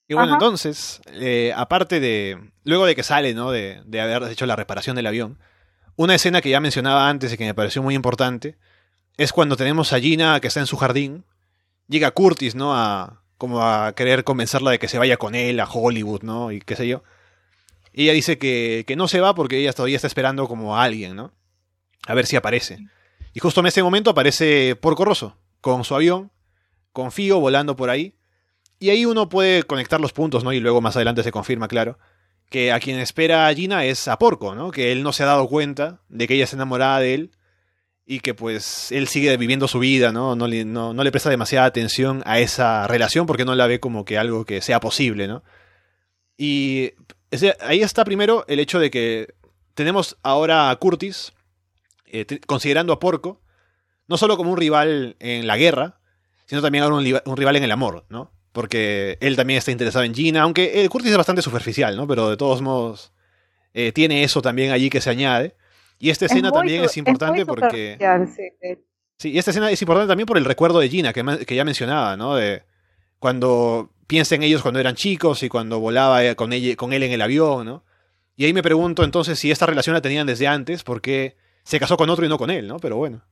Y 0.09 0.15
bueno, 0.15 0.31
Ajá. 0.31 0.37
entonces, 0.37 1.01
eh, 1.13 1.53
aparte 1.55 2.01
de, 2.01 2.39
luego 2.65 2.87
de 2.87 2.97
que 2.97 3.03
sale, 3.03 3.35
¿no? 3.35 3.51
De, 3.51 3.83
de 3.85 4.01
haber 4.01 4.23
hecho 4.25 4.47
la 4.47 4.57
reparación 4.57 4.97
del 4.97 5.07
avión, 5.07 5.39
una 5.97 6.15
escena 6.15 6.41
que 6.41 6.49
ya 6.49 6.61
mencionaba 6.61 7.09
antes 7.09 7.33
y 7.33 7.37
que 7.37 7.45
me 7.45 7.55
pareció 7.55 7.83
muy 7.83 7.95
importante, 7.95 8.57
es 9.19 9.33
cuando 9.33 9.57
tenemos 9.57 9.93
a 9.93 10.01
Gina 10.01 10.41
que 10.41 10.49
está 10.49 10.61
en 10.61 10.67
su 10.67 10.77
jardín, 10.77 11.25
llega 11.89 12.11
Curtis, 12.13 12.55
¿no? 12.55 12.75
A, 12.75 13.23
como 13.37 13.63
a 13.63 13.93
querer 13.95 14.25
convencerla 14.25 14.71
de 14.71 14.79
que 14.79 14.89
se 14.89 14.99
vaya 14.99 15.17
con 15.17 15.35
él 15.35 15.61
a 15.61 15.69
Hollywood, 15.71 16.23
¿no? 16.23 16.53
Y 16.53 16.61
qué 16.61 16.77
sé 16.77 16.89
yo. 16.89 17.03
Y 17.93 18.05
ella 18.05 18.13
dice 18.13 18.39
que, 18.39 18.85
que 18.87 18.97
no 18.97 19.09
se 19.09 19.21
va 19.21 19.35
porque 19.35 19.59
ella 19.59 19.73
todavía 19.73 19.97
está 19.97 20.07
esperando 20.07 20.49
como 20.49 20.77
a 20.77 20.85
alguien, 20.85 21.17
¿no? 21.17 21.33
A 22.07 22.15
ver 22.15 22.27
si 22.27 22.37
aparece. 22.37 22.79
Y 23.35 23.41
justo 23.41 23.61
en 23.61 23.67
ese 23.67 23.83
momento 23.83 24.11
aparece 24.11 24.77
Porco 24.77 25.05
Rosso, 25.05 25.37
con 25.61 25.85
su 25.85 25.95
avión, 25.95 26.31
con 26.93 27.13
Fío 27.13 27.41
volando 27.41 27.77
por 27.77 27.91
ahí. 27.91 28.15
Y 28.79 28.91
ahí 28.91 29.05
uno 29.05 29.29
puede 29.29 29.65
conectar 29.65 30.01
los 30.01 30.13
puntos, 30.13 30.45
¿no? 30.45 30.53
Y 30.53 30.61
luego 30.61 30.81
más 30.81 30.97
adelante 30.97 31.23
se 31.23 31.33
confirma, 31.33 31.69
claro, 31.69 31.99
que 32.49 32.73
a 32.73 32.81
quien 32.81 32.99
espera 32.99 33.47
a 33.47 33.55
Gina 33.55 33.85
es 33.85 34.09
a 34.09 34.19
Porco, 34.19 34.55
¿no? 34.55 34.71
Que 34.71 34.93
él 34.93 35.03
no 35.03 35.13
se 35.13 35.25
ha 35.25 35.27
dado 35.27 35.49
cuenta 35.49 36.01
de 36.09 36.27
que 36.27 36.35
ella 36.35 36.45
está 36.45 36.57
enamorada 36.57 37.01
de 37.01 37.15
él 37.15 37.31
y 38.07 38.21
que 38.21 38.35
pues 38.35 38.91
él 38.93 39.07
sigue 39.09 39.37
viviendo 39.37 39.69
su 39.69 39.81
vida, 39.81 40.13
¿no? 40.13 40.35
No 40.35 40.47
le, 40.47 40.65
no, 40.65 40.95
no 40.95 41.05
le 41.05 41.11
presta 41.11 41.29
demasiada 41.29 41.67
atención 41.67 42.23
a 42.25 42.39
esa 42.39 42.87
relación 42.87 43.27
porque 43.27 43.45
no 43.45 43.55
la 43.55 43.67
ve 43.67 43.81
como 43.81 44.05
que 44.05 44.17
algo 44.17 44.45
que 44.45 44.63
sea 44.63 44.81
posible, 44.81 45.29
¿no? 45.29 45.43
Y 46.39 46.93
ahí 47.61 47.83
está 47.83 48.05
primero 48.05 48.45
el 48.49 48.61
hecho 48.61 48.79
de 48.79 48.91
que 48.91 49.35
tenemos 49.75 50.17
ahora 50.23 50.71
a 50.71 50.77
Curtis, 50.77 51.33
eh, 52.07 52.25
considerando 52.47 52.93
a 52.93 53.01
Porco, 53.01 53.43
no 54.07 54.17
solo 54.17 54.37
como 54.37 54.53
un 54.53 54.57
rival 54.57 55.17
en 55.19 55.47
la 55.47 55.57
guerra, 55.57 56.01
sino 56.47 56.63
también 56.63 56.85
ahora 56.85 57.21
un 57.25 57.37
rival 57.37 57.57
en 57.57 57.65
el 57.65 57.73
amor, 57.73 58.07
¿no? 58.09 58.33
Porque 58.59 59.19
él 59.21 59.37
también 59.37 59.59
está 59.59 59.71
interesado 59.71 60.05
en 60.05 60.13
Gina, 60.13 60.43
aunque 60.43 60.83
eh, 60.83 60.89
Curtis 60.89 61.13
es 61.13 61.17
bastante 61.17 61.43
superficial, 61.43 61.97
¿no? 61.97 62.09
Pero 62.09 62.29
de 62.29 62.37
todos 62.37 62.61
modos 62.61 63.13
eh, 63.73 63.93
tiene 63.93 64.25
eso 64.25 64.43
también 64.43 64.73
allí 64.73 64.91
que 64.91 65.01
se 65.01 65.11
añade. 65.11 65.55
Y 66.01 66.11
esta 66.11 66.27
escena 66.27 66.49
es 66.49 66.55
también 66.55 66.83
es 66.83 66.97
importante 66.97 67.43
es 67.43 67.47
porque... 67.47 67.97
Sí. 68.35 68.83
sí, 69.17 69.31
y 69.31 69.39
esta 69.39 69.53
escena 69.53 69.71
es 69.71 69.81
importante 69.81 70.09
también 70.09 70.27
por 70.27 70.39
el 70.39 70.45
recuerdo 70.45 70.81
de 70.81 70.89
Gina, 70.89 71.13
que, 71.13 71.47
que 71.47 71.55
ya 71.55 71.65
mencionaba, 71.65 72.17
¿no? 72.17 72.35
De 72.35 72.65
cuando 73.21 73.93
piensa 74.09 74.35
en 74.35 74.43
ellos 74.43 74.61
cuando 74.61 74.81
eran 74.81 74.97
chicos 74.97 75.45
y 75.45 75.49
cuando 75.49 75.79
volaba 75.79 76.25
eh, 76.25 76.35
con, 76.35 76.53
ella, 76.53 76.75
con 76.75 76.93
él 76.93 77.05
en 77.05 77.13
el 77.13 77.23
avión, 77.23 77.65
¿no? 77.65 77.85
Y 78.35 78.45
ahí 78.45 78.53
me 78.53 78.65
pregunto 78.65 79.05
entonces 79.05 79.39
si 79.39 79.53
esta 79.53 79.67
relación 79.67 79.95
la 79.95 80.03
tenían 80.03 80.27
desde 80.27 80.49
antes, 80.49 80.83
porque 80.83 81.37
se 81.63 81.79
casó 81.79 81.97
con 81.97 82.11
otro 82.11 82.27
y 82.27 82.29
no 82.29 82.39
con 82.39 82.51
él, 82.51 82.67
¿no? 82.67 82.79
Pero 82.81 82.97
bueno. 82.97 83.23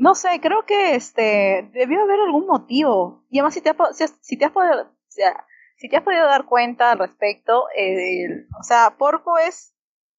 No 0.00 0.14
sé, 0.14 0.40
creo 0.40 0.64
que 0.64 0.94
este 0.94 1.68
debió 1.74 2.00
haber 2.00 2.20
algún 2.20 2.46
motivo. 2.46 3.22
Y 3.28 3.38
además 3.38 3.52
si 3.52 3.60
te 3.60 3.68
has, 3.68 3.76
si, 3.94 4.06
si 4.22 4.38
te 4.38 4.46
has 4.46 4.50
podido, 4.50 4.84
o 4.84 4.88
sea, 5.08 5.44
si 5.76 5.90
te 5.90 5.98
has 5.98 6.02
podido 6.02 6.24
dar 6.24 6.46
cuenta 6.46 6.90
al 6.90 6.98
respecto, 6.98 7.66
eh, 7.76 8.46
o 8.58 8.62
sea, 8.62 8.96
Porco 8.96 9.36
es 9.36 9.74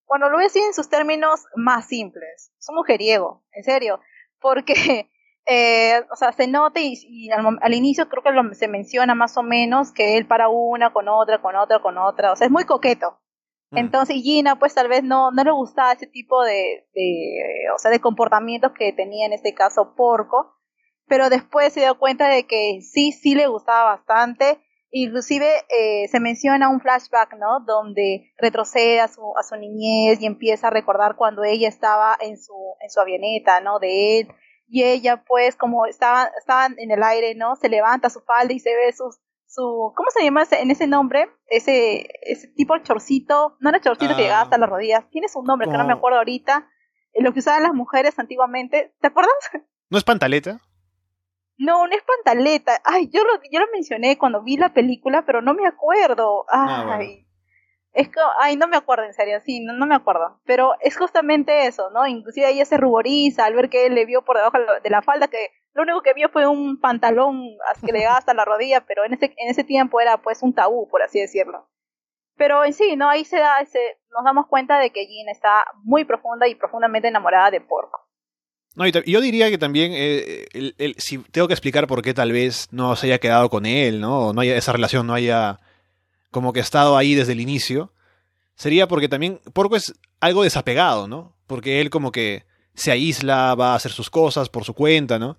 cuando 0.05 0.29
lo 0.29 0.37
ves 0.37 0.55
en 0.55 0.75
sus 0.75 0.87
términos 0.87 1.45
más 1.55 1.87
simples, 1.87 2.53
es 2.59 2.69
un 2.69 2.75
mujeriego, 2.75 3.43
en 3.53 3.63
serio, 3.63 3.99
porque, 4.39 5.09
eh, 5.47 6.05
o 6.11 6.15
sea, 6.15 6.31
se 6.31 6.45
nota 6.45 6.79
y, 6.79 6.93
y 7.07 7.31
al, 7.31 7.57
al, 7.59 7.73
inicio 7.73 8.07
creo 8.07 8.21
que 8.21 8.29
lo, 8.29 8.53
se 8.53 8.67
menciona 8.67 9.15
más 9.15 9.35
o 9.35 9.41
menos 9.41 9.91
que 9.91 10.15
él 10.15 10.27
para 10.27 10.47
una, 10.47 10.93
con 10.93 11.07
otra, 11.07 11.41
con 11.41 11.55
otra, 11.55 11.81
con 11.81 11.97
otra, 11.97 12.33
o 12.33 12.35
sea, 12.35 12.45
es 12.45 12.51
muy 12.51 12.65
coqueto. 12.65 13.17
Mm. 13.71 13.77
Entonces 13.77 14.17
Gina, 14.17 14.59
pues 14.59 14.73
tal 14.75 14.87
vez 14.87 15.03
no, 15.03 15.31
no 15.31 15.43
le 15.43 15.51
gustaba 15.51 15.93
ese 15.93 16.07
tipo 16.07 16.43
de, 16.43 16.87
de, 16.93 17.71
o 17.73 17.79
sea, 17.79 17.91
de 17.91 17.99
comportamientos 17.99 18.71
que 18.77 18.93
tenía 18.93 19.25
en 19.25 19.33
este 19.33 19.53
caso 19.53 19.95
Porco, 19.95 20.55
pero 21.07 21.29
después 21.29 21.73
se 21.73 21.81
dio 21.81 21.97
cuenta 21.97 22.27
de 22.29 22.45
que 22.45 22.79
sí, 22.81 23.11
sí 23.11 23.35
le 23.35 23.47
gustaba 23.47 23.95
bastante 23.95 24.59
Inclusive 24.93 25.47
eh, 25.69 26.09
se 26.09 26.19
menciona 26.19 26.67
un 26.67 26.81
flashback, 26.81 27.35
¿no? 27.37 27.61
Donde 27.61 28.33
retrocede 28.37 28.99
a 28.99 29.07
su, 29.07 29.21
a 29.37 29.43
su 29.43 29.55
niñez 29.55 30.21
y 30.21 30.25
empieza 30.25 30.67
a 30.67 30.71
recordar 30.71 31.15
cuando 31.15 31.45
ella 31.45 31.69
estaba 31.69 32.17
en 32.19 32.37
su, 32.37 32.53
en 32.81 32.89
su 32.89 32.99
avioneta, 32.99 33.61
¿no? 33.61 33.79
De 33.79 34.19
él. 34.19 34.27
Y 34.67 34.83
ella, 34.83 35.23
pues, 35.25 35.55
como 35.55 35.85
estaban, 35.85 36.27
estaban 36.37 36.75
en 36.77 36.91
el 36.91 37.03
aire, 37.03 37.35
¿no? 37.35 37.55
Se 37.55 37.69
levanta 37.69 38.09
su 38.09 38.19
falda 38.19 38.53
y 38.53 38.59
se 38.59 38.75
ve 38.75 38.91
sus, 38.91 39.17
su, 39.51 39.93
¿cómo 39.95 40.09
se 40.11 40.23
llama 40.23 40.43
ese, 40.43 40.61
en 40.61 40.71
ese 40.71 40.87
nombre? 40.87 41.29
Ese, 41.47 42.07
ese 42.21 42.47
tipo 42.49 42.73
de 42.73 42.83
chorcito, 42.83 43.57
no 43.59 43.69
era 43.69 43.81
chorcito 43.81 44.13
ah. 44.13 44.15
que 44.15 44.23
llegaba 44.23 44.43
hasta 44.43 44.57
las 44.57 44.69
rodillas, 44.69 45.09
tiene 45.09 45.27
su 45.27 45.43
nombre 45.43 45.69
que 45.69 45.77
no 45.77 45.85
me 45.85 45.93
acuerdo 45.93 46.19
ahorita, 46.19 46.69
lo 47.15 47.33
que 47.33 47.39
usaban 47.39 47.63
las 47.63 47.73
mujeres 47.73 48.17
antiguamente, 48.17 48.93
¿te 49.01 49.07
acuerdas? 49.07 49.33
¿No 49.89 49.97
es 49.97 50.05
pantaleta? 50.05 50.61
No, 51.57 51.85
no 51.85 51.93
es 51.93 52.01
pantaleta. 52.03 52.81
Ay, 52.85 53.09
yo 53.13 53.23
lo, 53.23 53.33
yo 53.51 53.59
lo 53.59 53.67
mencioné 53.73 54.17
cuando 54.17 54.41
vi 54.41 54.57
la 54.57 54.73
película, 54.73 55.25
pero 55.25 55.41
no 55.41 55.53
me 55.53 55.67
acuerdo. 55.67 56.45
Ay, 56.49 56.67
ah, 56.69 56.83
bueno. 56.87 57.03
es 57.93 58.07
que, 58.07 58.19
ay, 58.39 58.55
no 58.55 58.67
me 58.67 58.77
acuerdo 58.77 59.03
en 59.03 59.13
serio, 59.13 59.39
sí, 59.45 59.59
no, 59.59 59.73
no, 59.73 59.85
me 59.85 59.93
acuerdo. 59.93 60.39
Pero 60.45 60.73
es 60.79 60.97
justamente 60.97 61.67
eso, 61.67 61.91
¿no? 61.91 62.07
Inclusive 62.07 62.49
ella 62.49 62.65
se 62.65 62.77
ruboriza 62.77 63.45
al 63.45 63.53
ver 63.53 63.69
que 63.69 63.85
él 63.85 63.95
le 63.95 64.05
vio 64.05 64.23
por 64.23 64.37
debajo 64.37 64.57
de 64.81 64.89
la 64.89 65.01
falda 65.01 65.27
que 65.27 65.51
lo 65.73 65.83
único 65.83 66.01
que 66.01 66.13
vio 66.13 66.29
fue 66.29 66.47
un 66.47 66.79
pantalón 66.79 67.41
que 67.85 67.91
le 67.91 67.99
llegaba 67.99 68.17
hasta 68.17 68.33
la 68.33 68.45
rodilla, 68.45 68.85
pero 68.85 69.05
en 69.05 69.13
ese, 69.13 69.33
en 69.37 69.49
ese 69.49 69.63
tiempo 69.63 70.01
era 70.01 70.21
pues 70.21 70.43
un 70.43 70.53
tabú, 70.53 70.87
por 70.89 71.01
así 71.01 71.19
decirlo. 71.19 71.69
Pero 72.35 72.65
en 72.65 72.73
sí, 72.73 72.95
¿no? 72.95 73.09
Ahí 73.09 73.23
se 73.23 73.37
da, 73.37 73.63
se, 73.65 73.79
nos 74.11 74.25
damos 74.25 74.47
cuenta 74.47 74.79
de 74.79 74.91
que 74.91 75.05
Jean 75.07 75.29
está 75.29 75.63
muy 75.83 76.05
profunda 76.05 76.47
y 76.47 76.55
profundamente 76.55 77.07
enamorada 77.07 77.51
de 77.51 77.61
Porco. 77.61 78.07
No, 78.75 78.87
y 78.87 78.91
yo 78.91 79.19
diría 79.21 79.49
que 79.49 79.57
también, 79.57 79.91
eh, 79.93 80.45
el, 80.53 80.95
si 80.97 81.17
tengo 81.17 81.47
que 81.47 81.53
explicar 81.53 81.87
por 81.87 82.01
qué 82.01 82.13
tal 82.13 82.31
vez 82.31 82.69
no 82.71 82.95
se 82.95 83.07
haya 83.07 83.19
quedado 83.19 83.49
con 83.49 83.65
él, 83.65 83.99
¿no? 83.99 84.27
O 84.27 84.33
no 84.33 84.41
haya, 84.41 84.55
esa 84.55 84.71
relación 84.71 85.07
no 85.07 85.13
haya 85.13 85.59
como 86.31 86.53
que 86.53 86.61
estado 86.61 86.97
ahí 86.97 87.13
desde 87.13 87.33
el 87.33 87.41
inicio, 87.41 87.93
sería 88.55 88.87
porque 88.87 89.09
también 89.09 89.41
Porco 89.53 89.75
es 89.75 89.93
algo 90.21 90.43
desapegado, 90.43 91.07
¿no? 91.07 91.35
Porque 91.47 91.81
él 91.81 91.89
como 91.89 92.13
que 92.13 92.45
se 92.73 92.91
aísla, 92.91 93.55
va 93.55 93.73
a 93.73 93.75
hacer 93.75 93.91
sus 93.91 94.09
cosas 94.09 94.47
por 94.47 94.63
su 94.63 94.73
cuenta, 94.73 95.19
¿no? 95.19 95.37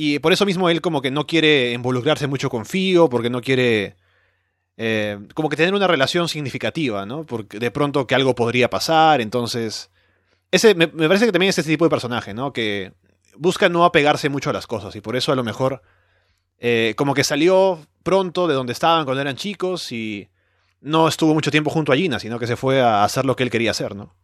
Y 0.00 0.20
por 0.20 0.32
eso 0.32 0.46
mismo 0.46 0.70
él 0.70 0.80
como 0.80 1.02
que 1.02 1.10
no 1.10 1.26
quiere 1.26 1.72
involucrarse 1.72 2.28
mucho 2.28 2.48
con 2.50 2.64
Fío, 2.66 3.08
porque 3.08 3.30
no 3.30 3.40
quiere 3.40 3.96
eh, 4.76 5.18
como 5.34 5.48
que 5.48 5.56
tener 5.56 5.74
una 5.74 5.88
relación 5.88 6.28
significativa, 6.28 7.04
¿no? 7.04 7.24
Porque 7.24 7.58
de 7.58 7.72
pronto 7.72 8.06
que 8.06 8.14
algo 8.14 8.36
podría 8.36 8.70
pasar, 8.70 9.20
entonces... 9.20 9.90
Ese, 10.52 10.76
me, 10.76 10.86
parece 10.86 11.26
que 11.26 11.32
también 11.32 11.50
es 11.50 11.58
este 11.58 11.72
tipo 11.72 11.84
de 11.84 11.90
personaje, 11.90 12.32
¿no? 12.32 12.52
Que 12.52 12.92
busca 13.36 13.68
no 13.68 13.84
apegarse 13.84 14.28
mucho 14.28 14.50
a 14.50 14.52
las 14.52 14.68
cosas 14.68 14.94
y 14.94 15.00
por 15.00 15.16
eso 15.16 15.32
a 15.32 15.34
lo 15.34 15.42
mejor 15.42 15.82
eh, 16.58 16.94
como 16.96 17.12
que 17.12 17.24
salió 17.24 17.80
pronto 18.04 18.46
de 18.46 18.54
donde 18.54 18.74
estaban 18.74 19.04
cuando 19.04 19.20
eran 19.20 19.34
chicos 19.34 19.90
y 19.90 20.28
no 20.80 21.08
estuvo 21.08 21.34
mucho 21.34 21.50
tiempo 21.50 21.70
junto 21.70 21.92
a 21.92 21.96
Gina, 21.96 22.20
sino 22.20 22.38
que 22.38 22.46
se 22.46 22.54
fue 22.54 22.80
a 22.80 23.02
hacer 23.02 23.24
lo 23.24 23.34
que 23.34 23.42
él 23.42 23.50
quería 23.50 23.72
hacer, 23.72 23.96
¿no? 23.96 24.14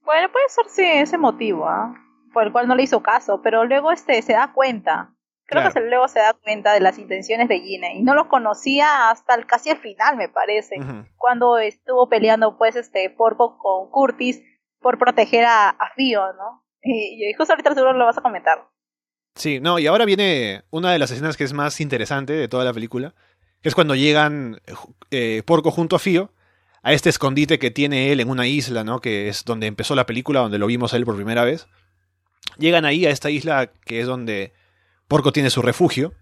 Bueno, 0.00 0.32
puede 0.32 0.48
ser 0.48 0.64
sí, 0.70 0.86
ese 0.86 1.18
motivo, 1.18 1.68
¿ah? 1.68 1.94
Por 2.32 2.44
el 2.44 2.52
cual 2.52 2.68
no 2.68 2.74
le 2.74 2.82
hizo 2.82 3.02
caso, 3.02 3.40
pero 3.42 3.64
luego 3.64 3.92
este 3.92 4.20
se 4.22 4.32
da 4.32 4.52
cuenta 4.52 5.14
Creo 5.48 5.72
que 5.72 5.80
luego 5.80 6.08
se 6.08 6.18
da 6.18 6.34
cuenta 6.34 6.74
de 6.74 6.80
las 6.80 6.98
intenciones 6.98 7.48
de 7.48 7.60
Gina 7.60 7.90
y 7.94 8.02
no 8.02 8.14
lo 8.14 8.28
conocía 8.28 9.08
hasta 9.08 9.34
el, 9.34 9.46
casi 9.46 9.70
el 9.70 9.78
final, 9.78 10.18
me 10.18 10.28
parece, 10.28 10.76
cuando 11.16 11.56
estuvo 11.56 12.06
peleando 12.06 12.58
pues 12.58 12.76
este 12.76 13.08
Porco 13.08 13.56
con 13.56 13.90
Curtis 13.90 14.42
por 14.78 14.98
proteger 14.98 15.46
a, 15.46 15.70
a 15.70 15.94
Fio, 15.96 16.20
¿no? 16.34 16.66
Y, 16.82 17.32
justo 17.32 17.54
ahorita 17.54 17.72
seguro 17.72 17.94
lo 17.94 18.04
vas 18.04 18.18
a 18.18 18.20
comentar. 18.20 18.68
Sí, 19.36 19.58
no, 19.58 19.78
y 19.78 19.86
ahora 19.86 20.04
viene 20.04 20.64
una 20.68 20.92
de 20.92 20.98
las 20.98 21.10
escenas 21.12 21.38
que 21.38 21.44
es 21.44 21.54
más 21.54 21.80
interesante 21.80 22.34
de 22.34 22.48
toda 22.48 22.66
la 22.66 22.74
película, 22.74 23.14
que 23.62 23.70
es 23.70 23.74
cuando 23.74 23.94
llegan 23.94 24.60
eh, 25.10 25.42
Porco 25.46 25.70
junto 25.70 25.96
a 25.96 25.98
Fio 25.98 26.30
a 26.82 26.92
este 26.92 27.08
escondite 27.08 27.58
que 27.58 27.70
tiene 27.70 28.12
él 28.12 28.20
en 28.20 28.28
una 28.28 28.46
isla, 28.46 28.84
¿no? 28.84 29.00
Que 29.00 29.28
es 29.28 29.46
donde 29.46 29.66
empezó 29.66 29.94
la 29.94 30.04
película, 30.04 30.40
donde 30.40 30.58
lo 30.58 30.66
vimos 30.66 30.92
a 30.92 30.98
él 30.98 31.06
por 31.06 31.16
primera 31.16 31.44
vez. 31.44 31.68
Llegan 32.56 32.84
ahí 32.84 33.06
a 33.06 33.10
esta 33.10 33.30
isla 33.30 33.70
que 33.84 34.00
es 34.00 34.06
donde 34.06 34.52
Porco 35.06 35.32
tiene 35.32 35.50
su 35.50 35.62
refugio. 35.62 36.14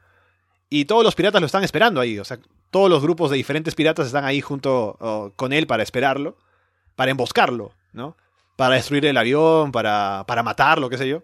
Y 0.69 0.87
todos 0.87 1.05
los 1.05 1.15
piratas 1.15 1.41
lo 1.41 1.47
están 1.47 1.65
esperando 1.65 2.01
ahí. 2.01 2.19
O 2.19 2.25
sea, 2.25 2.39
todos 2.71 2.91
los 2.91 3.03
grupos 3.03 3.31
de 3.31 3.37
diferentes 3.37 3.75
piratas 3.75 4.07
están 4.07 4.25
ahí 4.25 4.41
junto 4.41 5.33
con 5.37 5.53
él 5.53 5.67
para 5.67 5.83
esperarlo. 5.83 6.37
Para 6.95 7.11
emboscarlo, 7.11 7.73
¿no? 7.93 8.17
Para 8.57 8.77
destruir 8.77 9.05
el 9.05 9.17
avión, 9.19 9.71
para, 9.71 10.25
para 10.27 10.43
matarlo, 10.43 10.89
qué 10.89 10.97
sé 10.97 11.09
yo. 11.09 11.23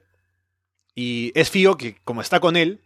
Y 0.95 1.33
es 1.35 1.51
Fío 1.51 1.77
que, 1.77 1.97
como 2.05 2.21
está 2.21 2.41
con 2.41 2.57
él, 2.57 2.83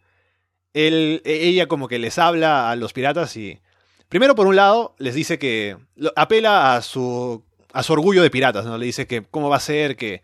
él, 0.73 1.21
ella 1.25 1.67
como 1.67 1.89
que 1.89 1.99
les 1.99 2.19
habla 2.19 2.71
a 2.71 2.77
los 2.77 2.93
piratas 2.93 3.37
y... 3.37 3.61
Primero, 4.09 4.37
por 4.37 4.47
un 4.47 4.55
lado, 4.55 4.95
les 4.99 5.17
dice 5.17 5.39
que... 5.39 5.77
Apela 6.15 6.77
a 6.77 6.83
su, 6.83 7.43
a 7.73 7.83
su 7.83 7.93
orgullo 7.93 8.23
de 8.23 8.31
piratas, 8.31 8.65
¿no? 8.65 8.79
Le 8.79 8.87
dice 8.87 9.09
que 9.09 9.23
cómo 9.23 9.49
va 9.49 9.57
a 9.57 9.61
ser 9.61 9.97
que 9.97 10.23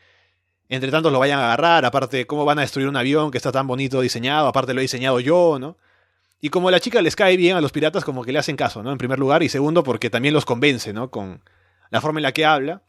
entre 0.75 0.91
tanto 0.91 1.11
lo 1.11 1.19
vayan 1.19 1.39
a 1.39 1.45
agarrar, 1.45 1.85
aparte 1.85 2.27
cómo 2.27 2.45
van 2.45 2.59
a 2.59 2.63
destruir 2.63 2.89
un 2.89 2.97
avión 2.97 3.31
que 3.31 3.37
está 3.37 3.53
tan 3.53 3.67
bonito 3.67 4.01
diseñado, 4.01 4.47
aparte 4.47 4.73
lo 4.73 4.81
he 4.81 4.83
diseñado 4.83 5.21
yo, 5.21 5.59
¿no? 5.61 5.77
Y 6.41 6.49
como 6.49 6.71
la 6.71 6.81
chica 6.81 7.03
les 7.03 7.15
cae 7.15 7.37
bien 7.37 7.57
a 7.57 7.61
los 7.61 7.73
piratas, 7.73 8.05
como 8.05 8.25
que 8.25 8.33
le 8.33 8.39
hacen 8.39 8.57
caso, 8.57 8.83
¿no? 8.83 8.91
En 8.91 8.99
primer 8.99 9.19
lugar, 9.19 9.43
y 9.43 9.49
segundo, 9.49 9.85
porque 9.85 10.11
también 10.11 10.35
los 10.35 10.45
convence, 10.45 10.93
¿no? 10.93 11.11
Con 11.11 11.43
la 11.91 12.01
forma 12.01 12.21
en 12.21 12.23
la 12.23 12.33
que 12.33 12.47
habla, 12.47 12.83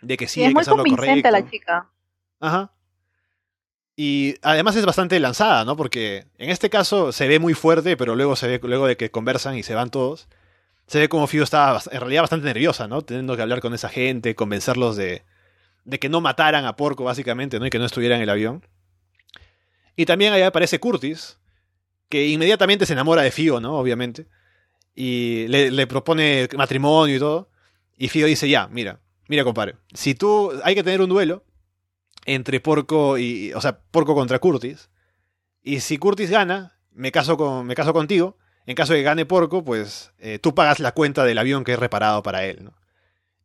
de 0.00 0.16
que 0.16 0.26
sí, 0.26 0.42
hay 0.42 0.54
que 0.54 0.60
hacer 0.60 0.74
lo 0.74 0.82
correcto. 0.84 1.30
la 1.30 1.48
chica. 1.48 1.90
Ajá. 2.40 2.72
Y 3.96 4.36
además 4.40 4.74
es 4.76 4.86
bastante 4.86 5.20
lanzada, 5.20 5.64
¿no? 5.66 5.76
Porque 5.76 6.26
en 6.38 6.48
este 6.48 6.70
caso 6.70 7.12
se 7.12 7.28
ve 7.28 7.38
muy 7.38 7.52
fuerte, 7.52 7.98
pero 7.98 8.16
luego 8.16 8.34
se 8.34 8.48
ve, 8.48 8.60
luego 8.62 8.86
de 8.86 8.96
que 8.96 9.10
conversan 9.10 9.56
y 9.56 9.62
se 9.62 9.74
van 9.74 9.90
todos, 9.90 10.26
se 10.86 10.98
ve 10.98 11.08
como 11.10 11.26
Fio 11.26 11.44
está 11.44 11.78
en 11.90 12.00
realidad 12.00 12.22
bastante 12.22 12.46
nerviosa, 12.46 12.88
¿no? 12.88 13.02
Teniendo 13.02 13.36
que 13.36 13.42
hablar 13.42 13.60
con 13.60 13.74
esa 13.74 13.90
gente, 13.90 14.34
convencerlos 14.34 14.96
de, 14.96 15.22
de 15.84 15.98
que 15.98 16.08
no 16.08 16.20
mataran 16.20 16.64
a 16.64 16.76
Porco, 16.76 17.04
básicamente, 17.04 17.58
¿no? 17.58 17.66
Y 17.66 17.70
que 17.70 17.78
no 17.78 17.86
estuviera 17.86 18.16
en 18.16 18.22
el 18.22 18.30
avión. 18.30 18.64
Y 19.96 20.06
también 20.06 20.32
ahí 20.32 20.42
aparece 20.42 20.80
Curtis, 20.80 21.38
que 22.08 22.26
inmediatamente 22.26 22.86
se 22.86 22.92
enamora 22.92 23.22
de 23.22 23.30
Fio, 23.30 23.60
¿no? 23.60 23.78
Obviamente. 23.78 24.26
Y 24.94 25.46
le, 25.48 25.86
propone 25.86 26.48
matrimonio 26.56 27.16
y 27.16 27.18
todo. 27.18 27.50
Y 27.96 28.08
Fio 28.08 28.26
dice, 28.26 28.48
ya, 28.48 28.68
mira, 28.68 29.00
mira, 29.28 29.44
compadre, 29.44 29.76
si 29.94 30.14
tú 30.14 30.52
hay 30.64 30.74
que 30.74 30.82
tener 30.82 31.00
un 31.00 31.08
duelo 31.08 31.44
entre 32.26 32.60
Porco 32.60 33.18
y, 33.18 33.52
o 33.52 33.60
sea, 33.60 33.80
Porco 33.90 34.14
contra 34.14 34.38
Curtis. 34.38 34.90
Y 35.62 35.80
si 35.80 35.98
Curtis 35.98 36.30
gana, 36.30 36.78
me 36.92 37.12
caso, 37.12 37.36
con, 37.36 37.66
me 37.66 37.74
caso 37.74 37.92
contigo. 37.92 38.36
En 38.66 38.74
caso 38.74 38.92
de 38.92 39.00
que 39.00 39.04
gane 39.04 39.26
Porco, 39.26 39.64
pues 39.64 40.12
eh, 40.18 40.38
tú 40.38 40.54
pagas 40.54 40.80
la 40.80 40.92
cuenta 40.92 41.24
del 41.24 41.38
avión 41.38 41.64
que 41.64 41.72
he 41.72 41.76
reparado 41.76 42.22
para 42.22 42.44
él, 42.44 42.64
¿no? 42.64 42.79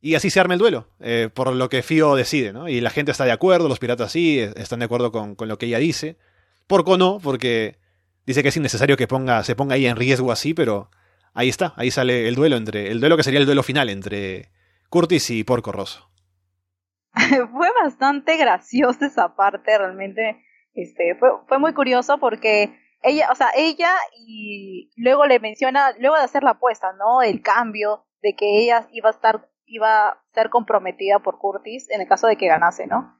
Y 0.06 0.14
así 0.14 0.30
se 0.30 0.39
arma 0.39 0.53
el 0.53 0.60
duelo, 0.60 0.88
eh, 0.99 1.32
por 1.34 1.51
lo 1.51 1.68
que 1.68 1.82
Fio 1.82 2.14
decide, 2.14 2.53
¿no? 2.53 2.70
Y 2.70 2.80
la 2.80 2.91
gente 2.91 3.12
está 3.12 3.26
de 3.26 3.32
acuerdo, 3.32 3.68
los 3.68 3.80
piratas 3.80 4.12
sí, 4.12 4.39
están 4.39 4.78
de 4.78 4.86
acuerdo 4.86 5.12
con, 5.12 5.36
lo 5.36 5.58
que 5.58 5.66
ella 5.66 5.80
dice. 5.80 6.20
Porco 6.68 6.95
no, 6.95 7.18
porque 7.24 7.80
dice 8.24 8.43
que 8.43 8.49
es 8.49 8.58
innecesario 8.58 8.97
que 8.97 9.08
ponga, 9.08 9.43
se 9.43 9.56
ponga 9.56 9.74
ahí 9.74 9.88
en 9.88 9.95
riesgo 9.95 10.32
así, 10.32 10.53
pero 10.53 10.91
ahí 11.34 11.49
está, 11.49 11.74
ahí 11.76 11.89
sale 11.89 12.28
el 12.28 12.36
duelo 12.36 12.56
entre, 12.56 12.91
el 12.91 12.99
duelo 12.99 13.18
que 13.18 13.24
sería 13.24 13.39
el 13.39 13.47
duelo 13.47 13.64
final 13.64 13.89
entre 13.89 14.51
Curtis 14.91 15.32
y 15.32 15.43
Porco 15.43 15.72
Rosso. 15.72 16.08
fue 17.51 17.70
bastante 17.84 18.38
graciosa 18.38 19.08
esa 19.08 19.36
parte, 19.36 19.76
realmente, 19.76 20.39
este, 20.76 21.16
fue, 21.16 21.30
fue 21.47 21.58
muy 21.58 21.74
curioso 21.74 22.20
porque 22.20 22.78
ella, 23.01 23.32
o 23.32 23.36
sea, 23.36 23.47
ella 23.56 23.89
y 24.20 24.91
luego 24.97 25.26
le 25.26 25.39
menciona, 25.39 25.93
luego 25.99 26.16
de 26.16 26.26
hacer 26.26 26.43
la 26.43 26.51
apuesta, 26.51 26.93
¿no? 26.93 27.24
El 27.24 27.41
cambio 27.41 28.06
de 28.22 28.36
que 28.36 28.60
ella 28.60 28.88
iba 28.91 29.10
a 29.10 29.14
estar 29.14 29.49
iba 29.66 30.07
a 30.09 30.24
ser 30.34 30.49
comprometida 30.49 31.20
por 31.20 31.39
Curtis 31.39 31.89
en 31.89 32.01
el 32.01 32.07
caso 32.07 32.28
de 32.28 32.38
que 32.38 32.47
ganase, 32.47 32.88
¿no? 32.88 33.16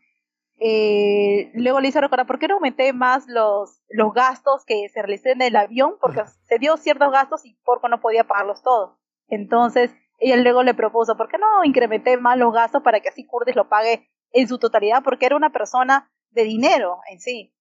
Eh, 0.58 1.52
luego 1.54 1.82
le 1.82 1.90
hizo 1.90 2.00
recordar, 2.00 2.28
¿por 2.28 2.40
qué 2.40 2.48
no 2.48 2.56
aumenté 2.56 2.94
más 2.94 3.28
los, 3.28 3.82
los 3.90 4.14
gastos 4.14 4.64
que 4.66 4.88
se 4.90 5.02
realicé 5.02 5.32
en 5.32 5.42
el 5.42 5.56
avión? 5.56 5.96
Porque 6.00 6.22
se 6.44 6.60
dio 6.60 6.78
ciertos 6.78 7.12
gastos 7.12 7.46
y 7.46 7.56
Porco 7.66 7.90
no 7.90 8.00
podía 8.00 8.26
pagarlos 8.26 8.64
todos. 8.64 8.98
Entonces, 9.28 9.92
ella 10.18 10.38
luego 10.38 10.64
le 10.64 10.74
propuso, 10.74 11.18
¿por 11.18 11.28
qué 11.28 11.38
no 11.38 11.64
incrementé 11.66 12.18
más 12.18 12.38
los 12.38 12.54
gastos 12.54 12.82
para 12.84 13.02
que 13.02 13.10
así 13.10 13.26
Curtis 13.26 13.56
lo 13.56 13.68
pague 13.68 14.10
en 14.32 14.48
su 14.48 14.58
totalidad? 14.58 15.04
Porque 15.04 15.26
era 15.26 15.36
una 15.36 15.52
persona 15.52 16.10
de 16.30 16.44
dinero 16.44 17.00
en 17.12 17.20
sí. 17.20 17.54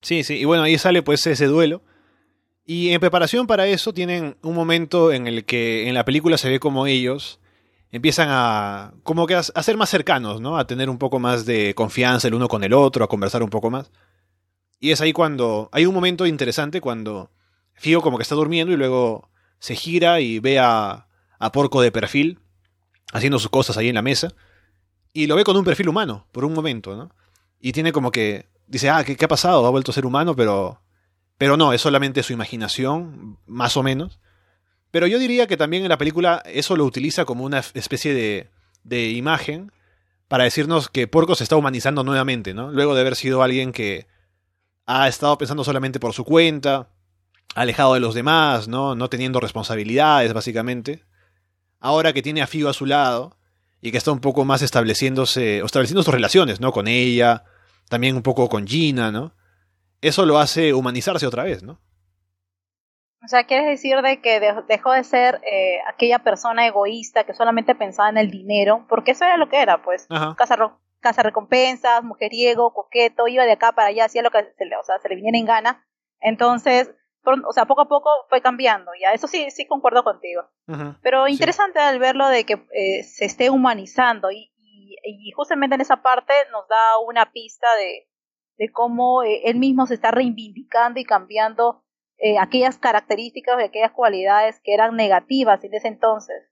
Sí, 0.00 0.22
sí, 0.22 0.38
y 0.38 0.44
bueno, 0.44 0.62
ahí 0.62 0.78
sale 0.78 1.02
pues 1.02 1.26
ese 1.26 1.46
duelo 1.46 1.82
y 2.70 2.90
en 2.90 3.00
preparación 3.00 3.46
para 3.46 3.66
eso 3.66 3.94
tienen 3.94 4.36
un 4.42 4.54
momento 4.54 5.10
en 5.10 5.26
el 5.26 5.46
que 5.46 5.88
en 5.88 5.94
la 5.94 6.04
película 6.04 6.36
se 6.36 6.50
ve 6.50 6.60
como 6.60 6.86
ellos 6.86 7.40
empiezan 7.92 8.28
a 8.30 8.92
como 9.04 9.26
que 9.26 9.36
a, 9.36 9.42
ser 9.42 9.78
más 9.78 9.88
cercanos, 9.88 10.42
¿no? 10.42 10.58
A 10.58 10.66
tener 10.66 10.90
un 10.90 10.98
poco 10.98 11.18
más 11.18 11.46
de 11.46 11.74
confianza 11.74 12.28
el 12.28 12.34
uno 12.34 12.46
con 12.46 12.62
el 12.62 12.74
otro, 12.74 13.02
a 13.02 13.08
conversar 13.08 13.42
un 13.42 13.48
poco 13.48 13.70
más. 13.70 13.90
Y 14.80 14.90
es 14.90 15.00
ahí 15.00 15.14
cuando 15.14 15.70
hay 15.72 15.86
un 15.86 15.94
momento 15.94 16.26
interesante 16.26 16.82
cuando 16.82 17.30
Fío 17.72 18.02
como 18.02 18.18
que 18.18 18.22
está 18.22 18.34
durmiendo 18.34 18.70
y 18.70 18.76
luego 18.76 19.30
se 19.60 19.74
gira 19.74 20.20
y 20.20 20.38
ve 20.38 20.58
a, 20.58 21.08
a 21.38 21.52
Porco 21.52 21.80
de 21.80 21.90
perfil 21.90 22.38
haciendo 23.14 23.38
sus 23.38 23.48
cosas 23.48 23.78
ahí 23.78 23.88
en 23.88 23.94
la 23.94 24.02
mesa 24.02 24.34
y 25.14 25.26
lo 25.26 25.36
ve 25.36 25.44
con 25.44 25.56
un 25.56 25.64
perfil 25.64 25.88
humano 25.88 26.26
por 26.32 26.44
un 26.44 26.52
momento, 26.52 26.94
¿no? 26.94 27.14
Y 27.60 27.72
tiene 27.72 27.92
como 27.92 28.10
que 28.10 28.44
dice, 28.66 28.90
ah, 28.90 29.04
¿qué, 29.04 29.16
qué 29.16 29.24
ha 29.24 29.28
pasado? 29.28 29.66
Ha 29.66 29.70
vuelto 29.70 29.90
a 29.90 29.94
ser 29.94 30.04
humano, 30.04 30.36
pero 30.36 30.82
pero 31.38 31.56
no, 31.56 31.72
es 31.72 31.80
solamente 31.80 32.22
su 32.22 32.32
imaginación, 32.32 33.38
más 33.46 33.76
o 33.76 33.82
menos. 33.82 34.18
Pero 34.90 35.06
yo 35.06 35.18
diría 35.18 35.46
que 35.46 35.56
también 35.56 35.84
en 35.84 35.88
la 35.88 35.98
película 35.98 36.42
eso 36.46 36.76
lo 36.76 36.84
utiliza 36.84 37.24
como 37.24 37.44
una 37.44 37.58
especie 37.58 38.12
de, 38.12 38.50
de 38.82 39.10
imagen 39.10 39.72
para 40.26 40.44
decirnos 40.44 40.88
que 40.88 41.06
Porco 41.06 41.34
se 41.34 41.44
está 41.44 41.56
humanizando 41.56 42.04
nuevamente, 42.04 42.54
¿no? 42.54 42.70
Luego 42.70 42.94
de 42.94 43.02
haber 43.02 43.16
sido 43.16 43.42
alguien 43.42 43.72
que 43.72 44.06
ha 44.86 45.08
estado 45.08 45.38
pensando 45.38 45.64
solamente 45.64 46.00
por 46.00 46.12
su 46.12 46.24
cuenta, 46.24 46.88
alejado 47.54 47.94
de 47.94 48.00
los 48.00 48.14
demás, 48.14 48.68
¿no? 48.68 48.94
No 48.94 49.08
teniendo 49.08 49.40
responsabilidades, 49.40 50.32
básicamente. 50.32 51.04
Ahora 51.80 52.12
que 52.12 52.22
tiene 52.22 52.42
a 52.42 52.46
Figo 52.46 52.68
a 52.68 52.74
su 52.74 52.86
lado 52.86 53.36
y 53.80 53.90
que 53.90 53.98
está 53.98 54.10
un 54.10 54.20
poco 54.20 54.44
más 54.44 54.62
estableciéndose, 54.62 55.62
o 55.62 55.66
estableciendo 55.66 56.02
sus 56.02 56.12
relaciones, 56.12 56.60
¿no? 56.60 56.72
Con 56.72 56.88
ella, 56.88 57.44
también 57.88 58.16
un 58.16 58.22
poco 58.22 58.48
con 58.48 58.66
Gina, 58.66 59.12
¿no? 59.12 59.34
Eso 60.00 60.26
lo 60.26 60.38
hace 60.38 60.74
humanizarse 60.74 61.26
otra 61.26 61.44
vez, 61.44 61.62
¿no? 61.62 61.80
O 63.24 63.28
sea, 63.28 63.44
quieres 63.44 63.66
decir 63.66 64.00
de 64.00 64.20
que 64.20 64.40
dejó 64.68 64.92
de 64.92 65.02
ser 65.02 65.40
eh, 65.44 65.80
aquella 65.88 66.20
persona 66.20 66.66
egoísta 66.66 67.24
que 67.24 67.34
solamente 67.34 67.74
pensaba 67.74 68.08
en 68.08 68.16
el 68.16 68.30
dinero, 68.30 68.86
porque 68.88 69.10
eso 69.10 69.24
era 69.24 69.36
lo 69.36 69.48
que 69.48 69.60
era, 69.60 69.82
pues, 69.82 70.06
casa, 70.36 71.22
recompensas, 71.22 72.04
mujeriego, 72.04 72.72
coqueto, 72.72 73.26
iba 73.26 73.44
de 73.44 73.52
acá 73.52 73.72
para 73.72 73.88
allá, 73.88 74.04
hacía 74.04 74.22
lo 74.22 74.30
que 74.30 74.52
se 74.56 74.64
le, 74.64 74.76
o 74.76 74.84
sea, 74.84 74.98
se 75.00 75.08
le 75.08 75.16
viniera 75.16 75.36
en 75.36 75.46
gana. 75.46 75.86
Entonces, 76.20 76.94
o 77.24 77.52
sea, 77.52 77.66
poco 77.66 77.82
a 77.82 77.88
poco 77.88 78.08
fue 78.28 78.40
cambiando, 78.40 78.92
ya, 79.00 79.12
eso 79.12 79.26
sí, 79.26 79.50
sí 79.50 79.66
concuerdo 79.66 80.04
contigo. 80.04 80.44
Pero 81.02 81.26
interesante 81.28 81.80
al 81.80 81.98
verlo 81.98 82.28
de 82.28 82.44
que 82.44 82.66
eh, 82.72 83.02
se 83.02 83.24
esté 83.24 83.50
humanizando 83.50 84.30
y, 84.30 84.52
y 85.02 85.32
justamente 85.32 85.74
en 85.74 85.80
esa 85.80 86.02
parte 86.02 86.32
nos 86.52 86.68
da 86.68 86.98
una 87.04 87.32
pista 87.32 87.66
de, 87.78 88.08
de 88.58 88.70
cómo 88.70 89.22
eh, 89.22 89.42
él 89.44 89.56
mismo 89.56 89.86
se 89.86 89.94
está 89.94 90.10
reivindicando 90.10 91.00
y 91.00 91.04
cambiando 91.04 91.82
eh, 92.18 92.38
aquellas 92.38 92.78
características 92.78 93.60
y 93.60 93.64
aquellas 93.64 93.92
cualidades 93.92 94.60
que 94.62 94.74
eran 94.74 94.96
negativas 94.96 95.62
en 95.62 95.74
ese 95.74 95.88
entonces. 95.88 96.50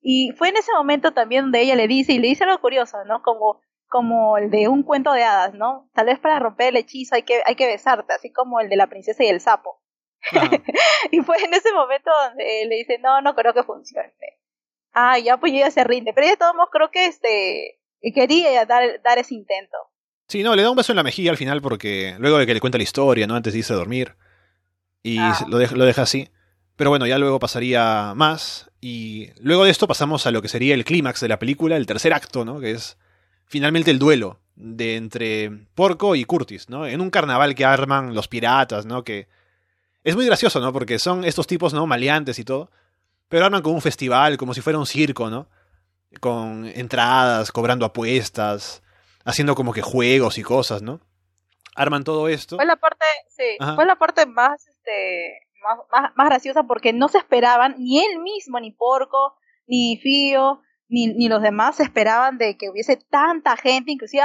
Y 0.00 0.32
fue 0.36 0.50
en 0.50 0.58
ese 0.58 0.70
momento 0.72 1.12
también 1.12 1.44
donde 1.44 1.62
ella 1.62 1.74
le 1.74 1.88
dice, 1.88 2.12
y 2.12 2.18
le 2.18 2.28
dice 2.28 2.44
algo 2.44 2.60
curioso, 2.60 3.04
¿no? 3.06 3.22
Como, 3.22 3.60
como 3.88 4.36
el 4.36 4.50
de 4.50 4.68
un 4.68 4.82
cuento 4.82 5.12
de 5.12 5.24
hadas, 5.24 5.54
¿no? 5.54 5.88
Tal 5.94 6.06
vez 6.06 6.18
para 6.20 6.38
romper 6.38 6.68
el 6.68 6.76
hechizo 6.76 7.14
hay 7.14 7.22
que, 7.22 7.40
hay 7.46 7.56
que 7.56 7.66
besarte, 7.66 8.12
así 8.12 8.30
como 8.30 8.60
el 8.60 8.68
de 8.68 8.76
la 8.76 8.86
princesa 8.86 9.24
y 9.24 9.28
el 9.28 9.40
sapo. 9.40 9.82
y 11.10 11.20
fue 11.20 11.38
en 11.42 11.54
ese 11.54 11.72
momento 11.72 12.10
donde 12.26 12.66
le 12.66 12.76
dice, 12.76 12.98
no, 12.98 13.22
no 13.22 13.34
creo 13.34 13.54
que 13.54 13.62
funcione. 13.62 14.12
Ah, 14.92 15.18
ya 15.18 15.38
pues 15.38 15.52
ella 15.52 15.70
se 15.70 15.84
rinde, 15.84 16.12
pero 16.12 16.26
ella 16.26 16.34
de 16.34 16.38
todos 16.38 16.54
modos 16.54 16.70
creo 16.70 16.90
que 16.90 17.06
este 17.06 17.80
quería 18.14 18.66
dar, 18.66 19.00
dar 19.02 19.18
ese 19.18 19.34
intento. 19.34 19.76
Sí, 20.28 20.42
no, 20.42 20.54
le 20.54 20.62
da 20.62 20.70
un 20.70 20.76
beso 20.76 20.92
en 20.92 20.96
la 20.96 21.02
mejilla 21.02 21.30
al 21.30 21.38
final 21.38 21.62
porque 21.62 22.14
luego 22.18 22.36
de 22.38 22.46
que 22.46 22.52
le 22.52 22.60
cuenta 22.60 22.76
la 22.76 22.84
historia, 22.84 23.26
¿no? 23.26 23.34
Antes 23.34 23.54
de 23.54 23.60
irse 23.60 23.72
a 23.72 23.76
dormir. 23.76 24.14
Y 25.02 25.18
ah. 25.18 25.46
lo, 25.48 25.56
deja, 25.56 25.74
lo 25.74 25.86
deja 25.86 26.02
así. 26.02 26.28
Pero 26.76 26.90
bueno, 26.90 27.06
ya 27.06 27.18
luego 27.18 27.38
pasaría 27.38 28.12
más. 28.14 28.70
Y 28.80 29.30
luego 29.40 29.64
de 29.64 29.70
esto 29.70 29.88
pasamos 29.88 30.26
a 30.26 30.30
lo 30.30 30.42
que 30.42 30.48
sería 30.48 30.74
el 30.74 30.84
clímax 30.84 31.20
de 31.20 31.28
la 31.28 31.38
película, 31.38 31.76
el 31.76 31.86
tercer 31.86 32.12
acto, 32.12 32.44
¿no? 32.44 32.60
Que 32.60 32.72
es 32.72 32.98
finalmente 33.46 33.90
el 33.90 33.98
duelo 33.98 34.38
de 34.54 34.96
entre 34.96 35.50
Porco 35.74 36.14
y 36.14 36.24
Curtis, 36.24 36.68
¿no? 36.68 36.86
En 36.86 37.00
un 37.00 37.10
carnaval 37.10 37.54
que 37.54 37.64
arman 37.64 38.14
los 38.14 38.28
piratas, 38.28 38.84
¿no? 38.84 39.04
Que 39.04 39.28
es 40.04 40.14
muy 40.14 40.26
gracioso, 40.26 40.60
¿no? 40.60 40.74
Porque 40.74 40.98
son 40.98 41.24
estos 41.24 41.46
tipos, 41.46 41.72
¿no? 41.72 41.86
Maleantes 41.86 42.38
y 42.38 42.44
todo. 42.44 42.70
Pero 43.28 43.46
arman 43.46 43.62
como 43.62 43.76
un 43.76 43.82
festival, 43.82 44.36
como 44.36 44.52
si 44.52 44.60
fuera 44.60 44.78
un 44.78 44.86
circo, 44.86 45.30
¿no? 45.30 45.48
Con 46.20 46.66
entradas, 46.66 47.50
cobrando 47.50 47.86
apuestas, 47.86 48.82
haciendo 49.28 49.54
como 49.54 49.72
que 49.72 49.82
juegos 49.82 50.38
y 50.38 50.42
cosas, 50.42 50.82
¿no? 50.82 51.00
Arman 51.76 52.02
todo 52.02 52.28
esto. 52.28 52.56
Fue 52.56 52.64
la 52.64 52.76
parte, 52.76 53.04
sí, 53.28 53.56
fue 53.74 53.84
la 53.84 53.96
parte 53.96 54.26
más, 54.26 54.66
este, 54.66 55.46
más, 55.92 56.10
más, 56.16 56.28
graciosa 56.28 56.62
porque 56.64 56.92
no 56.92 57.08
se 57.08 57.18
esperaban, 57.18 57.76
ni 57.78 58.02
él 58.02 58.18
mismo, 58.20 58.58
ni 58.58 58.72
Porco, 58.72 59.36
ni 59.66 59.98
Fío, 59.98 60.62
ni, 60.88 61.08
ni 61.08 61.28
los 61.28 61.42
demás 61.42 61.78
esperaban 61.78 62.38
de 62.38 62.56
que 62.56 62.70
hubiese 62.70 62.96
tanta 62.96 63.56
gente, 63.56 63.92
inclusive 63.92 64.24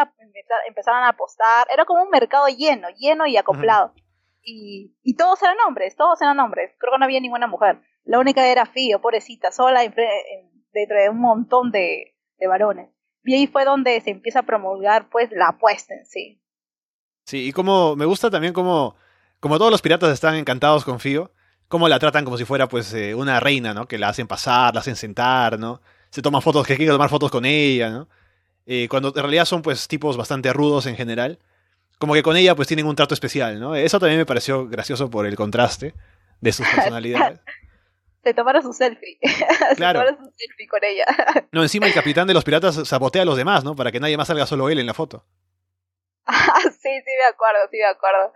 empezaron 0.67 1.03
a 1.03 1.09
apostar. 1.09 1.67
Era 1.71 1.83
como 1.85 2.01
un 2.01 2.09
mercado 2.09 2.47
lleno, 2.47 2.87
lleno 2.97 3.27
y 3.27 3.35
acoplado. 3.35 3.93
y, 4.41 4.95
y 5.03 5.15
todos 5.15 5.43
eran 5.43 5.57
hombres, 5.67 5.95
todos 5.97 6.21
eran 6.21 6.39
hombres. 6.39 6.71
Creo 6.79 6.93
que 6.93 6.99
no 6.99 7.05
había 7.05 7.19
ninguna 7.19 7.47
mujer. 7.47 7.81
La 8.05 8.19
única 8.19 8.47
era 8.47 8.65
Fío, 8.65 9.01
pobrecita, 9.01 9.51
sola 9.51 9.81
dentro 9.81 10.97
de 10.97 11.09
un 11.09 11.19
montón 11.19 11.71
de, 11.71 12.15
de 12.37 12.47
varones. 12.47 12.92
Y 13.23 13.35
ahí 13.35 13.47
fue 13.47 13.65
donde 13.65 13.99
se 14.01 14.11
empieza 14.11 14.39
a 14.39 14.43
promulgar 14.43 15.09
pues 15.09 15.29
la 15.31 15.49
apuesta 15.49 15.93
en 15.93 16.05
sí. 16.05 16.39
Sí, 17.25 17.47
y 17.47 17.51
como 17.53 17.95
me 17.95 18.05
gusta 18.05 18.29
también 18.29 18.53
como, 18.53 18.95
como 19.39 19.57
todos 19.57 19.71
los 19.71 19.81
piratas 19.81 20.11
están 20.11 20.35
encantados 20.35 20.83
con 20.83 20.99
Fío, 20.99 21.31
cómo 21.67 21.87
la 21.87 21.99
tratan 21.99 22.25
como 22.25 22.37
si 22.37 22.45
fuera 22.45 22.67
pues 22.67 22.93
eh, 22.93 23.15
una 23.15 23.39
reina, 23.39 23.73
¿no? 23.73 23.87
Que 23.87 23.97
la 23.97 24.09
hacen 24.09 24.27
pasar, 24.27 24.73
la 24.73 24.81
hacen 24.81 24.95
sentar, 24.95 25.57
¿no? 25.57 25.81
Se 26.09 26.21
toman 26.21 26.41
fotos, 26.41 26.67
que 26.67 26.75
quieren 26.75 26.93
tomar 26.93 27.09
fotos 27.09 27.31
con 27.31 27.45
ella, 27.45 27.89
¿no? 27.89 28.09
Eh, 28.65 28.87
cuando 28.89 29.09
en 29.09 29.15
realidad 29.15 29.45
son 29.45 29.61
pues 29.61 29.87
tipos 29.87 30.17
bastante 30.17 30.51
rudos 30.53 30.85
en 30.85 30.95
general. 30.95 31.39
Como 31.97 32.13
que 32.13 32.23
con 32.23 32.35
ella 32.35 32.55
pues 32.55 32.67
tienen 32.67 32.85
un 32.85 32.95
trato 32.95 33.13
especial, 33.13 33.59
¿no? 33.59 33.75
Eso 33.75 33.99
también 33.99 34.19
me 34.19 34.25
pareció 34.25 34.67
gracioso 34.67 35.09
por 35.09 35.25
el 35.25 35.35
contraste 35.35 35.93
de 36.41 36.51
sus 36.51 36.67
personalidades. 36.75 37.39
Se 38.23 38.33
tomaron 38.33 38.63
su 38.63 38.73
selfie. 38.73 39.19
Claro. 39.75 39.99
se 39.99 40.05
tomaron 40.05 40.17
su 40.17 40.31
selfie 40.37 40.67
con 40.67 40.83
ella. 40.83 41.05
no, 41.51 41.61
encima 41.61 41.87
el 41.87 41.93
capitán 41.93 42.27
de 42.27 42.33
los 42.33 42.43
piratas 42.43 42.87
sabotea 42.87 43.23
a 43.23 43.25
los 43.25 43.37
demás, 43.37 43.63
¿no? 43.63 43.75
Para 43.75 43.91
que 43.91 43.99
nadie 43.99 44.17
más 44.17 44.27
salga 44.27 44.45
solo 44.45 44.69
él 44.69 44.79
en 44.79 44.87
la 44.87 44.93
foto. 44.93 45.25
Ah, 46.25 46.61
sí, 46.61 46.69
sí 46.81 47.11
me 47.19 47.25
acuerdo, 47.25 47.59
sí 47.69 47.77
me 47.77 47.85
acuerdo. 47.85 48.31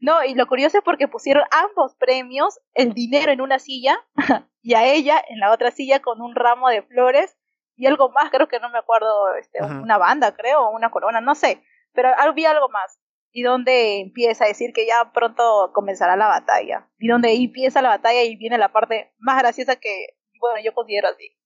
No, 0.00 0.24
y 0.24 0.34
lo 0.34 0.46
curioso 0.46 0.78
es 0.78 0.84
porque 0.84 1.08
pusieron 1.08 1.44
ambos 1.50 1.94
premios, 1.96 2.58
el 2.74 2.92
dinero 2.94 3.32
en 3.32 3.40
una 3.40 3.58
silla 3.58 3.98
y 4.62 4.74
a 4.74 4.84
ella 4.84 5.22
en 5.28 5.40
la 5.40 5.52
otra 5.52 5.70
silla 5.70 6.00
con 6.00 6.20
un 6.20 6.34
ramo 6.34 6.68
de 6.68 6.82
flores 6.82 7.36
y 7.76 7.86
algo 7.86 8.10
más, 8.10 8.30
creo 8.30 8.46
que 8.46 8.60
no 8.60 8.68
me 8.68 8.78
acuerdo, 8.78 9.34
este, 9.36 9.62
una 9.62 9.96
banda, 9.96 10.34
creo, 10.34 10.66
o 10.66 10.76
una 10.76 10.90
corona, 10.90 11.22
no 11.22 11.34
sé, 11.34 11.62
pero 11.94 12.10
había 12.18 12.50
algo 12.50 12.68
más. 12.68 13.00
Y 13.32 13.42
donde 13.42 14.00
empieza 14.00 14.44
a 14.44 14.48
decir 14.48 14.72
que 14.74 14.86
ya 14.86 15.12
pronto 15.12 15.70
comenzará 15.72 16.16
la 16.16 16.26
batalla. 16.26 16.88
Y 16.98 17.08
donde 17.08 17.28
ahí 17.28 17.44
empieza 17.44 17.82
la 17.82 17.90
batalla 17.90 18.22
y 18.24 18.36
viene 18.36 18.58
la 18.58 18.72
parte 18.72 19.12
más 19.18 19.38
graciosa 19.38 19.76
que, 19.76 20.16
bueno, 20.40 20.60
yo 20.64 20.74
considero 20.74 21.08
así. 21.08 21.36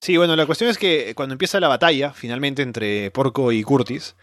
Sí, 0.00 0.16
bueno, 0.16 0.36
la 0.36 0.46
cuestión 0.46 0.70
es 0.70 0.78
que 0.78 1.14
cuando 1.14 1.34
empieza 1.34 1.60
la 1.60 1.68
batalla, 1.68 2.12
finalmente 2.12 2.62
entre 2.62 3.10
Porco 3.10 3.52
y 3.52 3.62
Curtis, 3.62 4.16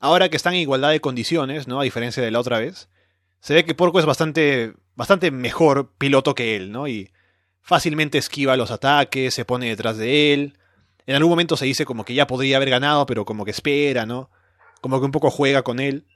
Ahora 0.00 0.28
que 0.28 0.36
están 0.36 0.54
en 0.54 0.60
igualdad 0.60 0.90
de 0.90 1.00
condiciones, 1.00 1.66
¿no? 1.66 1.80
A 1.80 1.84
diferencia 1.84 2.22
de 2.22 2.30
la 2.30 2.38
otra 2.38 2.58
vez, 2.60 2.88
se 3.40 3.54
ve 3.54 3.64
que 3.64 3.74
Porco 3.74 3.98
es 3.98 4.06
bastante, 4.06 4.74
bastante 4.94 5.30
mejor 5.30 5.92
piloto 5.98 6.34
que 6.34 6.54
él, 6.54 6.70
¿no? 6.70 6.86
Y 6.86 7.10
fácilmente 7.62 8.18
esquiva 8.18 8.56
los 8.56 8.70
ataques, 8.70 9.34
se 9.34 9.44
pone 9.44 9.68
detrás 9.68 9.98
de 9.98 10.32
él. 10.32 10.58
En 11.06 11.16
algún 11.16 11.30
momento 11.30 11.56
se 11.56 11.64
dice 11.64 11.84
como 11.84 12.04
que 12.04 12.14
ya 12.14 12.26
podría 12.28 12.58
haber 12.58 12.70
ganado, 12.70 13.06
pero 13.06 13.24
como 13.24 13.44
que 13.44 13.50
espera, 13.50 14.06
¿no? 14.06 14.30
Como 14.80 15.00
que 15.00 15.06
un 15.06 15.12
poco 15.12 15.30
juega 15.30 15.62
con 15.62 15.80
él. 15.80 16.06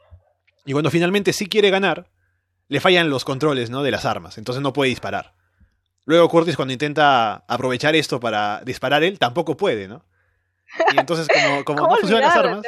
Y 0.65 0.73
cuando 0.73 0.91
finalmente 0.91 1.33
sí 1.33 1.47
quiere 1.47 1.71
ganar, 1.71 2.09
le 2.69 2.81
fallan 2.81 3.11
los 3.11 3.25
controles, 3.25 3.71
¿no? 3.71 3.83
De 3.83 3.91
las 3.91 4.05
armas, 4.05 4.39
entonces 4.39 4.63
no 4.63 4.73
puede 4.73 4.91
disparar. 4.91 5.35
Luego 6.05 6.29
Curtis 6.29 6.57
cuando 6.57 6.73
intenta 6.73 7.45
aprovechar 7.47 7.95
esto 7.95 8.19
para 8.19 8.63
disparar 8.65 9.03
él, 9.05 9.19
tampoco 9.19 9.57
puede, 9.57 9.89
¿no? 9.89 10.05
Y 10.93 10.99
entonces 10.99 11.29
como, 11.29 11.65
como 11.65 11.87
no 11.87 11.97
funcionan 11.97 12.23
las 12.23 12.37
armas... 12.37 12.67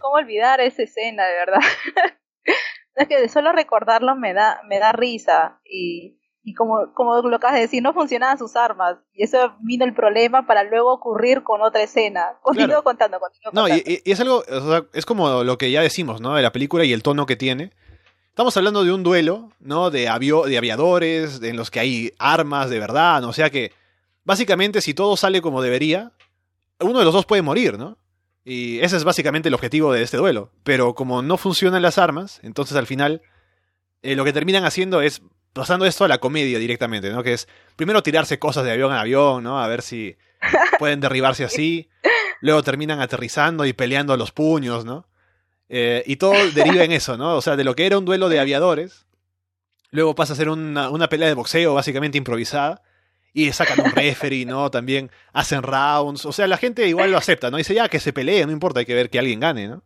¿Cómo 0.00 0.14
olvidar 0.14 0.60
esa 0.60 0.82
escena, 0.82 1.26
de 1.26 1.34
verdad? 1.34 1.60
es 2.94 3.08
que 3.08 3.20
de 3.20 3.28
solo 3.28 3.52
recordarlo 3.52 4.14
me 4.14 4.32
da, 4.32 4.60
me 4.68 4.78
da 4.78 4.92
risa 4.92 5.60
y, 5.64 6.18
y 6.46 6.52
como, 6.52 6.92
como 6.92 7.22
lo 7.22 7.36
acabas 7.36 7.56
de 7.56 7.62
decir, 7.62 7.82
no 7.82 7.94
funcionaban 7.94 8.38
sus 8.38 8.54
armas 8.54 8.98
y 9.14 9.24
eso 9.24 9.54
vino 9.60 9.86
el 9.86 9.94
problema 9.94 10.46
para 10.46 10.62
luego 10.62 10.92
ocurrir 10.92 11.42
con 11.42 11.62
otra 11.62 11.82
escena. 11.82 12.34
Continúo 12.42 12.82
contando, 12.82 13.18
continúo 13.18 13.50
no, 13.52 13.66
Y, 13.66 14.02
es 14.04 14.20
algo, 14.20 14.44
es 14.92 15.06
como 15.06 15.42
lo 15.42 15.56
que 15.56 15.70
ya 15.70 15.80
decimos, 15.80 16.20
¿no? 16.20 16.34
De 16.34 16.42
la 16.42 16.52
película 16.52 16.84
y 16.84 16.92
el 16.92 17.02
tono 17.02 17.24
que 17.24 17.36
tiene. 17.36 17.72
Estamos 18.28 18.54
hablando 18.58 18.84
de 18.84 18.92
un 18.92 19.02
duelo, 19.02 19.52
¿no? 19.58 19.90
De, 19.90 20.00
de 20.02 20.58
aviadores, 20.58 21.42
en 21.42 21.56
los 21.56 21.70
que 21.70 21.80
hay 21.80 22.12
armas 22.18 22.68
de 22.68 22.78
verdad, 22.78 23.22
¿no? 23.22 23.28
O 23.28 23.32
sea 23.32 23.48
que, 23.48 23.72
básicamente, 24.24 24.82
si 24.82 24.92
todo 24.92 25.16
sale 25.16 25.40
como 25.40 25.62
debería, 25.62 26.12
uno 26.78 26.98
de 26.98 27.06
los 27.06 27.14
dos 27.14 27.24
puede 27.24 27.40
morir, 27.40 27.78
¿no? 27.78 27.96
Y 28.44 28.80
ese 28.80 28.98
es 28.98 29.04
básicamente 29.04 29.48
el 29.48 29.54
objetivo 29.54 29.92
de 29.94 30.02
este 30.02 30.18
duelo. 30.18 30.50
Pero 30.62 30.94
como 30.94 31.22
no 31.22 31.38
funcionan 31.38 31.80
las 31.80 31.96
armas, 31.96 32.40
entonces 32.42 32.76
al 32.76 32.86
final 32.86 33.22
eh, 34.02 34.14
lo 34.14 34.24
que 34.24 34.34
terminan 34.34 34.66
haciendo 34.66 35.00
es 35.00 35.22
pasando 35.54 35.86
esto 35.86 36.04
a 36.04 36.08
la 36.08 36.18
comedia 36.18 36.58
directamente, 36.58 37.10
¿no? 37.10 37.22
Que 37.22 37.32
es 37.32 37.48
primero 37.76 38.02
tirarse 38.02 38.38
cosas 38.38 38.64
de 38.64 38.72
avión 38.72 38.92
a 38.92 39.00
avión, 39.00 39.42
¿no? 39.42 39.62
A 39.62 39.66
ver 39.68 39.80
si 39.80 40.16
pueden 40.78 41.00
derribarse 41.00 41.44
así. 41.44 41.88
Luego 42.40 42.62
terminan 42.62 43.00
aterrizando 43.00 43.64
y 43.64 43.72
peleando 43.72 44.12
a 44.12 44.18
los 44.18 44.32
puños, 44.32 44.84
¿no? 44.84 45.08
Eh, 45.70 46.02
y 46.06 46.16
todo 46.16 46.34
deriva 46.50 46.84
en 46.84 46.92
eso, 46.92 47.16
¿no? 47.16 47.36
O 47.36 47.40
sea, 47.40 47.56
de 47.56 47.64
lo 47.64 47.74
que 47.74 47.86
era 47.86 47.96
un 47.96 48.04
duelo 48.04 48.28
de 48.28 48.40
aviadores, 48.40 49.06
luego 49.90 50.14
pasa 50.14 50.34
a 50.34 50.36
ser 50.36 50.50
una, 50.50 50.90
una 50.90 51.08
pelea 51.08 51.28
de 51.28 51.34
boxeo 51.34 51.72
básicamente 51.72 52.18
improvisada 52.18 52.82
y 53.32 53.50
sacan 53.52 53.80
un 53.80 53.92
referee, 53.92 54.44
¿no? 54.44 54.70
También 54.70 55.10
hacen 55.32 55.62
rounds. 55.62 56.26
O 56.26 56.32
sea, 56.32 56.46
la 56.46 56.56
gente 56.56 56.86
igual 56.86 57.12
lo 57.12 57.16
acepta, 57.16 57.50
¿no? 57.50 57.56
Dice, 57.56 57.74
ya 57.74 57.88
que 57.88 58.00
se 58.00 58.12
pelee, 58.12 58.44
no 58.44 58.52
importa, 58.52 58.80
hay 58.80 58.86
que 58.86 58.94
ver 58.94 59.08
que 59.08 59.18
alguien 59.18 59.40
gane, 59.40 59.68
¿no? 59.68 59.82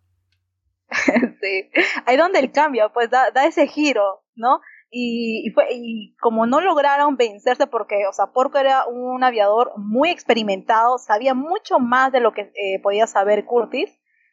sí. 1.42 1.70
Ahí 2.06 2.16
donde 2.16 2.38
el 2.38 2.50
cambio, 2.50 2.90
pues 2.92 3.10
da, 3.10 3.30
da 3.30 3.46
ese 3.46 3.66
giro, 3.66 4.24
¿no? 4.34 4.60
Y, 4.90 5.50
fue, 5.54 5.66
y 5.72 6.16
como 6.16 6.46
no 6.46 6.60
lograron 6.62 7.16
vencerse 7.16 7.66
porque, 7.66 8.06
o 8.08 8.12
sea, 8.12 8.28
Porco 8.28 8.58
era 8.58 8.86
un 8.86 9.22
aviador 9.22 9.72
muy 9.76 10.08
experimentado, 10.08 10.96
sabía 10.96 11.34
mucho 11.34 11.78
más 11.78 12.10
de 12.10 12.20
lo 12.20 12.32
que 12.32 12.50
eh, 12.54 12.80
podía 12.82 13.06
saber 13.06 13.44
Curtis, 13.44 13.90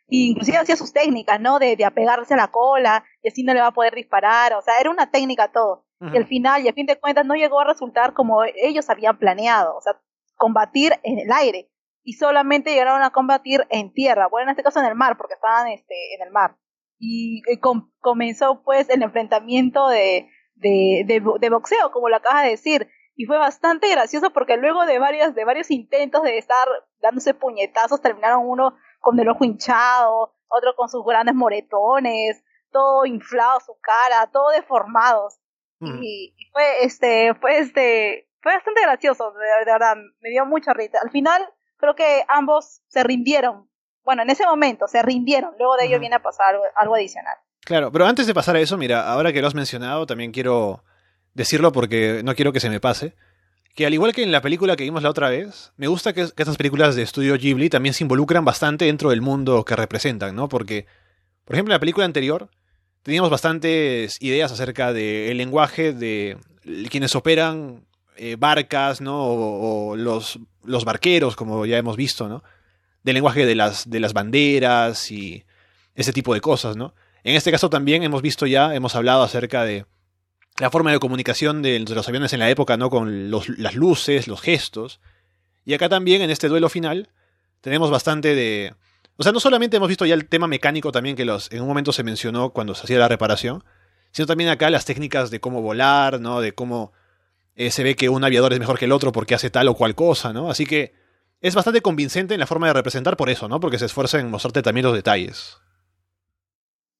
e 0.08 0.18
inclusive 0.18 0.58
hacía 0.58 0.78
sus 0.78 0.94
técnicas, 0.94 1.42
¿no? 1.42 1.60
De, 1.60 1.76
de 1.76 1.84
apegarse 1.84 2.36
a 2.36 2.38
la 2.38 2.52
cola 2.52 3.04
y 3.22 3.28
así 3.28 3.44
no 3.44 3.54
le 3.54 3.60
va 3.60 3.68
a 3.68 3.74
poder 3.74 3.96
disparar, 3.96 4.54
o 4.54 4.62
sea, 4.62 4.80
era 4.80 4.90
una 4.90 5.12
técnica 5.12 5.52
todo. 5.52 5.86
Y 6.02 6.18
al 6.18 6.28
final, 6.28 6.64
y 6.64 6.68
a 6.68 6.74
fin 6.74 6.86
de 6.86 7.00
cuentas, 7.00 7.26
no 7.26 7.36
llegó 7.36 7.62
a 7.62 7.66
resultar 7.66 8.14
como 8.14 8.44
ellos 8.44 8.90
habían 8.90 9.18
planeado, 9.18 9.76
o 9.76 9.82
sea, 9.82 10.00
combatir 10.36 10.94
en 11.04 11.20
el 11.20 11.32
aire. 11.32 11.70
Y 12.04 12.14
solamente 12.14 12.72
llegaron 12.72 13.02
a 13.02 13.12
combatir 13.12 13.66
en 13.70 13.92
tierra, 13.94 14.28
bueno, 14.28 14.50
en 14.50 14.52
este 14.52 14.64
caso 14.64 14.80
en 14.80 14.86
el 14.86 14.96
mar, 14.96 15.18
porque 15.18 15.34
estaban 15.34 15.68
este, 15.70 16.16
en 16.16 16.22
el 16.22 16.32
mar. 16.32 16.58
Y, 17.00 17.42
comenzó 18.00 18.62
pues 18.64 18.90
el 18.90 19.02
enfrentamiento 19.02 19.88
de, 19.88 20.30
de, 20.56 21.04
de, 21.08 21.50
boxeo, 21.50 21.92
como 21.92 22.10
lo 22.10 22.16
acabas 22.16 22.44
de 22.44 22.50
decir. 22.50 22.90
Y 23.16 23.26
fue 23.26 23.38
bastante 23.38 23.90
gracioso 23.90 24.32
porque 24.32 24.58
luego 24.58 24.86
de 24.86 25.00
varios, 25.00 25.36
de 25.36 25.46
varios 25.46 25.72
intentos 25.72 26.24
de 26.24 26.38
estar 26.38 26.68
dándose 27.00 27.34
puñetazos, 27.34 28.02
terminaron 28.02 28.42
uno 28.46 28.76
con 29.00 29.20
el 29.20 29.30
ojo 29.30 29.46
hinchado, 29.46 30.34
otro 30.48 30.76
con 30.76 30.90
sus 30.90 31.06
grandes 31.06 31.36
moretones, 31.36 32.44
todo 32.72 33.06
inflado 33.06 33.60
su 33.62 33.78
cara, 33.80 34.30
todo 34.32 34.50
deformados. 34.50 35.40
Y, 35.80 36.36
fue 36.52 36.84
este, 36.84 37.36
fue 37.36 37.60
este, 37.60 38.28
fue 38.42 38.54
bastante 38.54 38.82
gracioso, 38.82 39.32
de, 39.32 39.72
verdad, 39.72 39.96
me 40.20 40.30
dio 40.30 40.46
mucha 40.46 40.74
risa. 40.74 41.00
Al 41.02 41.12
final, 41.12 41.48
creo 41.78 41.96
que 41.96 42.26
ambos 42.28 42.84
se 42.88 43.04
rindieron. 43.04 43.70
Bueno, 44.04 44.24
en 44.24 44.30
ese 44.30 44.46
momento 44.46 44.88
se 44.88 45.02
rindieron, 45.02 45.56
luego 45.58 45.78
de 45.78 45.86
ello 45.86 46.00
viene 46.00 46.16
a 46.16 46.22
pasar 46.22 46.56
algo, 46.76 46.96
adicional. 46.96 47.38
Claro, 47.66 47.92
pero 47.92 48.06
antes 48.06 48.28
de 48.28 48.34
pasar 48.36 48.56
a 48.56 48.60
eso, 48.60 48.78
mira, 48.78 49.12
ahora 49.12 49.34
que 49.34 49.42
lo 49.42 49.48
has 49.48 49.56
mencionado, 49.56 50.06
también 50.06 50.32
quiero 50.32 50.84
decirlo 51.34 51.72
porque 51.72 52.22
no 52.24 52.36
quiero 52.36 52.54
que 52.54 52.60
se 52.60 52.70
me 52.70 52.80
pase. 52.80 53.16
Que 53.74 53.88
al 53.88 53.94
igual 53.94 54.14
que 54.14 54.22
en 54.22 54.32
la 54.32 54.42
película 54.42 54.76
que 54.76 54.84
vimos 54.84 55.02
la 55.02 55.10
otra 55.10 55.30
vez, 55.30 55.74
me 55.76 55.88
gusta 55.88 56.14
que, 56.14 56.22
estas 56.22 56.58
películas 56.58 56.96
de 56.96 57.02
estudio 57.02 57.36
Ghibli 57.36 57.70
también 57.70 57.94
se 57.96 58.04
involucran 58.04 58.46
bastante 58.46 58.86
dentro 58.86 59.10
del 59.10 59.22
mundo 59.22 59.66
que 59.66 59.76
representan, 59.76 60.36
¿no? 60.36 60.48
Porque, 60.48 60.86
por 61.44 61.56
ejemplo, 61.56 61.72
en 61.74 61.78
la 61.78 61.80
película 61.80 62.06
anterior 62.06 62.50
teníamos 63.02 63.32
bastantes 63.32 64.22
ideas 64.22 64.52
acerca 64.52 64.94
del 64.94 65.36
lenguaje 65.36 65.92
de 65.92 66.38
quienes 66.92 67.16
operan 67.16 67.84
eh, 68.16 68.36
barcas, 68.38 69.02
¿no? 69.02 69.24
O, 69.24 69.90
o, 69.90 69.96
los, 69.96 70.38
los 70.64 70.86
barqueros, 70.86 71.36
como 71.36 71.66
ya 71.66 71.80
hemos 71.80 71.98
visto, 71.98 72.30
¿no? 72.30 72.44
Del 73.02 73.16
lenguaje 73.16 73.48
de 73.48 73.56
las, 73.56 73.90
de 73.90 74.00
las 74.00 74.14
banderas 74.14 75.10
y 75.10 75.44
ese 75.96 76.14
tipo 76.14 76.36
de 76.36 76.42
cosas, 76.42 76.78
¿no? 76.78 76.94
En 77.26 77.36
este 77.36 77.52
caso 77.52 77.72
también 77.72 78.04
hemos 78.04 78.22
visto 78.22 78.46
ya, 78.46 78.76
hemos 78.76 78.94
hablado 78.96 79.24
acerca 79.24 79.64
de 79.64 79.88
la 80.60 80.70
forma 80.70 80.92
de 80.92 81.00
comunicación 81.00 81.64
de, 81.64 81.80
los 81.80 82.08
aviones 82.08 82.34
en 82.34 82.40
la 82.40 82.52
época, 82.52 82.78
¿no? 82.78 82.92
Con 82.92 83.32
las 83.32 83.74
luces, 83.74 84.28
los 84.28 84.42
gestos. 84.42 85.02
Y 85.66 85.74
acá 85.74 85.90
también, 85.90 86.22
en 86.22 86.30
este 86.30 86.48
duelo 86.48 86.70
final, 86.70 87.10
tenemos 87.62 87.90
bastante 87.90 88.36
de... 88.36 88.76
O 89.18 89.24
sea, 89.24 89.32
no 89.32 89.40
solamente 89.40 89.78
hemos 89.78 89.90
visto 89.90 90.06
ya 90.06 90.14
el 90.14 90.28
tema 90.28 90.46
mecánico 90.46 90.92
también 90.92 91.16
que 91.16 91.26
los, 91.26 91.52
en 91.52 91.64
un 91.64 91.68
momento 91.68 91.92
se 91.92 92.04
mencionó 92.04 92.52
cuando 92.52 92.76
se 92.76 92.84
hacía 92.84 93.00
la 93.00 93.08
reparación, 93.08 93.64
sino 94.12 94.28
también 94.28 94.52
acá 94.52 94.70
las 94.70 94.86
técnicas 94.86 95.32
de 95.32 95.40
cómo 95.40 95.64
volar, 95.64 96.22
¿no? 96.22 96.42
De 96.42 96.54
cómo 96.54 96.94
eh, 97.56 97.72
se 97.72 97.82
ve 97.82 97.96
que 97.96 98.10
un 98.10 98.24
aviador 98.24 98.54
es 98.54 98.60
mejor 98.60 98.78
que 98.78 98.86
el 98.86 98.92
otro 98.92 99.12
porque 99.12 99.34
hace 99.34 99.50
tal 99.50 99.68
o 99.68 99.74
cual 99.74 99.96
cosa, 99.96 100.32
¿no? 100.32 100.52
Así 100.52 100.68
que 100.68 100.94
es 101.42 101.56
bastante 101.56 101.82
convincente 101.82 102.36
en 102.36 102.40
la 102.40 102.46
forma 102.46 102.68
de 102.68 102.74
representar 102.74 103.18
por 103.18 103.32
eso, 103.32 103.50
¿no? 103.50 103.60
Porque 103.60 103.80
se 103.80 103.86
esfuerza 103.86 104.20
en 104.20 104.30
mostrarte 104.30 104.62
también 104.62 104.86
los 104.86 104.94
detalles. 104.94 105.58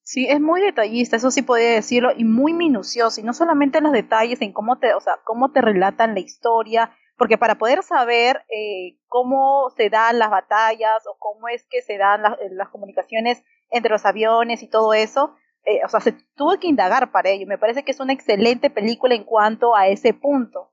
Sí, 0.08 0.28
es 0.30 0.40
muy 0.40 0.62
detallista, 0.62 1.16
eso 1.16 1.32
sí 1.32 1.42
podría 1.42 1.72
decirlo, 1.72 2.12
y 2.16 2.26
muy 2.26 2.54
minucioso, 2.54 3.20
y 3.20 3.24
no 3.24 3.34
solamente 3.34 3.80
en 3.80 3.86
los 3.86 3.92
detalles, 3.92 4.40
en 4.44 4.54
cómo 4.54 4.78
te, 4.78 4.94
o 4.94 5.02
sea, 5.02 5.14
cómo 5.24 5.52
te 5.52 5.62
relatan 5.62 6.14
la 6.14 6.20
historia, 6.20 6.92
porque 7.18 7.40
para 7.40 7.56
poder 7.56 7.82
saber 7.82 8.46
eh, 8.56 9.00
cómo 9.08 9.72
se 9.76 9.90
dan 9.90 10.20
las 10.20 10.30
batallas 10.30 11.08
o 11.08 11.18
cómo 11.18 11.48
es 11.48 11.66
que 11.72 11.82
se 11.82 11.98
dan 11.98 12.22
la, 12.22 12.38
las 12.52 12.70
comunicaciones 12.70 13.44
entre 13.72 13.92
los 13.92 14.06
aviones 14.06 14.62
y 14.62 14.68
todo 14.70 14.94
eso, 14.94 15.36
eh, 15.66 15.80
o 15.84 15.90
sea, 15.90 16.02
se 16.02 16.12
tuvo 16.36 16.60
que 16.60 16.68
indagar 16.68 17.12
para 17.12 17.32
ello. 17.32 17.48
Me 17.48 17.58
parece 17.58 17.84
que 17.84 17.92
es 17.92 18.00
una 18.00 18.14
excelente 18.14 18.70
película 18.70 19.16
en 19.16 19.24
cuanto 19.24 19.76
a 19.76 19.88
ese 19.88 20.14
punto. 20.14 20.72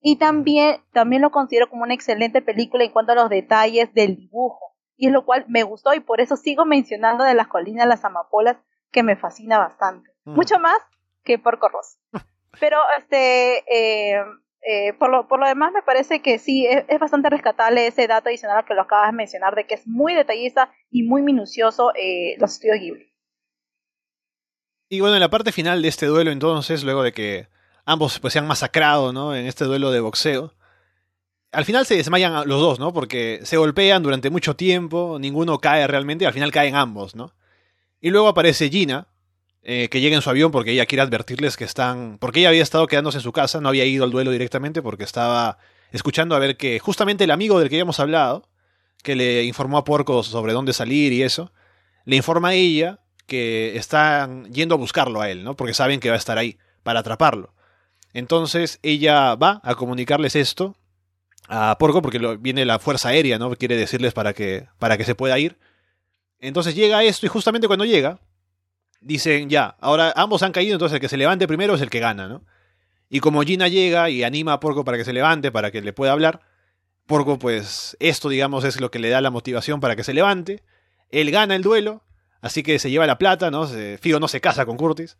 Y 0.00 0.16
también, 0.16 0.80
también 0.92 1.22
lo 1.22 1.30
considero 1.30 1.70
como 1.70 1.84
una 1.84 1.94
excelente 1.94 2.42
película 2.42 2.82
en 2.82 2.90
cuanto 2.90 3.12
a 3.12 3.14
los 3.14 3.30
detalles 3.30 3.94
del 3.94 4.16
dibujo. 4.16 4.74
Y 4.96 5.06
es 5.06 5.12
lo 5.12 5.24
cual 5.24 5.44
me 5.46 5.62
gustó 5.62 5.94
y 5.94 6.00
por 6.00 6.20
eso 6.20 6.36
sigo 6.36 6.64
mencionando 6.64 7.22
de 7.22 7.34
las 7.34 7.46
colinas 7.46 7.86
las 7.86 8.04
amapolas 8.04 8.56
que 8.92 9.02
me 9.02 9.16
fascina 9.16 9.58
bastante. 9.58 10.10
Mm. 10.24 10.34
Mucho 10.34 10.58
más 10.58 10.78
que 11.24 11.38
Porco 11.38 11.68
Rosso. 11.68 11.98
Pero 12.60 12.78
este, 12.98 13.64
eh, 13.66 14.22
eh, 14.62 14.92
por, 14.98 15.10
lo, 15.10 15.26
por 15.26 15.40
lo 15.40 15.46
demás 15.46 15.72
me 15.72 15.82
parece 15.82 16.20
que 16.20 16.38
sí, 16.38 16.66
es, 16.66 16.84
es, 16.86 17.00
bastante 17.00 17.30
rescatable 17.30 17.86
ese 17.86 18.06
dato 18.06 18.28
adicional 18.28 18.64
que 18.64 18.74
lo 18.74 18.82
acabas 18.82 19.10
de 19.10 19.16
mencionar, 19.16 19.56
de 19.56 19.66
que 19.66 19.74
es 19.74 19.86
muy 19.86 20.14
detallista 20.14 20.70
y 20.90 21.02
muy 21.02 21.22
minucioso 21.22 21.92
eh, 21.96 22.36
los 22.38 22.52
estudios 22.52 22.78
Ghibli. 22.78 23.12
Y 24.88 25.00
bueno, 25.00 25.16
en 25.16 25.20
la 25.20 25.30
parte 25.30 25.52
final 25.52 25.80
de 25.80 25.88
este 25.88 26.06
duelo 26.06 26.30
entonces, 26.30 26.84
luego 26.84 27.02
de 27.02 27.12
que 27.12 27.48
ambos 27.86 28.20
pues 28.20 28.34
se 28.34 28.38
han 28.38 28.46
masacrado, 28.46 29.12
¿no? 29.12 29.34
En 29.34 29.46
este 29.46 29.64
duelo 29.64 29.90
de 29.90 30.00
boxeo. 30.00 30.52
Al 31.50 31.64
final 31.64 31.86
se 31.86 31.96
desmayan 31.96 32.46
los 32.46 32.60
dos, 32.60 32.78
¿no? 32.78 32.92
Porque 32.92 33.40
se 33.42 33.56
golpean 33.56 34.02
durante 34.02 34.30
mucho 34.30 34.54
tiempo, 34.54 35.18
ninguno 35.18 35.58
cae 35.58 35.86
realmente, 35.86 36.24
y 36.24 36.26
al 36.26 36.34
final 36.34 36.52
caen 36.52 36.76
ambos, 36.76 37.16
¿no? 37.16 37.34
Y 38.02 38.10
luego 38.10 38.28
aparece 38.28 38.68
Gina, 38.68 39.06
eh, 39.62 39.88
que 39.88 40.00
llega 40.00 40.16
en 40.16 40.22
su 40.22 40.28
avión 40.28 40.50
porque 40.50 40.72
ella 40.72 40.86
quiere 40.86 41.02
advertirles 41.02 41.56
que 41.56 41.64
están... 41.64 42.18
Porque 42.18 42.40
ella 42.40 42.48
había 42.48 42.64
estado 42.64 42.88
quedándose 42.88 43.18
en 43.18 43.22
su 43.22 43.32
casa, 43.32 43.60
no 43.60 43.68
había 43.68 43.86
ido 43.86 44.02
al 44.04 44.10
duelo 44.10 44.32
directamente 44.32 44.82
porque 44.82 45.04
estaba 45.04 45.56
escuchando 45.92 46.34
a 46.34 46.40
ver 46.40 46.56
que 46.56 46.80
justamente 46.80 47.24
el 47.24 47.30
amigo 47.30 47.60
del 47.60 47.68
que 47.68 47.76
habíamos 47.76 48.00
hablado, 48.00 48.48
que 49.04 49.14
le 49.14 49.44
informó 49.44 49.78
a 49.78 49.84
Porco 49.84 50.24
sobre 50.24 50.52
dónde 50.52 50.72
salir 50.72 51.12
y 51.12 51.22
eso, 51.22 51.52
le 52.04 52.16
informa 52.16 52.48
a 52.48 52.54
ella 52.54 52.98
que 53.26 53.76
están 53.76 54.52
yendo 54.52 54.74
a 54.74 54.78
buscarlo 54.78 55.20
a 55.20 55.30
él, 55.30 55.44
¿no? 55.44 55.54
Porque 55.54 55.72
saben 55.72 56.00
que 56.00 56.08
va 56.08 56.16
a 56.16 56.18
estar 56.18 56.38
ahí 56.38 56.58
para 56.82 57.00
atraparlo. 57.00 57.54
Entonces 58.12 58.80
ella 58.82 59.36
va 59.36 59.60
a 59.62 59.76
comunicarles 59.76 60.34
esto 60.34 60.76
a 61.46 61.76
Porco 61.78 62.02
porque 62.02 62.18
viene 62.40 62.64
la 62.64 62.80
fuerza 62.80 63.10
aérea, 63.10 63.38
¿no? 63.38 63.54
Quiere 63.54 63.76
decirles 63.76 64.12
para 64.12 64.32
que, 64.32 64.66
para 64.80 64.98
que 64.98 65.04
se 65.04 65.14
pueda 65.14 65.38
ir. 65.38 65.56
Entonces 66.42 66.74
llega 66.74 67.04
esto 67.04 67.24
y 67.24 67.28
justamente 67.28 67.68
cuando 67.68 67.84
llega, 67.84 68.18
dicen 69.00 69.48
ya, 69.48 69.76
ahora 69.80 70.12
ambos 70.16 70.42
han 70.42 70.50
caído, 70.50 70.74
entonces 70.74 70.96
el 70.96 71.00
que 71.00 71.08
se 71.08 71.16
levante 71.16 71.46
primero 71.46 71.76
es 71.76 71.80
el 71.80 71.88
que 71.88 72.00
gana, 72.00 72.28
¿no? 72.28 72.44
Y 73.08 73.20
como 73.20 73.42
Gina 73.42 73.68
llega 73.68 74.10
y 74.10 74.24
anima 74.24 74.54
a 74.54 74.60
Porco 74.60 74.84
para 74.84 74.98
que 74.98 75.04
se 75.04 75.12
levante, 75.12 75.52
para 75.52 75.70
que 75.70 75.80
le 75.80 75.92
pueda 75.92 76.10
hablar, 76.10 76.40
Porco 77.06 77.38
pues 77.38 77.96
esto 78.00 78.28
digamos 78.28 78.64
es 78.64 78.80
lo 78.80 78.90
que 78.90 78.98
le 78.98 79.08
da 79.08 79.20
la 79.20 79.30
motivación 79.30 79.78
para 79.78 79.94
que 79.94 80.02
se 80.02 80.14
levante. 80.14 80.64
Él 81.10 81.30
gana 81.30 81.54
el 81.54 81.62
duelo, 81.62 82.02
así 82.40 82.64
que 82.64 82.80
se 82.80 82.90
lleva 82.90 83.06
la 83.06 83.18
plata, 83.18 83.52
¿no? 83.52 83.68
Figo 84.00 84.18
no 84.18 84.26
se 84.26 84.40
casa 84.40 84.66
con 84.66 84.76
Curtis 84.76 85.16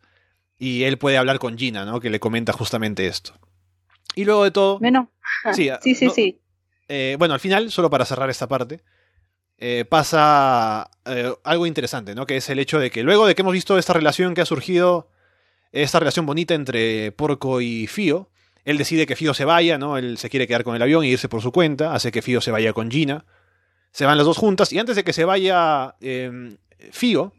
y 0.59 0.83
él 0.83 0.97
puede 0.97 1.17
hablar 1.17 1.39
con 1.39 1.57
Gina, 1.57 1.85
¿no? 1.85 2.01
Que 2.01 2.09
le 2.09 2.19
comenta 2.19 2.51
justamente 2.51 3.07
esto. 3.07 3.33
Y 4.13 4.25
luego 4.25 4.43
de 4.43 4.51
todo... 4.51 4.77
Bueno, 4.79 5.09
sí, 5.53 5.69
sí, 5.81 5.95
sí. 5.95 6.05
No, 6.05 6.11
sí. 6.11 6.41
Eh, 6.89 7.15
bueno, 7.17 7.33
al 7.33 7.39
final, 7.39 7.71
solo 7.71 7.89
para 7.89 8.03
cerrar 8.03 8.29
esta 8.29 8.47
parte, 8.47 8.81
eh, 9.65 9.85
pasa 9.85 10.91
eh, 11.05 11.33
algo 11.45 11.65
interesante, 11.65 12.15
¿no? 12.15 12.25
Que 12.25 12.35
es 12.35 12.49
el 12.49 12.59
hecho 12.59 12.79
de 12.79 12.91
que 12.91 13.01
luego 13.01 13.25
de 13.25 13.33
que 13.33 13.43
hemos 13.43 13.53
visto 13.53 13.77
esta 13.77 13.93
relación 13.93 14.33
que 14.33 14.41
ha 14.41 14.45
surgido, 14.45 15.07
esta 15.71 15.99
relación 15.99 16.25
bonita 16.25 16.53
entre 16.53 17.13
Porco 17.13 17.61
y 17.61 17.87
Fío, 17.87 18.29
él 18.65 18.77
decide 18.77 19.05
que 19.05 19.15
Fío 19.15 19.33
se 19.33 19.45
vaya, 19.45 19.77
¿no? 19.77 19.97
Él 19.97 20.17
se 20.17 20.29
quiere 20.29 20.47
quedar 20.47 20.65
con 20.65 20.75
el 20.75 20.81
avión 20.81 21.05
y 21.05 21.11
irse 21.11 21.29
por 21.29 21.41
su 21.41 21.53
cuenta, 21.53 21.95
hace 21.95 22.11
que 22.11 22.21
Fío 22.21 22.41
se 22.41 22.51
vaya 22.51 22.73
con 22.73 22.91
Gina. 22.91 23.23
Se 23.93 24.05
van 24.05 24.17
las 24.17 24.25
dos 24.25 24.37
juntas 24.37 24.73
y 24.73 24.79
antes 24.79 24.97
de 24.97 25.05
que 25.05 25.13
se 25.13 25.23
vaya 25.23 25.95
eh, 26.01 26.57
Fío, 26.91 27.31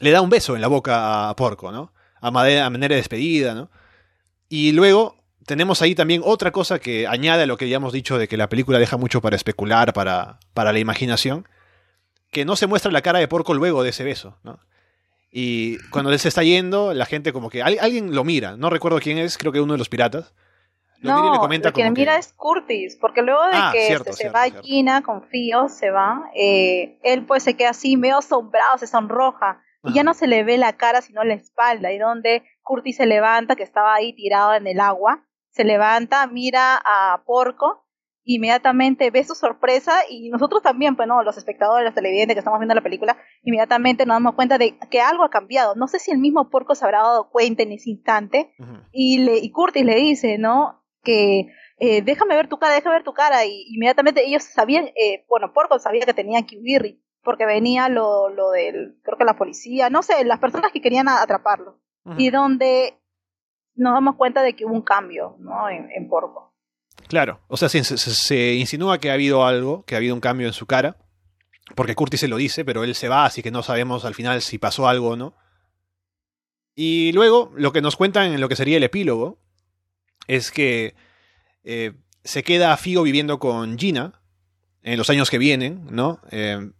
le 0.00 0.12
da 0.12 0.22
un 0.22 0.30
beso 0.30 0.54
en 0.54 0.62
la 0.62 0.68
boca 0.68 1.28
a 1.28 1.36
Porco, 1.36 1.70
¿no? 1.70 1.92
A 2.22 2.30
manera 2.30 2.70
de 2.70 2.96
despedida, 2.96 3.52
¿no? 3.52 3.70
Y 4.48 4.72
luego 4.72 5.19
tenemos 5.50 5.82
ahí 5.82 5.96
también 5.96 6.22
otra 6.24 6.52
cosa 6.52 6.78
que 6.78 7.08
añade 7.08 7.42
a 7.42 7.46
lo 7.46 7.56
que 7.56 7.68
ya 7.68 7.78
hemos 7.78 7.92
dicho 7.92 8.18
de 8.18 8.28
que 8.28 8.36
la 8.36 8.48
película 8.48 8.78
deja 8.78 8.96
mucho 8.96 9.20
para 9.20 9.34
especular, 9.34 9.92
para, 9.92 10.38
para 10.54 10.72
la 10.72 10.78
imaginación, 10.78 11.44
que 12.30 12.44
no 12.44 12.54
se 12.54 12.68
muestra 12.68 12.92
la 12.92 13.02
cara 13.02 13.18
de 13.18 13.26
Porco 13.26 13.52
luego 13.52 13.82
de 13.82 13.90
ese 13.90 14.04
beso, 14.04 14.38
¿no? 14.44 14.60
Y 15.32 15.78
cuando 15.88 16.12
él 16.12 16.20
se 16.20 16.28
está 16.28 16.44
yendo, 16.44 16.94
la 16.94 17.04
gente 17.04 17.32
como 17.32 17.50
que 17.50 17.64
alguien 17.64 18.14
lo 18.14 18.22
mira, 18.22 18.56
no 18.56 18.70
recuerdo 18.70 19.00
quién 19.00 19.18
es, 19.18 19.38
creo 19.38 19.50
que 19.50 19.60
uno 19.60 19.72
de 19.72 19.78
los 19.80 19.88
piratas. 19.88 20.32
Lo 21.00 21.10
no, 21.10 21.16
mira 21.16 21.28
y 21.30 21.32
le 21.32 21.38
comenta 21.40 21.72
quien 21.72 21.94
mira 21.94 22.12
que... 22.12 22.20
es 22.20 22.32
Curtis, 22.34 22.96
porque 23.00 23.22
luego 23.22 23.44
de 23.46 23.50
ah, 23.54 23.70
que 23.72 23.86
cierto, 23.88 24.10
este, 24.10 24.22
se 24.22 24.30
va 24.30 24.44
cierto. 24.44 24.62
Gina 24.62 25.02
con 25.02 25.24
Fío, 25.30 25.68
se 25.68 25.90
va, 25.90 26.30
eh, 26.36 27.00
él 27.02 27.26
pues 27.26 27.42
se 27.42 27.56
queda 27.56 27.70
así 27.70 27.96
medio 27.96 28.18
asombrado, 28.18 28.78
se 28.78 28.86
sonroja, 28.86 29.60
y 29.82 29.94
ya 29.94 30.04
no 30.04 30.14
se 30.14 30.28
le 30.28 30.44
ve 30.44 30.58
la 30.58 30.74
cara 30.76 31.02
sino 31.02 31.24
la 31.24 31.34
espalda, 31.34 31.90
y 31.92 31.98
donde 31.98 32.44
Curtis 32.62 32.98
se 32.98 33.06
levanta, 33.06 33.56
que 33.56 33.64
estaba 33.64 33.92
ahí 33.92 34.12
tirado 34.12 34.54
en 34.54 34.68
el 34.68 34.78
agua, 34.78 35.26
se 35.50 35.64
levanta, 35.64 36.26
mira 36.26 36.80
a 36.84 37.22
Porco, 37.24 37.86
inmediatamente 38.24 39.10
ve 39.10 39.24
su 39.24 39.34
sorpresa 39.34 40.00
y 40.08 40.30
nosotros 40.30 40.62
también, 40.62 40.94
pues 40.94 41.08
no, 41.08 41.22
los 41.22 41.36
espectadores, 41.36 41.84
los 41.84 41.94
televidentes 41.94 42.34
que 42.34 42.38
estamos 42.38 42.60
viendo 42.60 42.74
la 42.74 42.82
película, 42.82 43.16
inmediatamente 43.42 44.06
nos 44.06 44.16
damos 44.16 44.34
cuenta 44.34 44.58
de 44.58 44.78
que 44.90 45.00
algo 45.00 45.24
ha 45.24 45.30
cambiado. 45.30 45.74
No 45.74 45.88
sé 45.88 45.98
si 45.98 46.10
el 46.10 46.18
mismo 46.18 46.50
Porco 46.50 46.74
se 46.74 46.84
habrá 46.84 47.02
dado 47.02 47.30
cuenta 47.30 47.62
en 47.62 47.72
ese 47.72 47.90
instante 47.90 48.52
uh 48.58 48.64
-huh. 48.64 48.88
y, 48.92 49.18
le, 49.18 49.38
y 49.38 49.50
Curtis 49.50 49.84
le 49.84 49.96
dice, 49.96 50.38
¿no? 50.38 50.84
Que 51.02 51.46
eh, 51.78 52.02
déjame 52.02 52.36
ver 52.36 52.48
tu 52.48 52.58
cara, 52.58 52.74
déjame 52.74 52.96
ver 52.96 53.04
tu 53.04 53.14
cara 53.14 53.46
y 53.46 53.64
inmediatamente 53.74 54.26
ellos 54.26 54.44
sabían, 54.44 54.86
eh, 54.96 55.24
bueno, 55.28 55.52
Porco 55.52 55.78
sabía 55.78 56.04
que 56.04 56.14
tenían 56.14 56.44
que 56.46 56.58
huir 56.58 57.00
porque 57.22 57.46
venía 57.46 57.88
lo, 57.88 58.28
lo 58.28 58.50
del, 58.50 58.98
creo 59.02 59.18
que 59.18 59.24
la 59.24 59.36
policía, 59.36 59.90
no 59.90 60.02
sé, 60.02 60.24
las 60.24 60.38
personas 60.38 60.72
que 60.72 60.80
querían 60.80 61.08
atraparlo. 61.08 61.80
Uh 62.04 62.12
-huh. 62.12 62.14
Y 62.18 62.30
donde 62.30 62.99
nos 63.80 63.94
damos 63.94 64.16
cuenta 64.16 64.42
de 64.42 64.54
que 64.54 64.66
hubo 64.66 64.74
un 64.74 64.82
cambio, 64.82 65.36
¿no? 65.40 65.68
En, 65.68 66.08
Porco. 66.08 66.52
Claro, 67.08 67.40
o 67.48 67.56
sea, 67.56 67.68
se, 67.68 67.82
se, 67.82 68.54
insinúa 68.54 68.98
que 68.98 69.10
ha 69.10 69.14
habido 69.14 69.46
algo, 69.46 69.84
que 69.84 69.94
ha 69.94 69.98
habido 69.98 70.14
un 70.14 70.20
cambio 70.20 70.46
en 70.46 70.52
su 70.52 70.66
cara, 70.66 70.96
porque 71.74 71.94
Curtis 71.94 72.20
se 72.20 72.28
lo 72.28 72.36
dice, 72.36 72.64
pero 72.64 72.84
él 72.84 72.94
se 72.94 73.08
va, 73.08 73.24
así 73.24 73.42
que 73.42 73.50
no 73.50 73.62
sabemos 73.62 74.04
al 74.04 74.14
final 74.14 74.42
si 74.42 74.58
pasó 74.58 74.86
algo 74.86 75.10
o 75.10 75.16
no. 75.16 75.34
Y 76.74 77.12
luego, 77.12 77.52
lo 77.56 77.72
que 77.72 77.80
nos 77.80 77.96
cuentan 77.96 78.32
en 78.32 78.40
lo 78.40 78.48
que 78.48 78.56
sería 78.56 78.76
el 78.76 78.82
epílogo, 78.84 79.38
es 80.26 80.50
que 80.50 80.94
eh, 81.64 81.92
se 82.22 82.42
queda 82.42 82.76
Figo 82.76 83.02
viviendo 83.02 83.38
con 83.38 83.78
Gina 83.78 84.20
en 84.82 84.98
los 84.98 85.08
años 85.08 85.30
que 85.30 85.38
vienen, 85.38 85.86
¿no? 85.90 86.20
Eh, 86.30 86.70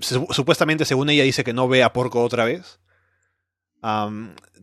supuestamente, 0.00 0.84
según 0.84 1.08
ella, 1.08 1.22
dice 1.22 1.44
que 1.44 1.52
no 1.52 1.68
ve 1.68 1.82
a 1.82 1.92
Porco 1.92 2.22
otra 2.22 2.44
vez. 2.44 2.80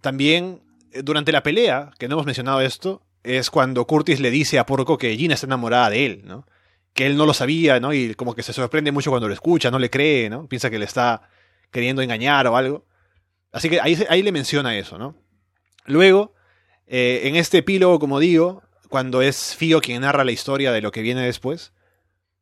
También, 0.02 0.62
durante 1.04 1.32
la 1.32 1.44
pelea, 1.44 1.92
que 1.98 2.08
no 2.08 2.16
hemos 2.16 2.26
mencionado 2.26 2.62
esto, 2.62 3.02
es 3.26 3.50
cuando 3.50 3.86
Curtis 3.86 4.20
le 4.20 4.32
dice 4.32 4.60
a 4.60 4.66
Porco 4.66 4.98
que 4.98 5.16
Gina 5.18 5.34
está 5.34 5.48
enamorada 5.48 5.90
de 5.90 6.06
él, 6.06 6.22
¿no? 6.26 6.46
Que 6.94 7.08
él 7.08 7.18
no 7.18 7.26
lo 7.26 7.34
sabía, 7.34 7.80
¿no? 7.80 7.94
Y 7.94 8.14
como 8.16 8.36
que 8.36 8.44
se 8.44 8.54
sorprende 8.54 8.92
mucho 8.92 9.10
cuando 9.10 9.28
lo 9.28 9.34
escucha, 9.34 9.72
no 9.72 9.80
le 9.80 9.90
cree, 9.90 10.30
¿no? 10.30 10.48
Piensa 10.48 10.70
que 10.70 10.80
le 10.80 10.86
está 10.86 11.30
queriendo 11.72 12.02
engañar 12.02 12.48
o 12.48 12.56
algo. 12.56 12.86
Así 13.52 13.70
que 13.70 13.82
ahí, 13.82 13.98
ahí 14.10 14.22
le 14.22 14.32
menciona 14.32 14.78
eso, 14.78 14.98
¿no? 14.98 15.16
Luego, 15.86 16.34
eh, 16.88 17.22
en 17.26 17.36
este 17.36 17.60
epílogo, 17.60 18.00
como 18.00 18.20
digo, 18.20 18.64
cuando 18.90 19.22
es 19.22 19.56
Fío 19.56 19.82
quien 19.82 20.02
narra 20.02 20.24
la 20.24 20.32
historia 20.32 20.72
de 20.72 20.82
lo 20.82 20.92
que 20.92 21.02
viene 21.02 21.22
después, 21.22 21.74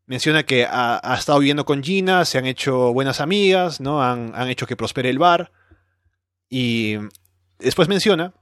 menciona 0.05 0.43
que 0.43 0.65
ha, 0.65 0.99
ha 1.01 1.15
estado 1.15 1.39
viviendo 1.39 1.65
con 1.65 1.81
Gina, 1.81 2.25
se 2.25 2.37
han 2.37 2.45
hecho 2.45 2.93
buenas 2.93 3.21
amigas, 3.21 3.79
¿no? 3.79 4.03
Han, 4.03 4.33
han 4.35 4.49
hecho 4.49 4.67
que 4.67 4.75
prospere 4.75 5.09
el 5.09 5.17
bar. 5.17 5.51
Y 6.49 6.97
después 7.57 7.87
menciona 7.87 8.33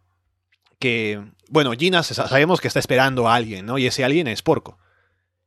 que, 0.82 1.24
bueno, 1.48 1.72
Gina 1.72 2.04
sabemos 2.04 2.60
que 2.60 2.68
está 2.68 2.80
esperando 2.80 3.30
a 3.30 3.36
alguien, 3.36 3.66
¿no? 3.66 3.78
Y 3.78 3.86
ese 3.86 4.04
alguien 4.04 4.28
es 4.28 4.42
Porco. 4.42 4.78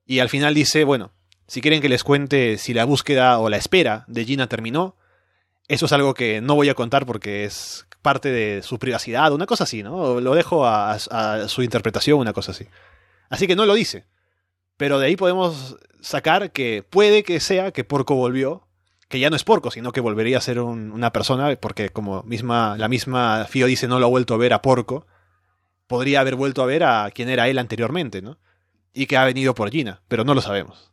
Y 0.07 0.20
al 0.20 0.30
final 0.30 0.55
dice, 0.55 0.85
bueno, 0.85 1.12
si 1.47 1.61
quieren 1.61 1.82
que 1.82 1.91
les 1.91 2.05
cuente 2.05 2.57
si 2.57 2.72
la 2.72 2.87
búsqueda 2.87 3.39
o 3.39 3.51
la 3.51 3.59
espera 3.59 4.05
de 4.07 4.24
Gina 4.24 4.47
terminó, 4.47 4.97
eso 5.68 5.87
es 5.87 5.93
algo 5.93 6.14
que 6.14 6.41
no 6.41 6.55
voy 6.55 6.68
a 6.68 6.74
contar 6.74 7.05
porque 7.05 7.45
es 7.45 7.87
parte 8.01 8.30
de 8.30 8.62
su 8.62 8.78
privacidad, 8.78 9.32
una 9.32 9.47
cosa 9.47 9.64
así, 9.64 9.82
¿no? 9.82 10.20
Lo 10.20 10.35
dejo 10.35 10.66
a, 10.66 10.99
su 11.49 11.62
interpretación, 11.62 12.18
una 12.18 12.32
cosa 12.32 12.53
así. 12.53 12.66
Así 13.28 13.47
que 13.47 13.57
no 13.57 13.66
lo 13.66 13.74
dice. 13.74 14.05
Pero 14.76 14.99
de 14.99 15.07
ahí 15.07 15.16
podemos 15.16 15.76
sacar 16.01 16.53
que 16.53 16.85
puede 16.89 17.24
que 17.24 17.41
sea 17.41 17.72
que 17.72 17.82
Porco 17.82 18.14
volvió, 18.14 18.68
que 19.09 19.18
ya 19.18 19.30
no 19.30 19.37
es 19.37 19.45
Porco, 19.45 19.70
sino 19.70 19.93
que 19.93 20.01
volvería 20.01 20.39
a 20.39 20.43
ser 20.43 20.61
un, 20.61 20.93
una 20.93 21.12
persona, 21.12 21.57
porque 21.57 21.89
como 21.89 22.22
misma, 22.22 22.76
la 22.78 22.89
misma 22.89 23.47
Fío 23.49 23.66
dice 23.66 23.89
no 23.89 23.99
lo 23.99 24.07
ha 24.07 24.11
vuelto 24.11 24.35
a 24.35 24.39
ver 24.39 24.53
a 24.53 24.62
Porco, 24.62 25.07
podría 25.87 26.20
haber 26.20 26.37
vuelto 26.37 26.62
a 26.62 26.66
ver 26.66 26.85
a 26.85 27.11
quien 27.11 27.28
era 27.28 27.49
él 27.49 27.59
anteriormente, 27.59 28.22
¿no? 28.22 28.39
Y 28.93 29.07
que 29.07 29.16
ha 29.16 29.24
venido 29.24 29.55
por 29.55 29.70
Gina, 29.70 30.03
pero 30.09 30.24
no 30.24 30.35
lo 30.35 30.41
sabemos. 30.41 30.93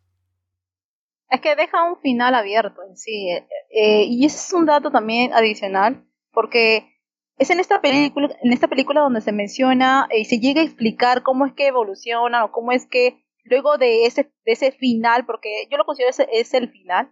Es 1.30 1.40
que 1.40 1.56
deja 1.56 1.84
un 1.84 2.00
final 2.02 2.36
abierto 2.36 2.82
en 2.88 2.98
sí. 2.98 3.30
Eh, 3.30 3.48
eh, 3.70 4.04
y 4.04 4.26
ese 4.26 4.38
es 4.38 4.54
un 4.54 4.66
dato 4.66 4.92
también 4.92 5.34
adicional, 5.34 6.06
porque 6.32 6.92
es 7.38 7.50
en 7.50 7.60
esta 7.60 7.82
película, 7.82 8.36
en 8.42 8.52
esta 8.52 8.68
película 8.68 9.02
donde 9.02 9.22
se 9.22 9.32
menciona 9.32 10.08
y 10.16 10.26
se 10.26 10.40
llega 10.40 10.62
a 10.62 10.66
explicar 10.66 11.24
cómo 11.24 11.46
es 11.46 11.54
que 11.54 11.68
evoluciona 11.68 12.44
o 12.44 12.52
cómo 12.52 12.72
es 12.72 12.86
que 12.86 13.24
luego 13.44 13.78
de 13.78 14.06
ese, 14.06 14.32
de 14.46 14.52
ese 14.52 14.72
final, 14.72 15.26
porque 15.26 15.68
yo 15.72 15.78
lo 15.78 15.86
considero 15.86 16.10
ese 16.10 16.28
es 16.32 16.54
el 16.54 16.70
final, 16.70 17.12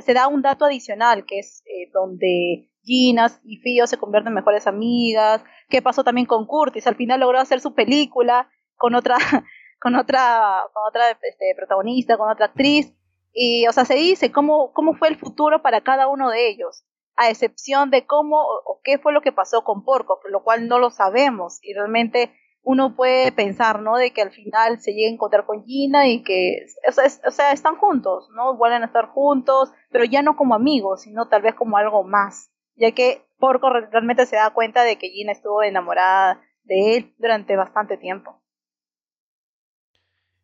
se 0.00 0.14
da 0.14 0.28
un 0.28 0.42
dato 0.42 0.64
adicional, 0.64 1.24
que 1.26 1.38
es 1.38 1.62
eh, 1.66 1.90
donde 1.92 2.70
Gina 2.82 3.30
y 3.44 3.58
Fio 3.58 3.86
se 3.86 3.98
convierten 3.98 4.30
en 4.30 4.34
mejores 4.34 4.66
amigas, 4.66 5.42
qué 5.68 5.82
pasó 5.82 6.04
también 6.04 6.26
con 6.26 6.46
Curtis, 6.46 6.86
al 6.86 6.96
final 6.96 7.20
logró 7.20 7.38
hacer 7.38 7.60
su 7.60 7.74
película 7.74 8.50
con 8.76 8.94
otra, 8.94 9.16
con 9.80 9.94
otra, 9.96 10.64
con 10.72 10.82
otra 10.88 11.10
este, 11.10 11.54
protagonista, 11.56 12.16
con 12.16 12.30
otra 12.30 12.46
actriz, 12.46 12.92
y, 13.32 13.66
o 13.66 13.72
sea, 13.72 13.84
se 13.84 13.94
dice 13.94 14.30
cómo, 14.30 14.72
cómo 14.72 14.94
fue 14.94 15.08
el 15.08 15.16
futuro 15.16 15.62
para 15.62 15.80
cada 15.80 16.06
uno 16.08 16.30
de 16.30 16.48
ellos, 16.48 16.84
a 17.16 17.30
excepción 17.30 17.90
de 17.90 18.06
cómo 18.06 18.36
o, 18.40 18.80
qué 18.84 18.98
fue 18.98 19.12
lo 19.12 19.22
que 19.22 19.32
pasó 19.32 19.64
con 19.64 19.84
Porco, 19.84 20.18
por 20.20 20.30
lo 20.30 20.42
cual 20.42 20.68
no 20.68 20.78
lo 20.78 20.90
sabemos. 20.90 21.58
Y 21.62 21.72
realmente 21.72 22.34
uno 22.64 22.94
puede 22.94 23.32
pensar, 23.32 23.82
¿no? 23.82 23.96
De 23.96 24.12
que 24.12 24.22
al 24.22 24.30
final 24.30 24.80
se 24.80 24.92
llegue 24.92 25.08
a 25.08 25.12
encontrar 25.12 25.44
con 25.46 25.64
Gina 25.64 26.08
y 26.08 26.22
que, 26.22 26.66
o 26.88 27.30
sea, 27.30 27.52
están 27.52 27.76
juntos, 27.76 28.28
¿no? 28.34 28.56
Vuelven 28.56 28.82
a 28.82 28.86
estar 28.86 29.06
juntos, 29.08 29.72
pero 29.90 30.04
ya 30.04 30.22
no 30.22 30.36
como 30.36 30.54
amigos, 30.54 31.02
sino 31.02 31.28
tal 31.28 31.42
vez 31.42 31.54
como 31.54 31.76
algo 31.76 32.04
más. 32.04 32.50
Ya 32.76 32.92
que 32.92 33.26
Porco 33.38 33.68
realmente 33.70 34.26
se 34.26 34.36
da 34.36 34.50
cuenta 34.50 34.84
de 34.84 34.96
que 34.96 35.10
Gina 35.10 35.32
estuvo 35.32 35.62
enamorada 35.62 36.40
de 36.62 36.96
él 36.96 37.14
durante 37.18 37.56
bastante 37.56 37.96
tiempo. 37.96 38.40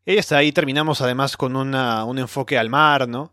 Ella 0.05 0.21
está 0.21 0.39
ahí, 0.39 0.53
terminamos 0.53 1.01
además 1.01 1.37
con 1.37 1.55
una, 1.55 2.05
un 2.05 2.19
enfoque 2.19 2.59
al 2.59 2.71
mar, 2.71 3.07
¿no? 3.09 3.33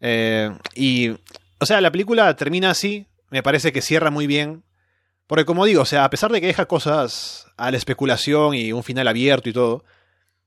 Eh, 0.00 0.50
y, 0.74 1.10
o 1.58 1.66
sea, 1.66 1.80
la 1.80 1.90
película 1.90 2.34
termina 2.36 2.70
así, 2.70 3.06
me 3.30 3.42
parece 3.42 3.72
que 3.72 3.82
cierra 3.82 4.10
muy 4.10 4.26
bien, 4.26 4.62
porque 5.26 5.44
como 5.44 5.64
digo, 5.64 5.82
o 5.82 5.86
sea, 5.86 6.04
a 6.04 6.10
pesar 6.10 6.30
de 6.30 6.40
que 6.40 6.46
deja 6.46 6.66
cosas 6.66 7.46
a 7.56 7.70
la 7.70 7.76
especulación 7.76 8.54
y 8.54 8.72
un 8.72 8.82
final 8.82 9.08
abierto 9.08 9.48
y 9.48 9.52
todo, 9.52 9.84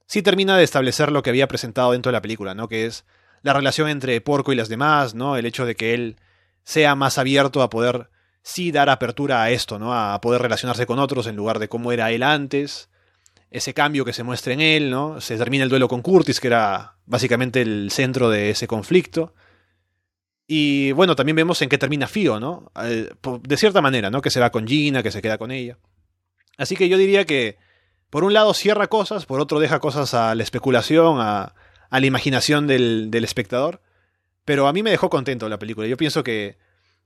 sí 0.06 0.22
termina 0.22 0.58
de 0.58 0.64
establecer 0.64 1.12
lo 1.12 1.24
que 1.24 1.30
había 1.30 1.48
presentado 1.48 1.92
dentro 1.92 2.12
de 2.12 2.18
la 2.18 2.22
película, 2.22 2.56
¿no? 2.56 2.68
Que 2.68 2.86
es 2.86 3.06
la 3.42 3.54
relación 3.54 3.90
entre 3.90 4.20
Porco 4.22 4.52
y 4.54 4.56
las 4.56 4.70
demás, 4.70 5.16
¿no? 5.16 5.38
El 5.38 5.46
hecho 5.46 5.66
de 5.66 5.76
que 5.76 5.94
él 5.94 6.18
sea 6.64 6.96
más 6.96 7.18
abierto 7.18 7.62
a 7.62 7.70
poder 7.70 8.10
sí 8.42 8.72
dar 8.72 8.90
apertura 8.90 9.44
a 9.44 9.50
esto, 9.52 9.80
¿no? 9.80 9.94
A 9.94 10.20
poder 10.22 10.42
relacionarse 10.42 10.86
con 10.86 11.00
otros 11.00 11.28
en 11.28 11.36
lugar 11.36 11.60
de 11.60 11.70
cómo 11.70 11.92
era 11.92 12.12
él 12.12 12.24
antes 12.24 12.90
ese 13.52 13.74
cambio 13.74 14.06
que 14.06 14.14
se 14.14 14.24
muestra 14.24 14.54
en 14.54 14.62
él, 14.62 14.90
¿no? 14.90 15.22
Se 15.22 15.38
termina 15.38 15.64
el 15.64 15.70
duelo 15.70 15.88
con 15.88 16.02
Curtis, 16.02 16.40
que 16.40 16.48
era 16.48 16.96
básicamente 17.06 17.62
el 17.62 17.90
centro 17.92 18.30
de 18.30 18.52
ese 18.52 18.68
conflicto. 18.68 19.34
Y 20.52 20.94
bueno, 20.94 21.16
también 21.16 21.36
vemos 21.36 21.62
en 21.62 21.70
qué 21.70 21.78
termina 21.78 22.08
Fio, 22.08 22.40
¿no? 22.40 22.72
Eh, 22.84 23.08
de 23.44 23.56
cierta 23.56 23.82
manera, 23.82 24.10
¿no? 24.10 24.20
Que 24.20 24.32
se 24.32 24.40
va 24.40 24.50
con 24.50 24.68
Gina, 24.68 25.04
que 25.04 25.12
se 25.12 25.22
queda 25.22 25.38
con 25.38 25.52
ella. 25.52 25.78
Así 26.58 26.76
que 26.76 26.90
yo 26.90 26.98
diría 26.98 27.24
que, 27.26 27.60
por 28.10 28.24
un 28.24 28.34
lado, 28.34 28.56
cierra 28.56 28.88
cosas, 28.88 29.28
por 29.28 29.42
otro, 29.42 29.60
deja 29.60 29.80
cosas 29.80 30.16
a 30.16 30.34
la 30.34 30.42
especulación, 30.42 31.20
a, 31.22 31.54
la 31.92 32.04
imaginación 32.04 32.66
del, 32.66 33.12
del 33.12 33.26
espectador. 33.26 33.84
Pero 34.44 34.68
a 34.68 34.74
mí 34.74 34.82
me 34.82 34.90
dejó 34.90 35.12
contento 35.12 35.48
la 35.50 35.60
película. 35.60 35.86
Yo 35.86 35.98
pienso 35.98 36.24
que. 36.24 36.58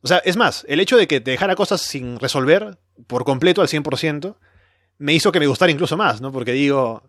O 0.01 0.07
sea, 0.07 0.19
es 0.19 0.37
más, 0.37 0.65
el 0.69 0.79
hecho 0.79 0.95
de 0.95 1.09
que 1.09 1.19
te 1.19 1.31
dejara 1.31 1.57
cosas 1.57 1.81
sin 1.81 2.19
resolver 2.19 2.77
por 3.07 3.25
completo 3.25 3.59
al 3.61 3.67
100%, 3.67 4.37
me 4.99 5.13
hizo 5.13 5.33
que 5.33 5.41
me 5.41 5.47
gustara 5.47 5.69
incluso 5.69 5.97
más, 5.97 6.21
¿no? 6.21 6.31
Porque 6.31 6.53
digo, 6.53 7.03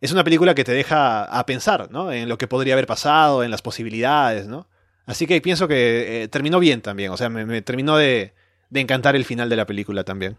es 0.00 0.12
una 0.12 0.22
película 0.22 0.54
que 0.54 0.62
te 0.62 0.70
deja 0.70 1.24
a 1.24 1.44
pensar, 1.44 1.90
¿no? 1.90 2.12
En 2.12 2.28
lo 2.28 2.38
que 2.38 2.46
podría 2.46 2.74
haber 2.74 2.86
pasado, 2.86 3.42
en 3.42 3.50
las 3.50 3.62
posibilidades, 3.62 4.46
¿no? 4.46 4.68
Así 5.06 5.26
que 5.26 5.40
pienso 5.40 5.68
que 5.68 6.22
eh, 6.22 6.28
terminó 6.28 6.60
bien 6.60 6.80
también, 6.80 7.10
o 7.10 7.16
sea, 7.16 7.28
me, 7.28 7.62
terminó 7.62 7.96
de, 7.96 8.34
encantar 8.72 9.16
el 9.16 9.24
final 9.24 9.48
de 9.48 9.56
la 9.56 9.66
película 9.66 10.04
también. 10.04 10.38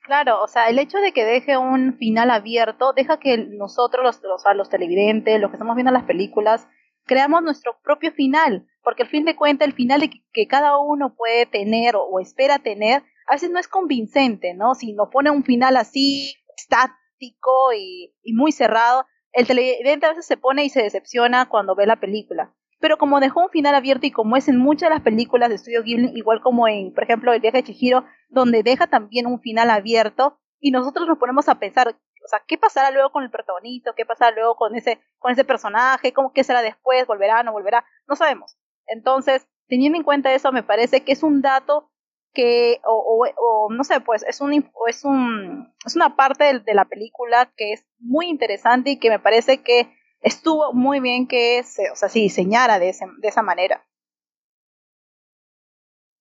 Claro, 0.00 0.42
o 0.42 0.48
sea, 0.48 0.68
el 0.68 0.78
hecho 0.78 0.98
de 0.98 1.12
que 1.12 1.24
deje 1.24 1.56
un 1.56 1.96
final 1.96 2.30
abierto 2.30 2.92
deja 2.92 3.18
que 3.18 3.38
nosotros, 3.38 4.04
los, 4.04 4.20
los, 4.22 4.42
los 4.56 4.68
televidentes, 4.68 5.40
los 5.40 5.50
que 5.50 5.56
estamos 5.56 5.76
viendo 5.76 5.92
las 5.92 6.04
películas, 6.04 6.66
creamos 7.04 7.42
nuestro 7.42 7.76
propio 7.82 8.10
final, 8.12 8.66
porque 8.82 9.04
al 9.04 9.08
fin 9.08 9.24
de 9.24 9.36
cuentas 9.36 9.68
el 9.68 9.74
final 9.74 10.10
que, 10.32 10.46
cada 10.48 10.78
uno 10.78 11.14
puede 11.14 11.46
tener 11.46 11.94
o, 11.94 12.02
o 12.04 12.20
espera 12.20 12.58
tener 12.58 13.04
a 13.26 13.34
veces 13.34 13.50
no 13.50 13.58
es 13.58 13.68
convincente, 13.68 14.54
¿no? 14.54 14.74
Si 14.74 14.92
nos 14.92 15.08
pone 15.08 15.30
un 15.30 15.44
final 15.44 15.76
así 15.76 16.34
estático 16.56 17.72
y, 17.72 18.14
y 18.22 18.32
muy 18.34 18.52
cerrado, 18.52 19.06
el 19.32 19.46
televidente 19.46 20.06
a 20.06 20.10
veces 20.10 20.26
se 20.26 20.36
pone 20.36 20.64
y 20.64 20.70
se 20.70 20.82
decepciona 20.82 21.48
cuando 21.48 21.74
ve 21.74 21.86
la 21.86 22.00
película. 22.00 22.54
Pero 22.82 22.98
como 22.98 23.20
dejó 23.20 23.44
un 23.44 23.50
final 23.50 23.76
abierto 23.76 24.06
y 24.06 24.10
como 24.10 24.36
es 24.36 24.48
en 24.48 24.58
muchas 24.58 24.88
de 24.88 24.96
las 24.96 25.04
películas 25.04 25.48
de 25.48 25.56
Studio 25.56 25.84
Ghibli, 25.84 26.10
igual 26.16 26.40
como 26.40 26.66
en, 26.66 26.92
por 26.92 27.04
ejemplo, 27.04 27.32
El 27.32 27.40
viaje 27.40 27.58
de 27.58 27.62
Chihiro, 27.62 28.04
donde 28.28 28.64
deja 28.64 28.88
también 28.88 29.26
un 29.26 29.40
final 29.40 29.70
abierto 29.70 30.40
y 30.58 30.72
nosotros 30.72 31.06
nos 31.06 31.16
ponemos 31.18 31.48
a 31.48 31.60
pensar, 31.60 31.88
o 31.88 32.28
sea, 32.28 32.42
¿qué 32.44 32.58
pasará 32.58 32.90
luego 32.90 33.12
con 33.12 33.22
el 33.22 33.30
protagonista? 33.30 33.92
¿Qué 33.96 34.04
pasará 34.04 34.34
luego 34.34 34.56
con 34.56 34.74
ese, 34.74 35.00
con 35.20 35.30
ese 35.30 35.44
personaje? 35.44 36.12
¿Cómo, 36.12 36.32
¿Qué 36.32 36.42
será 36.42 36.60
después? 36.60 37.06
¿Volverá? 37.06 37.44
¿No 37.44 37.52
volverá? 37.52 37.84
No 38.08 38.16
sabemos. 38.16 38.58
Entonces, 38.88 39.46
teniendo 39.68 39.96
en 39.96 40.02
cuenta 40.02 40.34
eso, 40.34 40.50
me 40.50 40.64
parece 40.64 41.04
que 41.04 41.12
es 41.12 41.22
un 41.22 41.40
dato 41.40 41.92
que, 42.34 42.80
o, 42.84 43.26
o, 43.36 43.72
no 43.72 43.84
sé, 43.84 44.00
pues 44.00 44.24
es, 44.24 44.40
un, 44.40 44.68
es, 44.88 45.04
un, 45.04 45.72
es 45.86 45.94
una 45.94 46.16
parte 46.16 46.58
de, 46.58 46.74
la 46.74 46.86
película 46.86 47.52
que 47.56 47.74
es 47.74 47.86
muy 48.00 48.26
interesante 48.26 48.90
y 48.90 48.98
que 48.98 49.08
me 49.08 49.20
parece 49.20 49.62
que 49.62 49.94
estuvo 50.22 50.72
muy 50.72 51.00
bien 51.00 51.26
que 51.26 51.62
se, 51.64 51.90
o 51.90 51.96
sea, 51.96 52.08
se 52.08 52.20
diseñara 52.20 52.78
de, 52.78 52.90
ese, 52.90 53.06
de 53.18 53.28
esa 53.28 53.42
manera. 53.42 53.84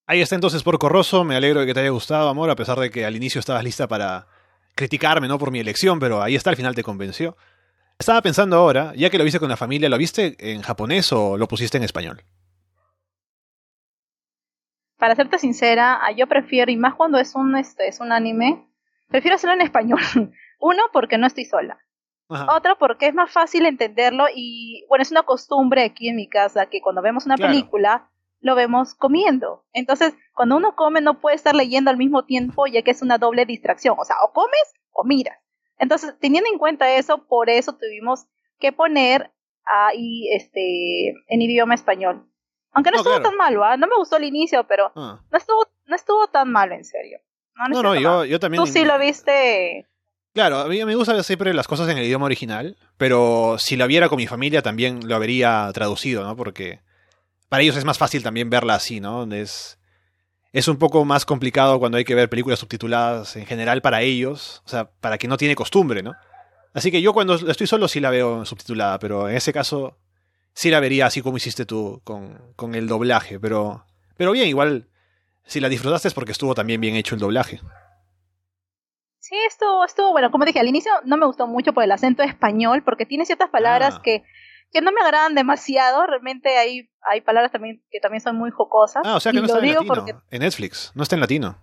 Ahí 0.07 0.21
está 0.21 0.35
entonces 0.35 0.63
por 0.63 0.77
Corroso, 0.77 1.23
me 1.23 1.35
alegro 1.35 1.61
de 1.61 1.65
que 1.65 1.73
te 1.73 1.79
haya 1.79 1.89
gustado, 1.89 2.27
amor, 2.27 2.49
a 2.49 2.55
pesar 2.55 2.79
de 2.79 2.89
que 2.89 3.05
al 3.05 3.15
inicio 3.15 3.39
estabas 3.39 3.63
lista 3.63 3.87
para 3.87 4.27
criticarme, 4.75 5.27
¿no? 5.27 5.37
Por 5.37 5.51
mi 5.51 5.59
elección, 5.59 5.99
pero 5.99 6.21
ahí 6.21 6.35
está, 6.35 6.49
al 6.49 6.55
final 6.57 6.75
te 6.75 6.83
convenció. 6.83 7.37
Estaba 7.97 8.21
pensando 8.21 8.57
ahora, 8.57 8.93
ya 8.95 9.09
que 9.09 9.17
lo 9.17 9.23
viste 9.23 9.39
con 9.39 9.49
la 9.49 9.57
familia, 9.57 9.87
¿lo 9.87 9.97
viste 9.97 10.35
en 10.39 10.61
japonés 10.61 11.13
o 11.13 11.37
lo 11.37 11.47
pusiste 11.47 11.77
en 11.77 11.83
español? 11.83 12.23
para 15.01 15.15
serte 15.15 15.39
sincera, 15.39 15.99
yo 16.15 16.27
prefiero, 16.27 16.71
y 16.71 16.77
más 16.77 16.93
cuando 16.93 17.17
es 17.17 17.33
un, 17.33 17.57
este, 17.57 17.87
es 17.87 17.99
un 17.99 18.11
anime, 18.11 18.67
prefiero 19.07 19.33
hacerlo 19.33 19.55
en 19.55 19.61
español. 19.61 19.99
Uno, 20.59 20.83
porque 20.93 21.17
no 21.17 21.25
estoy 21.25 21.45
sola. 21.45 21.79
Ajá. 22.31 22.55
Otro, 22.55 22.77
porque 22.77 23.07
es 23.07 23.13
más 23.13 23.31
fácil 23.31 23.65
entenderlo 23.65 24.25
y, 24.33 24.85
bueno, 24.89 25.01
es 25.01 25.11
una 25.11 25.23
costumbre 25.23 25.83
aquí 25.83 26.09
en 26.09 26.15
mi 26.15 26.27
casa 26.27 26.67
que 26.67 26.81
cuando 26.81 27.01
vemos 27.01 27.25
una 27.25 27.35
claro. 27.35 27.51
película, 27.51 28.09
lo 28.39 28.55
vemos 28.55 28.95
comiendo. 28.95 29.65
Entonces, 29.73 30.13
cuando 30.33 30.57
uno 30.57 30.75
come, 30.75 31.01
no 31.01 31.19
puede 31.19 31.35
estar 31.35 31.55
leyendo 31.55 31.91
al 31.91 31.97
mismo 31.97 32.25
tiempo, 32.25 32.65
ya 32.67 32.81
que 32.81 32.91
es 32.91 33.01
una 33.01 33.17
doble 33.17 33.45
distracción. 33.45 33.95
O 33.99 34.05
sea, 34.05 34.17
o 34.23 34.33
comes 34.33 34.73
o 34.91 35.03
miras. 35.03 35.37
Entonces, 35.77 36.15
teniendo 36.19 36.49
en 36.51 36.59
cuenta 36.59 36.95
eso, 36.95 37.25
por 37.27 37.49
eso 37.49 37.73
tuvimos 37.73 38.25
que 38.59 38.71
poner 38.71 39.31
ahí, 39.65 40.29
este, 40.33 41.09
en 41.27 41.41
idioma 41.41 41.75
español. 41.75 42.27
Aunque 42.71 42.91
no, 42.91 42.95
no 42.95 43.01
estuvo 43.01 43.15
claro. 43.15 43.29
tan 43.29 43.37
malo, 43.37 43.65
¿eh? 43.65 43.77
no 43.77 43.87
me 43.87 43.95
gustó 43.97 44.17
el 44.17 44.23
inicio, 44.23 44.65
pero 44.65 44.91
ah. 44.95 45.21
no, 45.29 45.37
estuvo, 45.37 45.67
no 45.85 45.95
estuvo 45.95 46.27
tan 46.27 46.51
malo, 46.51 46.73
en 46.73 46.85
serio. 46.85 47.19
No, 47.55 47.67
no, 47.67 47.83
no 47.83 47.95
yo, 47.95 48.25
yo, 48.25 48.39
también. 48.39 48.63
Tú 48.63 48.71
sí 48.71 48.85
lo 48.85 48.97
viste. 48.97 49.87
Claro, 50.33 50.59
a 50.59 50.67
mí 50.67 50.83
me 50.85 50.95
gusta 50.95 51.21
siempre 51.23 51.53
las 51.53 51.67
cosas 51.67 51.89
en 51.89 51.97
el 51.97 52.05
idioma 52.05 52.25
original, 52.25 52.77
pero 52.97 53.57
si 53.59 53.75
la 53.75 53.85
viera 53.85 54.07
con 54.07 54.17
mi 54.17 54.27
familia 54.27 54.61
también 54.61 55.07
lo 55.07 55.15
habría 55.15 55.69
traducido, 55.73 56.23
¿no? 56.23 56.37
Porque 56.37 56.79
para 57.49 57.63
ellos 57.63 57.75
es 57.75 57.83
más 57.83 57.97
fácil 57.97 58.23
también 58.23 58.49
verla 58.49 58.75
así, 58.75 59.01
¿no? 59.01 59.23
Es, 59.33 59.77
es 60.53 60.69
un 60.69 60.77
poco 60.77 61.03
más 61.03 61.25
complicado 61.25 61.79
cuando 61.79 61.97
hay 61.97 62.05
que 62.05 62.15
ver 62.15 62.29
películas 62.29 62.59
subtituladas 62.59 63.35
en 63.35 63.45
general 63.45 63.81
para 63.81 64.03
ellos, 64.03 64.61
o 64.65 64.69
sea, 64.69 64.89
para 65.01 65.17
quien 65.17 65.29
no 65.31 65.37
tiene 65.37 65.55
costumbre, 65.55 66.01
¿no? 66.01 66.15
Así 66.73 66.91
que 66.91 67.01
yo 67.01 67.11
cuando 67.11 67.35
estoy 67.35 67.67
solo 67.67 67.89
sí 67.89 67.99
la 67.99 68.09
veo 68.09 68.45
subtitulada, 68.45 68.99
pero 68.99 69.27
en 69.27 69.35
ese 69.35 69.51
caso 69.51 69.97
sí 70.53 70.69
la 70.69 70.79
vería 70.79 71.07
así 71.07 71.21
como 71.21 71.35
hiciste 71.35 71.65
tú 71.65 71.99
con, 72.05 72.53
con 72.55 72.75
el 72.75 72.87
doblaje, 72.87 73.37
pero, 73.37 73.85
pero 74.15 74.31
bien, 74.31 74.47
igual 74.47 74.87
si 75.45 75.59
la 75.59 75.67
disfrutaste 75.67 76.07
es 76.07 76.13
porque 76.13 76.31
estuvo 76.31 76.55
también 76.55 76.79
bien 76.79 76.95
hecho 76.95 77.15
el 77.15 77.21
doblaje. 77.21 77.59
Sí, 79.21 79.35
estuvo, 79.47 79.85
estuvo, 79.85 80.11
bueno, 80.11 80.31
como 80.31 80.45
dije, 80.45 80.59
al 80.59 80.67
inicio 80.67 80.91
no 81.05 81.15
me 81.15 81.27
gustó 81.27 81.45
mucho 81.47 81.73
por 81.73 81.83
el 81.83 81.91
acento 81.91 82.23
español, 82.23 82.81
porque 82.83 83.05
tiene 83.05 83.25
ciertas 83.25 83.49
palabras 83.49 83.95
Ah. 83.97 84.01
que, 84.03 84.23
que 84.71 84.81
no 84.81 84.91
me 84.91 84.99
agradan 85.01 85.35
demasiado, 85.35 86.05
realmente 86.07 86.57
hay, 86.57 86.89
hay 87.09 87.21
palabras 87.21 87.51
también 87.51 87.83
que 87.91 87.99
también 87.99 88.21
son 88.21 88.35
muy 88.35 88.49
jocosas. 88.49 89.03
Ah, 89.05 89.15
o 89.15 89.19
sea 89.19 89.31
que 89.31 89.37
y 89.37 89.41
no 89.41 89.45
está 89.45 89.59
en 89.59 89.65
latino, 89.73 89.93
porque 89.93 90.15
en 90.31 90.39
Netflix, 90.41 90.91
no 90.95 91.03
está 91.03 91.15
en 91.15 91.21
latino. 91.21 91.61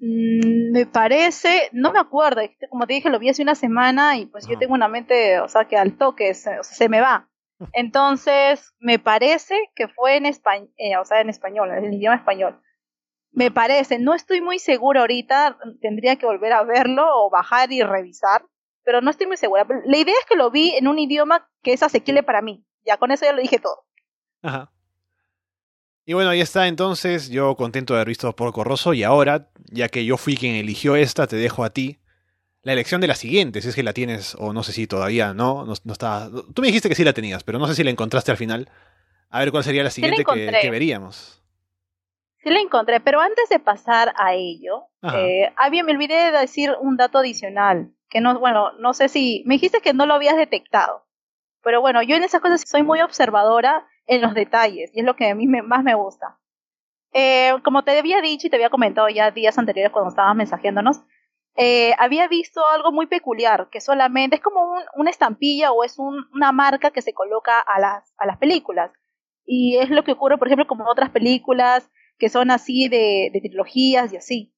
Mm, 0.00 0.72
me 0.72 0.86
parece, 0.86 1.68
no 1.72 1.92
me 1.92 1.98
acuerdo, 1.98 2.40
es 2.42 2.50
que 2.58 2.68
como 2.68 2.86
te 2.86 2.94
dije, 2.94 3.10
lo 3.10 3.18
vi 3.18 3.28
hace 3.30 3.42
una 3.42 3.54
semana 3.54 4.16
y 4.18 4.26
pues 4.26 4.46
yo 4.46 4.58
tengo 4.58 4.74
una 4.74 4.88
mente, 4.88 5.40
o 5.40 5.48
sea, 5.48 5.66
que 5.66 5.76
al 5.76 5.96
toque 5.96 6.34
se, 6.34 6.58
o 6.58 6.62
sea, 6.62 6.76
se 6.76 6.88
me 6.88 7.00
va. 7.00 7.28
Entonces, 7.72 8.72
me 8.80 8.98
parece 8.98 9.56
que 9.74 9.88
fue 9.88 10.16
en 10.16 10.26
español, 10.26 10.70
o 11.00 11.04
sea, 11.04 11.20
en 11.20 11.28
español, 11.30 11.70
en 11.70 11.84
el 11.84 11.94
idioma 11.94 12.16
español. 12.16 12.60
Me 13.32 13.50
parece, 13.50 13.98
no 13.98 14.14
estoy 14.14 14.40
muy 14.40 14.58
segura 14.58 15.02
ahorita, 15.02 15.58
tendría 15.80 16.16
que 16.16 16.26
volver 16.26 16.52
a 16.52 16.64
verlo 16.64 17.06
o 17.06 17.30
bajar 17.30 17.72
y 17.72 17.82
revisar, 17.82 18.44
pero 18.84 19.00
no 19.00 19.10
estoy 19.10 19.26
muy 19.26 19.36
segura. 19.36 19.66
La 19.84 19.96
idea 19.96 20.14
es 20.18 20.26
que 20.28 20.36
lo 20.36 20.50
vi 20.50 20.74
en 20.74 20.88
un 20.88 20.98
idioma 20.98 21.48
que 21.62 21.72
es 21.72 21.82
asequible 21.82 22.22
para 22.22 22.42
mí. 22.42 22.64
Ya 22.84 22.96
con 22.96 23.12
eso 23.12 23.24
ya 23.24 23.32
lo 23.32 23.40
dije 23.40 23.58
todo. 23.58 23.84
Ajá. 24.42 24.72
Y 26.04 26.14
bueno, 26.14 26.30
ahí 26.30 26.40
está 26.40 26.66
entonces, 26.66 27.28
yo 27.28 27.54
contento 27.54 27.94
de 27.94 27.98
haber 28.00 28.08
visto 28.08 28.34
Porco 28.34 28.64
Rosso 28.64 28.94
y 28.94 29.04
ahora, 29.04 29.50
ya 29.70 29.88
que 29.88 30.04
yo 30.04 30.16
fui 30.16 30.36
quien 30.36 30.56
eligió 30.56 30.96
esta, 30.96 31.28
te 31.28 31.36
dejo 31.36 31.62
a 31.62 31.70
ti 31.70 32.00
la 32.62 32.72
elección 32.72 33.00
de 33.00 33.06
la 33.06 33.14
siguiente, 33.14 33.62
si 33.62 33.68
es 33.68 33.74
que 33.74 33.82
la 33.82 33.92
tienes 33.92 34.34
o 34.38 34.52
no 34.52 34.62
sé 34.62 34.72
si 34.72 34.86
todavía 34.86 35.34
no, 35.34 35.64
no, 35.64 35.74
no 35.84 35.92
está... 35.92 36.28
Tú 36.52 36.62
me 36.62 36.66
dijiste 36.66 36.88
que 36.88 36.94
sí 36.94 37.04
la 37.04 37.12
tenías, 37.12 37.44
pero 37.44 37.58
no 37.58 37.68
sé 37.68 37.74
si 37.74 37.84
la 37.84 37.90
encontraste 37.90 38.30
al 38.30 38.36
final. 38.36 38.68
A 39.28 39.38
ver 39.38 39.52
cuál 39.52 39.62
sería 39.62 39.84
la 39.84 39.90
siguiente 39.90 40.24
que, 40.24 40.58
que 40.60 40.70
veríamos. 40.70 41.39
Sí 42.42 42.50
la 42.50 42.60
encontré, 42.60 43.00
pero 43.00 43.20
antes 43.20 43.48
de 43.50 43.58
pasar 43.58 44.12
a 44.16 44.32
ello, 44.34 44.84
eh, 45.14 45.52
había, 45.56 45.84
me 45.84 45.92
olvidé 45.92 46.14
de 46.32 46.38
decir 46.38 46.74
un 46.80 46.96
dato 46.96 47.18
adicional, 47.18 47.92
que 48.08 48.20
no, 48.20 48.38
bueno, 48.38 48.72
no 48.78 48.94
sé 48.94 49.08
si, 49.08 49.42
me 49.46 49.54
dijiste 49.54 49.80
que 49.80 49.92
no 49.92 50.06
lo 50.06 50.14
habías 50.14 50.36
detectado, 50.36 51.04
pero 51.62 51.80
bueno, 51.82 52.02
yo 52.02 52.16
en 52.16 52.24
esas 52.24 52.40
cosas 52.40 52.62
soy 52.66 52.82
muy 52.82 53.00
observadora 53.02 53.86
en 54.06 54.22
los 54.22 54.32
detalles, 54.34 54.90
y 54.94 55.00
es 55.00 55.04
lo 55.06 55.16
que 55.16 55.28
a 55.30 55.34
mí 55.34 55.46
me- 55.46 55.62
más 55.62 55.84
me 55.84 55.94
gusta. 55.94 56.38
Eh, 57.12 57.52
como 57.64 57.82
te 57.84 57.98
había 57.98 58.20
dicho 58.22 58.46
y 58.46 58.50
te 58.50 58.56
había 58.56 58.70
comentado 58.70 59.08
ya 59.08 59.30
días 59.32 59.58
anteriores 59.58 59.92
cuando 59.92 60.10
estabas 60.10 60.34
mensajeándonos, 60.36 61.02
eh, 61.56 61.92
había 61.98 62.26
visto 62.28 62.66
algo 62.66 62.92
muy 62.92 63.06
peculiar, 63.06 63.68
que 63.70 63.80
solamente 63.80 64.36
es 64.36 64.42
como 64.42 64.62
un- 64.72 64.84
una 64.94 65.10
estampilla 65.10 65.72
o 65.72 65.84
es 65.84 65.98
un- 65.98 66.24
una 66.32 66.52
marca 66.52 66.90
que 66.90 67.02
se 67.02 67.12
coloca 67.12 67.58
a 67.60 67.78
las, 67.80 68.14
a 68.16 68.26
las 68.26 68.38
películas. 68.38 68.92
Y 69.44 69.76
es 69.78 69.90
lo 69.90 70.04
que 70.04 70.12
ocurre, 70.12 70.38
por 70.38 70.46
ejemplo, 70.48 70.66
como 70.66 70.88
otras 70.88 71.10
películas 71.10 71.90
que 72.20 72.28
son 72.28 72.50
así 72.52 72.88
de, 72.88 73.30
de 73.32 73.40
trilogías 73.40 74.12
y 74.12 74.16
así. 74.18 74.54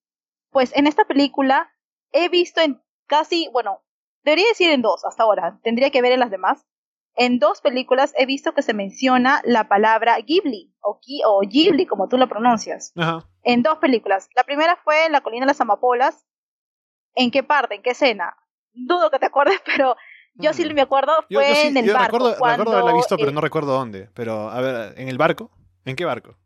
Pues 0.50 0.76
en 0.76 0.86
esta 0.86 1.04
película 1.06 1.72
he 2.12 2.28
visto 2.28 2.60
en 2.60 2.82
casi, 3.06 3.48
bueno, 3.52 3.80
debería 4.24 4.48
decir 4.48 4.70
en 4.70 4.82
dos 4.82 5.02
hasta 5.06 5.22
ahora, 5.22 5.58
tendría 5.62 5.90
que 5.90 6.02
ver 6.02 6.12
en 6.12 6.20
las 6.20 6.30
demás. 6.30 6.66
En 7.14 7.38
dos 7.38 7.60
películas 7.60 8.12
he 8.16 8.26
visto 8.26 8.52
que 8.54 8.62
se 8.62 8.74
menciona 8.74 9.40
la 9.44 9.68
palabra 9.68 10.18
Ghibli 10.18 10.74
o, 10.82 10.98
o 11.26 11.40
Ghibli, 11.40 11.86
como 11.86 12.08
tú 12.08 12.16
lo 12.18 12.26
pronuncias 12.28 12.92
Ajá. 12.96 13.28
en 13.42 13.62
dos 13.62 13.78
películas. 13.78 14.28
La 14.34 14.44
primera 14.44 14.76
fue 14.82 15.06
en 15.06 15.12
La 15.12 15.20
colina 15.20 15.42
de 15.44 15.48
las 15.52 15.60
amapolas. 15.60 16.26
¿En 17.14 17.30
qué 17.30 17.42
parte? 17.42 17.74
¿En 17.74 17.82
qué 17.82 17.90
escena? 17.90 18.34
Dudo 18.72 19.10
que 19.10 19.18
te 19.18 19.26
acuerdes, 19.26 19.60
pero 19.66 19.94
yo 20.34 20.52
sí 20.54 20.64
Mm. 20.64 20.74
me 20.74 20.80
acuerdo, 20.80 21.12
Yo, 21.28 21.40
fue 21.40 21.48
yo 21.50 21.54
sí- 21.54 21.66
en 21.68 21.76
el 21.76 21.84
yo 21.86 21.92
barco. 21.92 22.16
recuerdo, 22.18 22.38
cuando, 22.38 22.56
recuerdo 22.56 22.72
haberla 22.72 22.92
visto, 22.94 23.16
pero 23.18 23.30
no 23.30 23.40
recuerdo 23.42 23.72
dónde. 23.72 24.08
Pero, 24.14 24.48
a 24.50 24.60
ver, 24.62 24.98
¿en 24.98 25.08
el 25.08 25.18
barco? 25.18 25.50
¿En 25.84 25.94
qué 25.96 26.04
barco? 26.06 26.36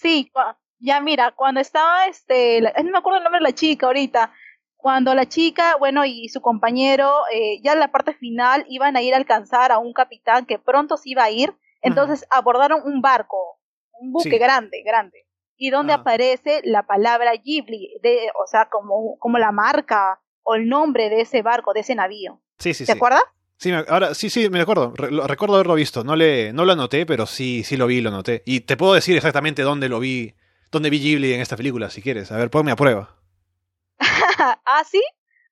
Sí, 0.00 0.32
ya 0.78 1.00
mira, 1.00 1.32
cuando 1.36 1.60
estaba 1.60 2.06
este, 2.06 2.60
la- 2.62 2.72
no 2.82 2.90
me 2.90 2.98
acuerdo 2.98 3.18
el 3.18 3.24
nombre 3.24 3.40
de 3.40 3.44
la 3.50 3.54
chica 3.54 3.86
ahorita, 3.86 4.32
cuando 4.76 5.14
la 5.14 5.26
chica, 5.26 5.76
bueno, 5.78 6.06
y 6.06 6.28
su 6.30 6.40
compañero, 6.40 7.12
eh, 7.32 7.60
ya 7.62 7.74
en 7.74 7.80
la 7.80 7.92
parte 7.92 8.14
final 8.14 8.64
iban 8.68 8.96
a 8.96 9.02
ir 9.02 9.12
a 9.12 9.18
alcanzar 9.18 9.72
a 9.72 9.78
un 9.78 9.92
capitán 9.92 10.46
que 10.46 10.58
pronto 10.58 10.96
se 10.96 11.10
iba 11.10 11.24
a 11.24 11.30
ir, 11.30 11.54
entonces 11.82 12.26
abordaron 12.30 12.80
un 12.84 13.02
barco, 13.02 13.58
un 13.92 14.10
buque 14.12 14.30
Sí. 14.30 14.38
grande, 14.38 14.82
grande, 14.82 15.26
y 15.56 15.68
donde 15.68 15.92
Ajá. 15.92 16.00
aparece 16.00 16.62
la 16.64 16.86
palabra 16.86 17.32
Ghibli, 17.34 17.98
de, 18.02 18.30
o 18.42 18.46
sea, 18.46 18.70
como, 18.70 19.18
como 19.18 19.36
la 19.38 19.52
marca 19.52 20.22
o 20.42 20.54
el 20.54 20.66
nombre 20.66 21.10
de 21.10 21.20
ese 21.20 21.42
barco, 21.42 21.74
de 21.74 21.80
ese 21.80 21.94
navío. 21.94 22.40
Sí, 22.58 22.72
sí, 22.72 22.86
¿Te 22.86 22.92
sí. 22.92 22.96
acuerdas? 22.96 23.22
Sí, 23.60 23.70
ahora 23.72 24.14
sí, 24.14 24.30
sí, 24.30 24.48
me 24.48 24.60
acuerdo. 24.62 24.94
Re- 24.96 25.10
lo- 25.10 25.26
recuerdo 25.26 25.54
haberlo 25.56 25.74
visto. 25.74 26.02
No, 26.02 26.16
le, 26.16 26.52
no 26.54 26.64
lo 26.64 26.72
anoté, 26.72 27.04
pero 27.04 27.26
sí, 27.26 27.62
sí 27.62 27.76
lo 27.76 27.86
vi 27.86 27.96
y 27.98 28.00
lo 28.00 28.10
noté. 28.10 28.42
Y 28.46 28.60
te 28.60 28.76
puedo 28.78 28.94
decir 28.94 29.16
exactamente 29.16 29.60
dónde 29.62 29.88
lo 29.90 30.00
vi, 30.00 30.34
dónde 30.72 30.88
vi 30.88 30.98
Ghibli 30.98 31.34
en 31.34 31.40
esta 31.42 31.56
película, 31.58 31.90
si 31.90 32.00
quieres. 32.00 32.32
A 32.32 32.38
ver, 32.38 32.48
ponme 32.50 32.70
a 32.72 32.76
prueba. 32.76 33.16
¿Ah, 33.98 34.82
sí? 34.90 35.02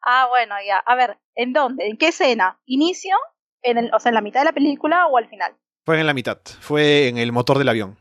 Ah, 0.03 0.27
bueno, 0.31 0.55
ya. 0.67 0.79
A 0.79 0.95
ver, 0.95 1.19
¿en 1.35 1.53
dónde? 1.53 1.87
¿En 1.87 1.99
qué 1.99 2.09
escena? 2.09 2.59
¿Inicio? 2.65 3.15
En 3.63 3.77
el, 3.77 3.91
o 3.93 4.01
sea, 4.01 4.09
en 4.11 4.15
la 4.15 4.21
mitad 4.23 4.41
de 4.41 4.47
la 4.47 4.53
película 4.53 5.07
o 5.09 5.19
al 5.19 5.29
final? 5.29 5.53
Fue 5.85 6.01
en 6.01 6.07
la 6.07 6.15
mitad. 6.15 6.39
Fue 6.61 7.09
en 7.09 7.19
el 7.19 7.33
motor 7.33 7.59
del 7.59 7.69
avión. 7.69 7.99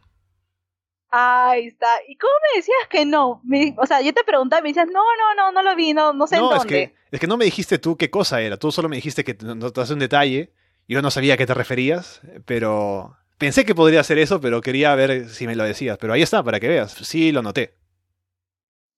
Ahí 1.10 1.68
está. 1.68 1.88
¿Y 2.08 2.18
cómo 2.18 2.34
me 2.52 2.58
decías 2.60 2.88
que 2.90 3.06
no? 3.06 3.42
Me- 3.46 3.74
o 3.78 3.86
sea, 3.86 4.02
yo 4.02 4.14
te 4.14 4.24
preguntaba 4.24 4.60
y 4.60 4.64
me 4.64 4.70
decías, 4.70 4.88
no, 4.88 4.94
no, 5.02 5.36
no, 5.36 5.52
no 5.52 5.64
lo 5.64 5.76
vi, 5.76 5.94
no, 5.94 6.12
no 6.14 6.28
sé 6.28 6.36
no, 6.38 6.50
en 6.52 6.54
es 6.58 6.60
dónde. 6.64 6.74
que, 6.74 6.96
es 7.12 7.20
que 7.20 7.28
no 7.28 7.38
me 7.38 7.46
dijiste 7.46 7.78
tú 7.80 7.96
qué 7.96 8.10
cosa 8.10 8.42
era. 8.42 8.58
Tú 8.58 8.72
solo 8.72 8.90
me 8.90 8.98
dijiste 8.98 9.24
que 9.24 9.34
te- 9.34 9.46
notaste 9.46 9.94
un 9.94 10.00
detalle. 10.00 10.52
Yo 10.88 11.02
no 11.02 11.10
sabía 11.12 11.34
a 11.36 11.38
qué 11.38 11.46
te 11.46 11.54
referías, 11.54 12.22
pero 12.46 13.16
pensé 13.38 13.66
que 13.66 13.76
podría 13.76 14.04
ser 14.04 14.18
eso, 14.20 14.40
pero 14.42 14.62
quería 14.62 14.96
ver 14.96 15.30
si 15.30 15.48
me 15.48 15.56
lo 15.56 15.64
decías. 15.64 15.98
Pero 15.98 16.14
ahí 16.14 16.22
está, 16.22 16.44
para 16.44 16.60
que 16.60 16.68
veas. 16.68 16.92
Sí, 16.92 17.32
lo 17.32 17.42
noté. 17.42 17.74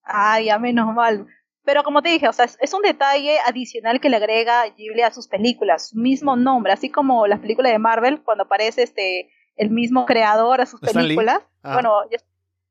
Ay, 0.04 0.46
ya 0.46 0.60
menos 0.60 0.94
mal. 0.94 1.28
Pero 1.64 1.84
como 1.84 2.02
te 2.02 2.10
dije, 2.10 2.28
o 2.28 2.34
sea, 2.34 2.46
es, 2.46 2.58
es 2.62 2.74
un 2.74 2.82
detalle 2.82 3.38
adicional 3.46 4.00
que 4.00 4.10
le 4.10 4.16
agrega 4.18 4.66
Ghibli 4.76 5.02
a 5.04 5.12
sus 5.12 5.28
películas, 5.28 5.90
su 5.90 5.98
mismo 5.98 6.36
nombre, 6.36 6.74
así 6.74 6.90
como 6.90 7.28
las 7.28 7.40
películas 7.40 7.72
de 7.72 7.80
Marvel, 7.80 8.22
cuando 8.24 8.46
aparece 8.46 8.82
este 8.82 9.30
el 9.60 9.70
mismo 9.70 10.06
creador 10.08 10.62
a 10.62 10.66
sus 10.66 10.82
Stan 10.82 11.04
películas. 11.04 11.40
Ah. 11.64 11.74
Bueno, 11.74 11.94
ya- 12.12 12.18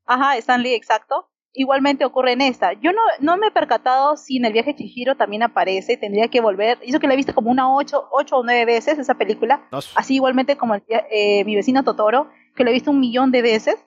ajá, 0.05 0.35
Stan 0.37 0.61
Lee, 0.61 0.73
exacto. 0.73 1.29
Igualmente 1.53 2.05
ocurre 2.05 2.33
en 2.33 2.41
esta. 2.41 2.73
Yo 2.73 2.91
no, 2.93 3.01
no 3.21 3.37
me 3.37 3.47
he 3.47 3.51
percatado 3.51 4.17
si 4.17 4.37
en 4.37 4.45
el 4.45 4.53
viaje 4.53 4.75
Chihiro 4.75 5.15
también 5.15 5.41
aparece, 5.41 5.97
tendría 5.97 6.27
que 6.27 6.41
volver. 6.41 6.77
Hizo 6.83 6.99
que 6.99 7.07
la 7.07 7.13
he 7.13 7.17
visto 7.17 7.33
como 7.33 7.49
una 7.49 7.73
ocho, 7.75 8.07
ocho 8.11 8.37
o 8.37 8.43
nueve 8.43 8.65
veces 8.65 8.99
esa 8.99 9.15
película. 9.15 9.67
Así 9.95 10.15
igualmente 10.15 10.57
como 10.57 10.75
el- 10.75 10.83
eh, 10.89 11.43
mi 11.45 11.55
vecino 11.55 11.83
Totoro, 11.83 12.29
que 12.55 12.63
lo 12.63 12.69
he 12.69 12.73
visto 12.73 12.91
un 12.91 12.99
millón 12.99 13.31
de 13.31 13.41
veces. 13.41 13.77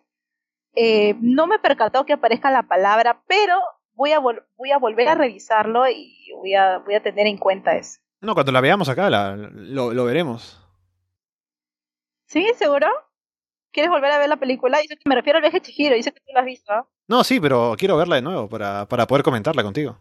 Eh, 0.74 1.14
no 1.20 1.46
me 1.46 1.56
he 1.56 1.58
percatado 1.58 2.06
que 2.06 2.14
aparezca 2.14 2.50
la 2.50 2.62
palabra, 2.64 3.22
pero 3.28 3.58
voy 3.94 4.12
a, 4.12 4.20
vol- 4.20 4.44
voy 4.56 4.70
a 4.72 4.78
volver 4.78 5.08
a 5.08 5.14
revisarlo 5.14 5.86
y 5.88 6.16
voy 6.34 6.54
a, 6.54 6.78
voy 6.78 6.94
a 6.94 7.02
tener 7.02 7.26
en 7.26 7.36
cuenta 7.36 7.76
eso. 7.76 8.00
no, 8.22 8.34
cuando 8.34 8.52
la 8.52 8.60
veamos 8.60 8.88
acá, 8.88 9.10
la- 9.10 9.36
lo, 9.36 9.92
lo 9.92 10.04
veremos. 10.04 10.58
¿Sí? 12.32 12.46
¿Seguro? 12.56 12.86
¿Quieres 13.72 13.90
volver 13.90 14.10
a 14.10 14.18
ver 14.18 14.28
la 14.28 14.36
película? 14.36 14.78
Dice 14.78 14.96
que 14.96 15.08
me 15.08 15.14
refiero 15.14 15.36
al 15.36 15.42
viaje 15.42 15.60
de 15.60 15.66
Chihiro, 15.66 15.94
dice 15.94 16.12
que 16.12 16.20
tú 16.20 16.32
la 16.32 16.40
has 16.40 16.46
visto. 16.46 16.72
¿no? 17.08 17.24
Sí, 17.24 17.40
pero 17.40 17.74
quiero 17.78 17.96
verla 17.96 18.16
de 18.16 18.22
nuevo 18.22 18.48
para, 18.48 18.86
para 18.86 19.06
poder 19.06 19.22
comentarla 19.22 19.62
contigo. 19.62 19.98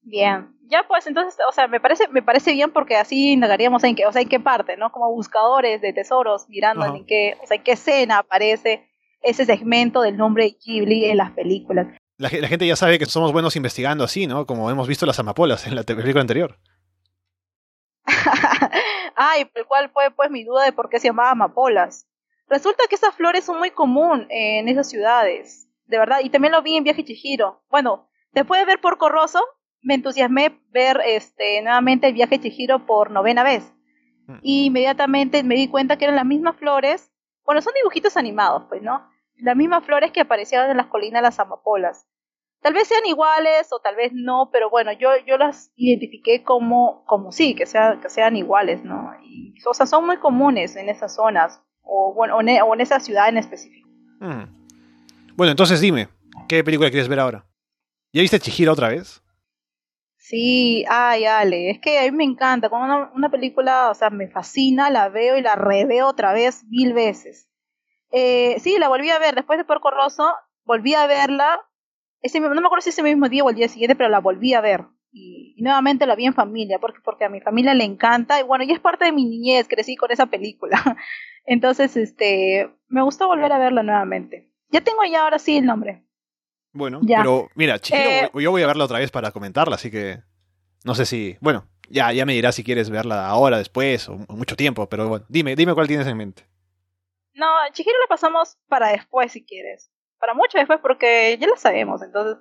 Bien. 0.00 0.54
Ya 0.70 0.84
pues, 0.86 1.06
entonces, 1.06 1.34
o 1.48 1.52
sea, 1.52 1.66
me 1.66 1.80
parece, 1.80 2.08
me 2.08 2.22
parece 2.22 2.52
bien 2.52 2.70
porque 2.72 2.96
así 2.96 3.32
indagaríamos 3.32 3.82
en 3.84 3.94
qué, 3.96 4.06
o 4.06 4.12
sea, 4.12 4.20
en 4.22 4.28
qué 4.28 4.38
parte, 4.40 4.76
¿no? 4.76 4.90
Como 4.92 5.10
buscadores 5.10 5.80
de 5.80 5.92
tesoros, 5.92 6.48
mirando 6.48 6.84
Ajá. 6.84 6.96
en 6.96 7.06
qué, 7.06 7.36
o 7.42 7.46
sea, 7.46 7.56
en 7.56 7.62
qué 7.62 7.72
escena 7.72 8.18
aparece 8.18 8.86
ese 9.22 9.44
segmento 9.46 10.02
del 10.02 10.16
nombre 10.16 10.44
de 10.44 10.56
Ghibli 10.62 11.06
en 11.06 11.16
las 11.16 11.32
películas. 11.32 11.86
La, 12.18 12.28
ge- 12.28 12.40
la 12.40 12.48
gente 12.48 12.66
ya 12.66 12.76
sabe 12.76 12.98
que 12.98 13.06
somos 13.06 13.32
buenos 13.32 13.56
investigando 13.56 14.04
así, 14.04 14.26
¿no? 14.26 14.46
Como 14.46 14.70
hemos 14.70 14.86
visto 14.88 15.06
las 15.06 15.18
amapolas 15.18 15.66
en 15.66 15.74
la 15.74 15.82
película 15.82 16.20
anterior. 16.20 16.58
Ay, 19.14 19.44
por 19.46 19.60
el 19.60 19.66
cual 19.66 19.90
fue 19.90 20.10
pues 20.10 20.30
mi 20.30 20.44
duda 20.44 20.64
de 20.64 20.72
por 20.72 20.88
qué 20.88 20.98
se 21.00 21.08
llamaba 21.08 21.30
amapolas. 21.30 22.08
Resulta 22.48 22.84
que 22.88 22.94
esas 22.94 23.14
flores 23.14 23.44
son 23.44 23.58
muy 23.58 23.70
común 23.70 24.26
en 24.30 24.68
esas 24.68 24.88
ciudades, 24.88 25.68
de 25.86 25.98
verdad, 25.98 26.20
y 26.22 26.30
también 26.30 26.52
lo 26.52 26.62
vi 26.62 26.76
en 26.76 26.84
Viaje 26.84 27.04
Chihiro. 27.04 27.62
Bueno, 27.68 28.08
después 28.32 28.60
de 28.60 28.66
ver 28.66 28.80
Porco 28.80 29.08
Rosso, 29.08 29.42
me 29.82 29.94
entusiasmé 29.94 30.60
ver 30.70 31.00
este 31.04 31.60
nuevamente 31.62 32.06
el 32.06 32.14
Viaje 32.14 32.40
Chihiro 32.40 32.86
por 32.86 33.10
novena 33.10 33.42
vez. 33.42 33.72
Mm. 34.26 34.38
Y 34.42 34.66
inmediatamente 34.66 35.42
me 35.42 35.56
di 35.56 35.68
cuenta 35.68 35.98
que 35.98 36.04
eran 36.04 36.16
las 36.16 36.26
mismas 36.26 36.56
flores, 36.56 37.12
bueno, 37.44 37.60
son 37.60 37.74
dibujitos 37.74 38.16
animados, 38.16 38.64
pues, 38.68 38.82
¿no? 38.82 39.08
Las 39.36 39.56
mismas 39.56 39.84
flores 39.84 40.10
que 40.10 40.20
aparecían 40.20 40.70
en 40.70 40.76
las 40.76 40.86
colinas 40.86 41.20
de 41.20 41.28
las 41.28 41.38
amapolas. 41.38 42.06
Tal 42.60 42.74
vez 42.74 42.88
sean 42.88 43.06
iguales 43.06 43.68
o 43.72 43.78
tal 43.78 43.94
vez 43.94 44.12
no, 44.12 44.50
pero 44.52 44.68
bueno, 44.68 44.90
yo, 44.92 45.10
yo 45.26 45.36
las 45.36 45.72
identifiqué 45.76 46.42
como, 46.42 47.04
como 47.06 47.30
sí, 47.30 47.54
que, 47.54 47.66
sea, 47.66 47.98
que 48.02 48.10
sean 48.10 48.36
iguales, 48.36 48.82
¿no? 48.84 49.12
Y, 49.22 49.54
o 49.64 49.74
sea, 49.74 49.86
son 49.86 50.06
muy 50.06 50.16
comunes 50.16 50.74
en 50.76 50.88
esas 50.88 51.14
zonas, 51.14 51.62
o 51.82 52.12
bueno, 52.14 52.36
o 52.36 52.40
en, 52.40 52.60
o 52.62 52.74
en 52.74 52.80
esa 52.80 52.98
ciudad 52.98 53.28
en 53.28 53.38
específico. 53.38 53.88
Mm. 54.20 54.44
Bueno, 55.36 55.52
entonces 55.52 55.80
dime, 55.80 56.08
¿qué 56.48 56.64
película 56.64 56.90
quieres 56.90 57.08
ver 57.08 57.20
ahora? 57.20 57.46
¿Ya 58.12 58.22
viste 58.22 58.40
Chihiro 58.40 58.72
otra 58.72 58.88
vez? 58.88 59.22
Sí, 60.16 60.84
ay, 60.88 61.24
Ale, 61.24 61.70
es 61.70 61.80
que 61.80 61.98
a 61.98 62.02
mí 62.02 62.10
me 62.10 62.24
encanta. 62.24 62.68
Cuando 62.68 62.86
una, 62.86 63.10
una 63.14 63.30
película, 63.30 63.88
o 63.90 63.94
sea, 63.94 64.10
me 64.10 64.28
fascina, 64.28 64.90
la 64.90 65.08
veo 65.08 65.38
y 65.38 65.42
la 65.42 65.54
reveo 65.54 66.08
otra 66.08 66.32
vez 66.32 66.64
mil 66.68 66.92
veces. 66.92 67.48
Eh, 68.10 68.56
sí, 68.60 68.78
la 68.78 68.88
volví 68.88 69.10
a 69.10 69.18
ver 69.18 69.34
después 69.34 69.58
de 69.58 69.64
Porco 69.64 69.90
Rosso, 69.90 70.34
volví 70.64 70.94
a 70.94 71.06
verla. 71.06 71.60
Ese, 72.20 72.40
no 72.40 72.48
me 72.50 72.66
acuerdo 72.66 72.82
si 72.82 72.90
ese 72.90 73.02
mismo 73.02 73.28
día 73.28 73.44
o 73.44 73.50
el 73.50 73.56
día 73.56 73.68
siguiente, 73.68 73.94
pero 73.96 74.08
la 74.08 74.20
volví 74.20 74.54
a 74.54 74.60
ver. 74.60 74.84
Y, 75.10 75.54
y 75.56 75.62
nuevamente 75.62 76.06
la 76.06 76.14
vi 76.16 76.26
en 76.26 76.34
familia, 76.34 76.78
porque, 76.78 77.00
porque 77.02 77.24
a 77.24 77.28
mi 77.28 77.40
familia 77.40 77.74
le 77.74 77.84
encanta. 77.84 78.40
Y 78.40 78.42
bueno, 78.42 78.64
ya 78.64 78.74
es 78.74 78.80
parte 78.80 79.04
de 79.06 79.12
mi 79.12 79.24
niñez, 79.24 79.66
crecí 79.68 79.96
con 79.96 80.10
esa 80.10 80.26
película. 80.26 80.82
Entonces, 81.44 81.96
este, 81.96 82.70
me 82.88 83.02
gustó 83.02 83.26
volver 83.26 83.52
a 83.52 83.58
verla 83.58 83.82
nuevamente. 83.82 84.50
Ya 84.70 84.80
tengo 84.82 85.02
ya 85.10 85.22
ahora 85.22 85.38
sí 85.38 85.56
el 85.56 85.64
nombre. 85.64 86.04
Bueno, 86.72 87.00
Ya. 87.02 87.18
pero 87.18 87.48
mira, 87.54 87.78
Chihiro, 87.78 88.10
Eh, 88.10 88.30
yo 88.34 88.50
voy 88.50 88.62
a 88.62 88.66
verla 88.66 88.84
otra 88.84 88.98
vez 88.98 89.10
para 89.10 89.30
comentarla, 89.32 89.76
así 89.76 89.90
que 89.90 90.18
no 90.84 90.94
sé 90.94 91.06
si, 91.06 91.36
bueno, 91.40 91.66
ya, 91.88 92.12
ya 92.12 92.26
me 92.26 92.34
dirás 92.34 92.54
si 92.54 92.62
quieres 92.62 92.90
verla 92.90 93.26
ahora, 93.26 93.56
después 93.56 94.06
o, 94.10 94.18
o 94.28 94.36
mucho 94.36 94.54
tiempo, 94.56 94.86
pero 94.90 95.08
bueno, 95.08 95.24
dime, 95.30 95.56
dime 95.56 95.72
cuál 95.74 95.88
tienes 95.88 96.06
en 96.06 96.18
mente. 96.18 96.44
No, 97.32 97.46
Chihiro 97.72 97.98
la 97.98 98.06
pasamos 98.08 98.58
para 98.68 98.88
después 98.88 99.32
si 99.32 99.44
quieres. 99.44 99.90
Para 100.18 100.34
mucho 100.34 100.58
después 100.58 100.80
porque 100.80 101.36
ya 101.40 101.46
la 101.46 101.56
sabemos. 101.56 102.02
Entonces, 102.02 102.38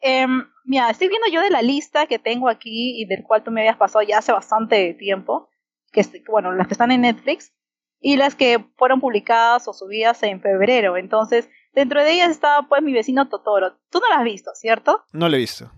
Em, 0.00 0.48
mira, 0.64 0.90
estoy 0.90 1.08
viendo 1.08 1.26
yo 1.28 1.40
de 1.40 1.50
la 1.50 1.62
lista 1.62 2.06
que 2.06 2.18
tengo 2.18 2.48
aquí 2.48 3.00
y 3.00 3.06
del 3.06 3.22
cual 3.22 3.42
tú 3.42 3.50
me 3.50 3.62
habías 3.62 3.76
pasado 3.76 4.02
ya 4.02 4.18
hace 4.18 4.32
bastante 4.32 4.94
tiempo. 4.94 5.48
Que 5.92 6.04
bueno, 6.28 6.52
las 6.52 6.66
que 6.66 6.74
están 6.74 6.90
en 6.90 7.02
Netflix 7.02 7.54
y 8.00 8.16
las 8.16 8.34
que 8.34 8.64
fueron 8.76 9.00
publicadas 9.00 9.66
o 9.68 9.72
subidas 9.72 10.22
en 10.22 10.40
febrero. 10.40 10.96
Entonces, 10.96 11.48
dentro 11.72 12.02
de 12.02 12.12
ellas 12.12 12.30
estaba 12.30 12.68
pues 12.68 12.82
mi 12.82 12.92
vecino 12.92 13.28
Totoro. 13.28 13.78
Tú 13.90 14.00
no 14.00 14.08
la 14.08 14.16
has 14.16 14.24
visto, 14.24 14.50
¿cierto? 14.54 15.04
No 15.12 15.28
la 15.28 15.36
he 15.36 15.40
visto. 15.40 15.70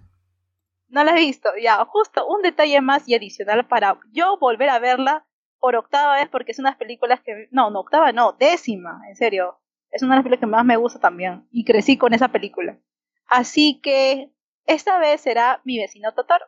No 0.88 1.04
la 1.04 1.12
has 1.12 1.18
visto. 1.18 1.50
Ya, 1.60 1.84
justo 1.84 2.26
un 2.26 2.42
detalle 2.42 2.80
más 2.80 3.08
y 3.08 3.14
adicional 3.14 3.66
para 3.66 4.00
yo 4.12 4.38
volver 4.38 4.70
a 4.70 4.78
verla 4.78 5.26
por 5.60 5.76
octava 5.76 6.16
vez 6.16 6.28
porque 6.28 6.52
es 6.52 6.58
unas 6.58 6.76
películas 6.76 7.20
que... 7.20 7.48
No, 7.50 7.70
no, 7.70 7.80
octava 7.80 8.12
no, 8.12 8.32
décima, 8.32 9.00
en 9.08 9.16
serio. 9.16 9.57
Es 9.90 10.02
una 10.02 10.14
de 10.14 10.16
las 10.18 10.24
películas 10.24 10.40
que 10.40 10.46
más 10.46 10.64
me 10.64 10.76
gusta 10.76 11.00
también. 11.00 11.46
Y 11.50 11.64
crecí 11.64 11.96
con 11.96 12.14
esa 12.14 12.28
película. 12.28 12.78
Así 13.26 13.80
que 13.82 14.30
esta 14.66 14.98
vez 14.98 15.20
será 15.20 15.60
mi 15.64 15.78
vecino 15.78 16.12
Totoro. 16.14 16.44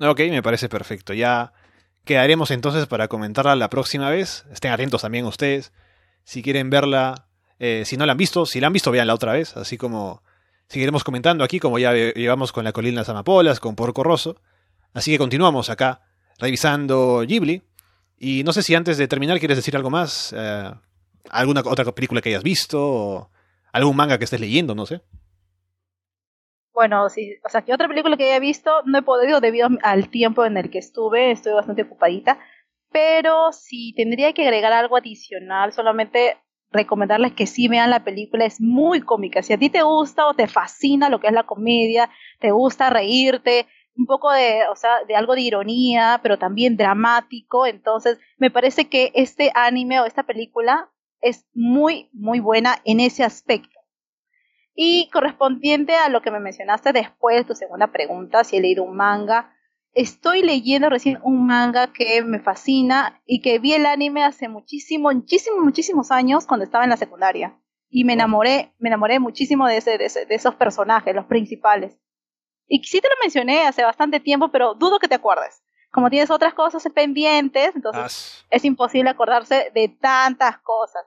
Ok, 0.00 0.20
me 0.30 0.42
parece 0.42 0.68
perfecto. 0.68 1.12
Ya 1.14 1.52
quedaremos 2.04 2.50
entonces 2.50 2.86
para 2.86 3.08
comentarla 3.08 3.54
la 3.56 3.70
próxima 3.70 4.10
vez. 4.10 4.46
Estén 4.50 4.72
atentos 4.72 5.02
también 5.02 5.24
ustedes. 5.26 5.72
Si 6.24 6.42
quieren 6.42 6.70
verla, 6.70 7.28
eh, 7.58 7.84
si 7.84 7.96
no 7.96 8.06
la 8.06 8.12
han 8.12 8.18
visto, 8.18 8.46
si 8.46 8.60
la 8.60 8.66
han 8.68 8.72
visto, 8.72 8.90
véanla 8.90 9.14
otra 9.14 9.32
vez. 9.32 9.56
Así 9.56 9.76
como 9.76 10.22
seguiremos 10.68 11.04
comentando 11.04 11.44
aquí, 11.44 11.60
como 11.60 11.78
ya 11.78 11.92
llevamos 11.92 12.52
con 12.52 12.64
la 12.64 12.72
colina 12.72 12.94
de 12.94 13.00
las 13.00 13.08
amapolas, 13.08 13.60
con 13.60 13.76
Porco 13.76 14.02
Rosso. 14.02 14.40
Así 14.94 15.12
que 15.12 15.18
continuamos 15.18 15.70
acá, 15.70 16.00
revisando 16.38 17.20
Ghibli. 17.26 17.62
Y 18.18 18.42
no 18.44 18.52
sé 18.52 18.62
si 18.62 18.74
antes 18.74 18.98
de 18.98 19.08
terminar 19.08 19.38
quieres 19.38 19.58
decir 19.58 19.76
algo 19.76 19.90
más. 19.90 20.34
eh, 20.36 20.72
alguna 21.30 21.62
otra 21.64 21.84
película 21.92 22.20
que 22.20 22.30
hayas 22.30 22.42
visto, 22.42 22.80
o 22.80 23.30
algún 23.72 23.96
manga 23.96 24.18
que 24.18 24.24
estés 24.24 24.40
leyendo, 24.40 24.74
no 24.74 24.86
sé. 24.86 25.02
Bueno, 26.72 27.08
sí, 27.10 27.34
o 27.44 27.48
sea, 27.48 27.62
que 27.62 27.74
otra 27.74 27.88
película 27.88 28.16
que 28.16 28.24
haya 28.24 28.38
visto 28.38 28.70
no 28.86 28.98
he 28.98 29.02
podido 29.02 29.40
debido 29.40 29.68
al 29.82 30.08
tiempo 30.08 30.44
en 30.44 30.56
el 30.56 30.70
que 30.70 30.78
estuve, 30.78 31.30
estuve 31.30 31.54
bastante 31.54 31.82
ocupadita, 31.82 32.38
pero 32.90 33.52
si 33.52 33.92
tendría 33.94 34.32
que 34.32 34.42
agregar 34.42 34.72
algo 34.72 34.96
adicional, 34.96 35.72
solamente 35.72 36.38
recomendarles 36.70 37.34
que 37.34 37.46
sí 37.46 37.68
vean 37.68 37.90
la 37.90 38.04
película, 38.04 38.46
es 38.46 38.60
muy 38.60 39.02
cómica. 39.02 39.42
Si 39.42 39.52
a 39.52 39.58
ti 39.58 39.68
te 39.68 39.82
gusta 39.82 40.26
o 40.26 40.34
te 40.34 40.46
fascina 40.46 41.10
lo 41.10 41.20
que 41.20 41.26
es 41.26 41.32
la 41.34 41.44
comedia, 41.44 42.08
te 42.40 42.50
gusta 42.50 42.88
reírte, 42.88 43.66
un 43.94 44.06
poco 44.06 44.32
de, 44.32 44.62
o 44.70 44.76
sea, 44.76 45.04
de 45.06 45.14
algo 45.14 45.34
de 45.34 45.42
ironía, 45.42 46.20
pero 46.22 46.38
también 46.38 46.78
dramático, 46.78 47.66
entonces 47.66 48.18
me 48.38 48.50
parece 48.50 48.88
que 48.88 49.12
este 49.14 49.52
anime 49.54 50.00
o 50.00 50.06
esta 50.06 50.22
película 50.22 50.90
es 51.22 51.46
muy, 51.54 52.10
muy 52.12 52.40
buena 52.40 52.78
en 52.84 53.00
ese 53.00 53.24
aspecto. 53.24 53.78
Y 54.74 55.10
correspondiente 55.10 55.94
a 55.96 56.08
lo 56.08 56.22
que 56.22 56.30
me 56.30 56.40
mencionaste 56.40 56.92
después, 56.92 57.46
tu 57.46 57.54
segunda 57.54 57.92
pregunta, 57.92 58.42
si 58.44 58.56
he 58.56 58.60
leído 58.60 58.84
un 58.84 58.96
manga, 58.96 59.54
estoy 59.92 60.42
leyendo 60.42 60.88
recién 60.88 61.18
un 61.22 61.46
manga 61.46 61.92
que 61.92 62.22
me 62.22 62.40
fascina 62.40 63.20
y 63.26 63.42
que 63.42 63.58
vi 63.58 63.74
el 63.74 63.84
anime 63.84 64.24
hace 64.24 64.48
muchísimo, 64.48 65.12
muchísimos, 65.12 65.60
muchísimos 65.62 66.10
años 66.10 66.46
cuando 66.46 66.64
estaba 66.64 66.84
en 66.84 66.90
la 66.90 66.96
secundaria. 66.96 67.58
Y 67.90 68.04
me 68.04 68.14
enamoré, 68.14 68.72
me 68.78 68.88
enamoré 68.88 69.18
muchísimo 69.18 69.66
de, 69.66 69.76
ese, 69.76 69.98
de, 69.98 70.06
ese- 70.06 70.24
de 70.24 70.34
esos 70.34 70.54
personajes, 70.54 71.14
los 71.14 71.26
principales. 71.26 71.98
Y 72.66 72.82
sí 72.84 73.02
te 73.02 73.08
lo 73.08 73.14
mencioné 73.22 73.66
hace 73.66 73.84
bastante 73.84 74.20
tiempo, 74.20 74.50
pero 74.50 74.72
dudo 74.72 74.98
que 74.98 75.08
te 75.08 75.14
acuerdes. 75.16 75.62
Como 75.90 76.08
tienes 76.08 76.30
otras 76.30 76.54
cosas 76.54 76.82
pendientes, 76.94 77.76
entonces 77.76 78.02
As- 78.02 78.46
es 78.48 78.64
imposible 78.64 79.10
acordarse 79.10 79.70
de 79.74 79.88
tantas 79.88 80.56
cosas. 80.60 81.02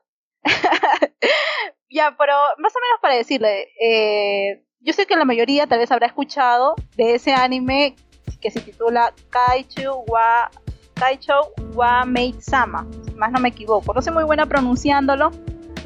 ya, 1.90 2.16
pero 2.18 2.34
más 2.58 2.74
o 2.76 2.80
menos 2.80 3.00
para 3.02 3.16
decirle, 3.16 3.70
eh, 3.82 4.64
yo 4.80 4.94
sé 4.94 5.06
que 5.06 5.16
la 5.16 5.26
mayoría 5.26 5.68
tal 5.68 5.80
vez 5.80 5.92
habrá 5.92 6.08
escuchado 6.08 6.76
de 6.96 7.16
ese 7.16 7.34
anime 7.34 7.96
que 8.40 8.52
se 8.52 8.62
titula 8.62 9.14
Kaichu 9.30 10.04
wa 10.08 10.52
Kaichou 10.94 11.52
wa 11.74 12.06
Maid 12.06 12.36
Sama, 12.40 12.88
más 13.16 13.32
no 13.32 13.40
me 13.40 13.50
equivoco. 13.50 13.94
No 13.94 14.02
soy 14.02 14.14
muy 14.14 14.24
buena 14.24 14.46
pronunciándolo, 14.46 15.32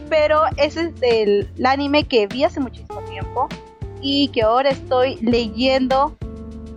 pero 0.09 0.41
ese 0.57 0.81
es 0.81 0.93
el 1.01 1.65
anime 1.65 2.03
que 2.03 2.27
vi 2.27 2.43
hace 2.43 2.59
muchísimo 2.59 3.01
tiempo 3.01 3.47
y 4.01 4.29
que 4.29 4.41
ahora 4.43 4.69
estoy 4.69 5.15
leyendo 5.21 6.17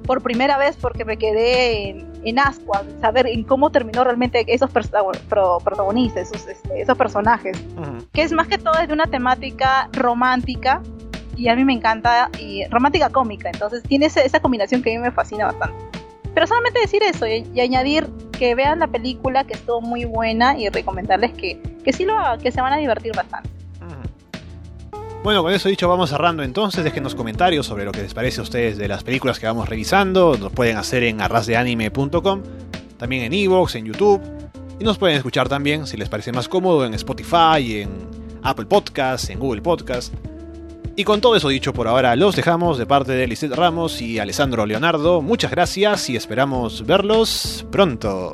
por 0.07 0.23
primera 0.23 0.57
vez 0.57 0.77
porque 0.77 1.05
me 1.05 1.17
quedé 1.17 1.89
en, 1.91 2.12
en 2.25 2.39
ascuas, 2.39 2.83
saber 3.01 3.27
en 3.27 3.43
cómo 3.45 3.71
terminó 3.71 4.05
realmente 4.05 4.45
esos 4.47 4.71
protagonistas, 4.71 6.31
esos, 6.33 6.47
este, 6.49 6.81
esos 6.83 6.97
personajes, 6.97 7.57
Ujú. 7.77 8.07
que 8.13 8.23
es 8.23 8.33
más 8.33 8.47
que 8.49 8.59
todo 8.59 8.75
es 8.81 8.89
de 8.89 8.95
una 8.95 9.07
temática 9.07 9.89
romántica 9.93 10.81
y 11.37 11.49
a 11.49 11.57
mí 11.57 11.65
me 11.65 11.73
encanta, 11.73 12.31
y 12.39 12.65
romántica 12.67 13.09
cómica, 13.11 13.49
entonces 13.51 13.83
tiene 13.85 14.07
ese- 14.07 14.25
esa 14.25 14.41
combinación 14.41 14.83
que 14.83 14.95
a 14.95 14.99
mí 14.99 15.03
me 15.03 15.11
fascina 15.11 15.47
bastante. 15.47 15.77
Pero 16.35 16.47
solamente 16.47 16.81
decir 16.81 17.03
eso 17.03 17.27
y, 17.27 17.47
y 17.55 17.61
añadir 17.61 18.09
que 18.39 18.55
vean 18.55 18.79
la 18.79 18.87
película 18.87 19.45
que 19.45 19.55
estuvo 19.55 19.81
muy 19.81 20.05
buena 20.05 20.57
y 20.59 20.69
recomendarles 20.69 21.33
que, 21.33 21.61
que 21.85 21.93
sí 21.93 22.05
lo 22.05 22.15
que 22.43 22.51
se 22.53 22.61
van 22.61 22.73
a 22.73 22.77
divertir 22.79 23.15
bastante. 23.15 23.49
Bueno, 25.23 25.45
con 25.45 25.53
eso 25.53 25.69
dicho, 25.69 25.89
vamos 25.89 26.11
cerrando 26.11 26.43
entonces. 26.43 26.83
Déjenos 26.83 27.15
comentarios 27.15 27.65
sobre 27.65 27.85
lo 27.85 27.93
que 27.93 28.03
les 28.03 28.13
parece 28.13 28.41
a 28.41 28.43
ustedes 28.43 28.77
de 28.77 28.89
las 28.89 29.05
películas 29.05 29.39
que 29.39 29.47
vamos 29.47 29.69
revisando. 29.69 30.37
Nos 30.37 30.51
pueden 30.51 30.77
hacer 30.77 31.05
en 31.05 31.21
arrasdeanime.com, 31.21 32.43
también 32.99 33.23
en 33.23 33.33
Evox, 33.33 33.77
en 33.77 33.87
YouTube. 33.87 34.21
Y 34.81 34.85
nos 34.85 34.99
pueden 34.99 35.17
escuchar 35.17 35.49
también, 35.49 35.87
si 35.87 35.97
les 35.97 36.09
parece 36.09 36.33
más 36.33 36.49
cómodo, 36.49 36.85
en 36.85 36.95
Spotify, 36.95 37.83
en 37.83 37.91
Apple 38.43 38.67
Podcasts, 38.67 39.31
en 39.31 39.39
Google 39.39 39.63
Podcasts. 39.63 40.13
Y 40.97 41.05
con 41.05 41.21
todo 41.21 41.37
eso 41.37 41.49
dicho 41.49 41.73
por 41.73 41.87
ahora, 41.87 42.17
los 42.17 42.35
dejamos 42.35 42.77
de 42.77 42.87
parte 42.87 43.13
de 43.13 43.27
Lisette 43.29 43.55
Ramos 43.55 44.03
y 44.03 44.19
Alessandro 44.19 44.67
Leonardo. 44.67 45.23
Muchas 45.23 45.53
gracias 45.53 46.11
y 46.11 46.17
esperamos 46.17 46.85
verlos 46.85 47.65
pronto. 47.71 48.33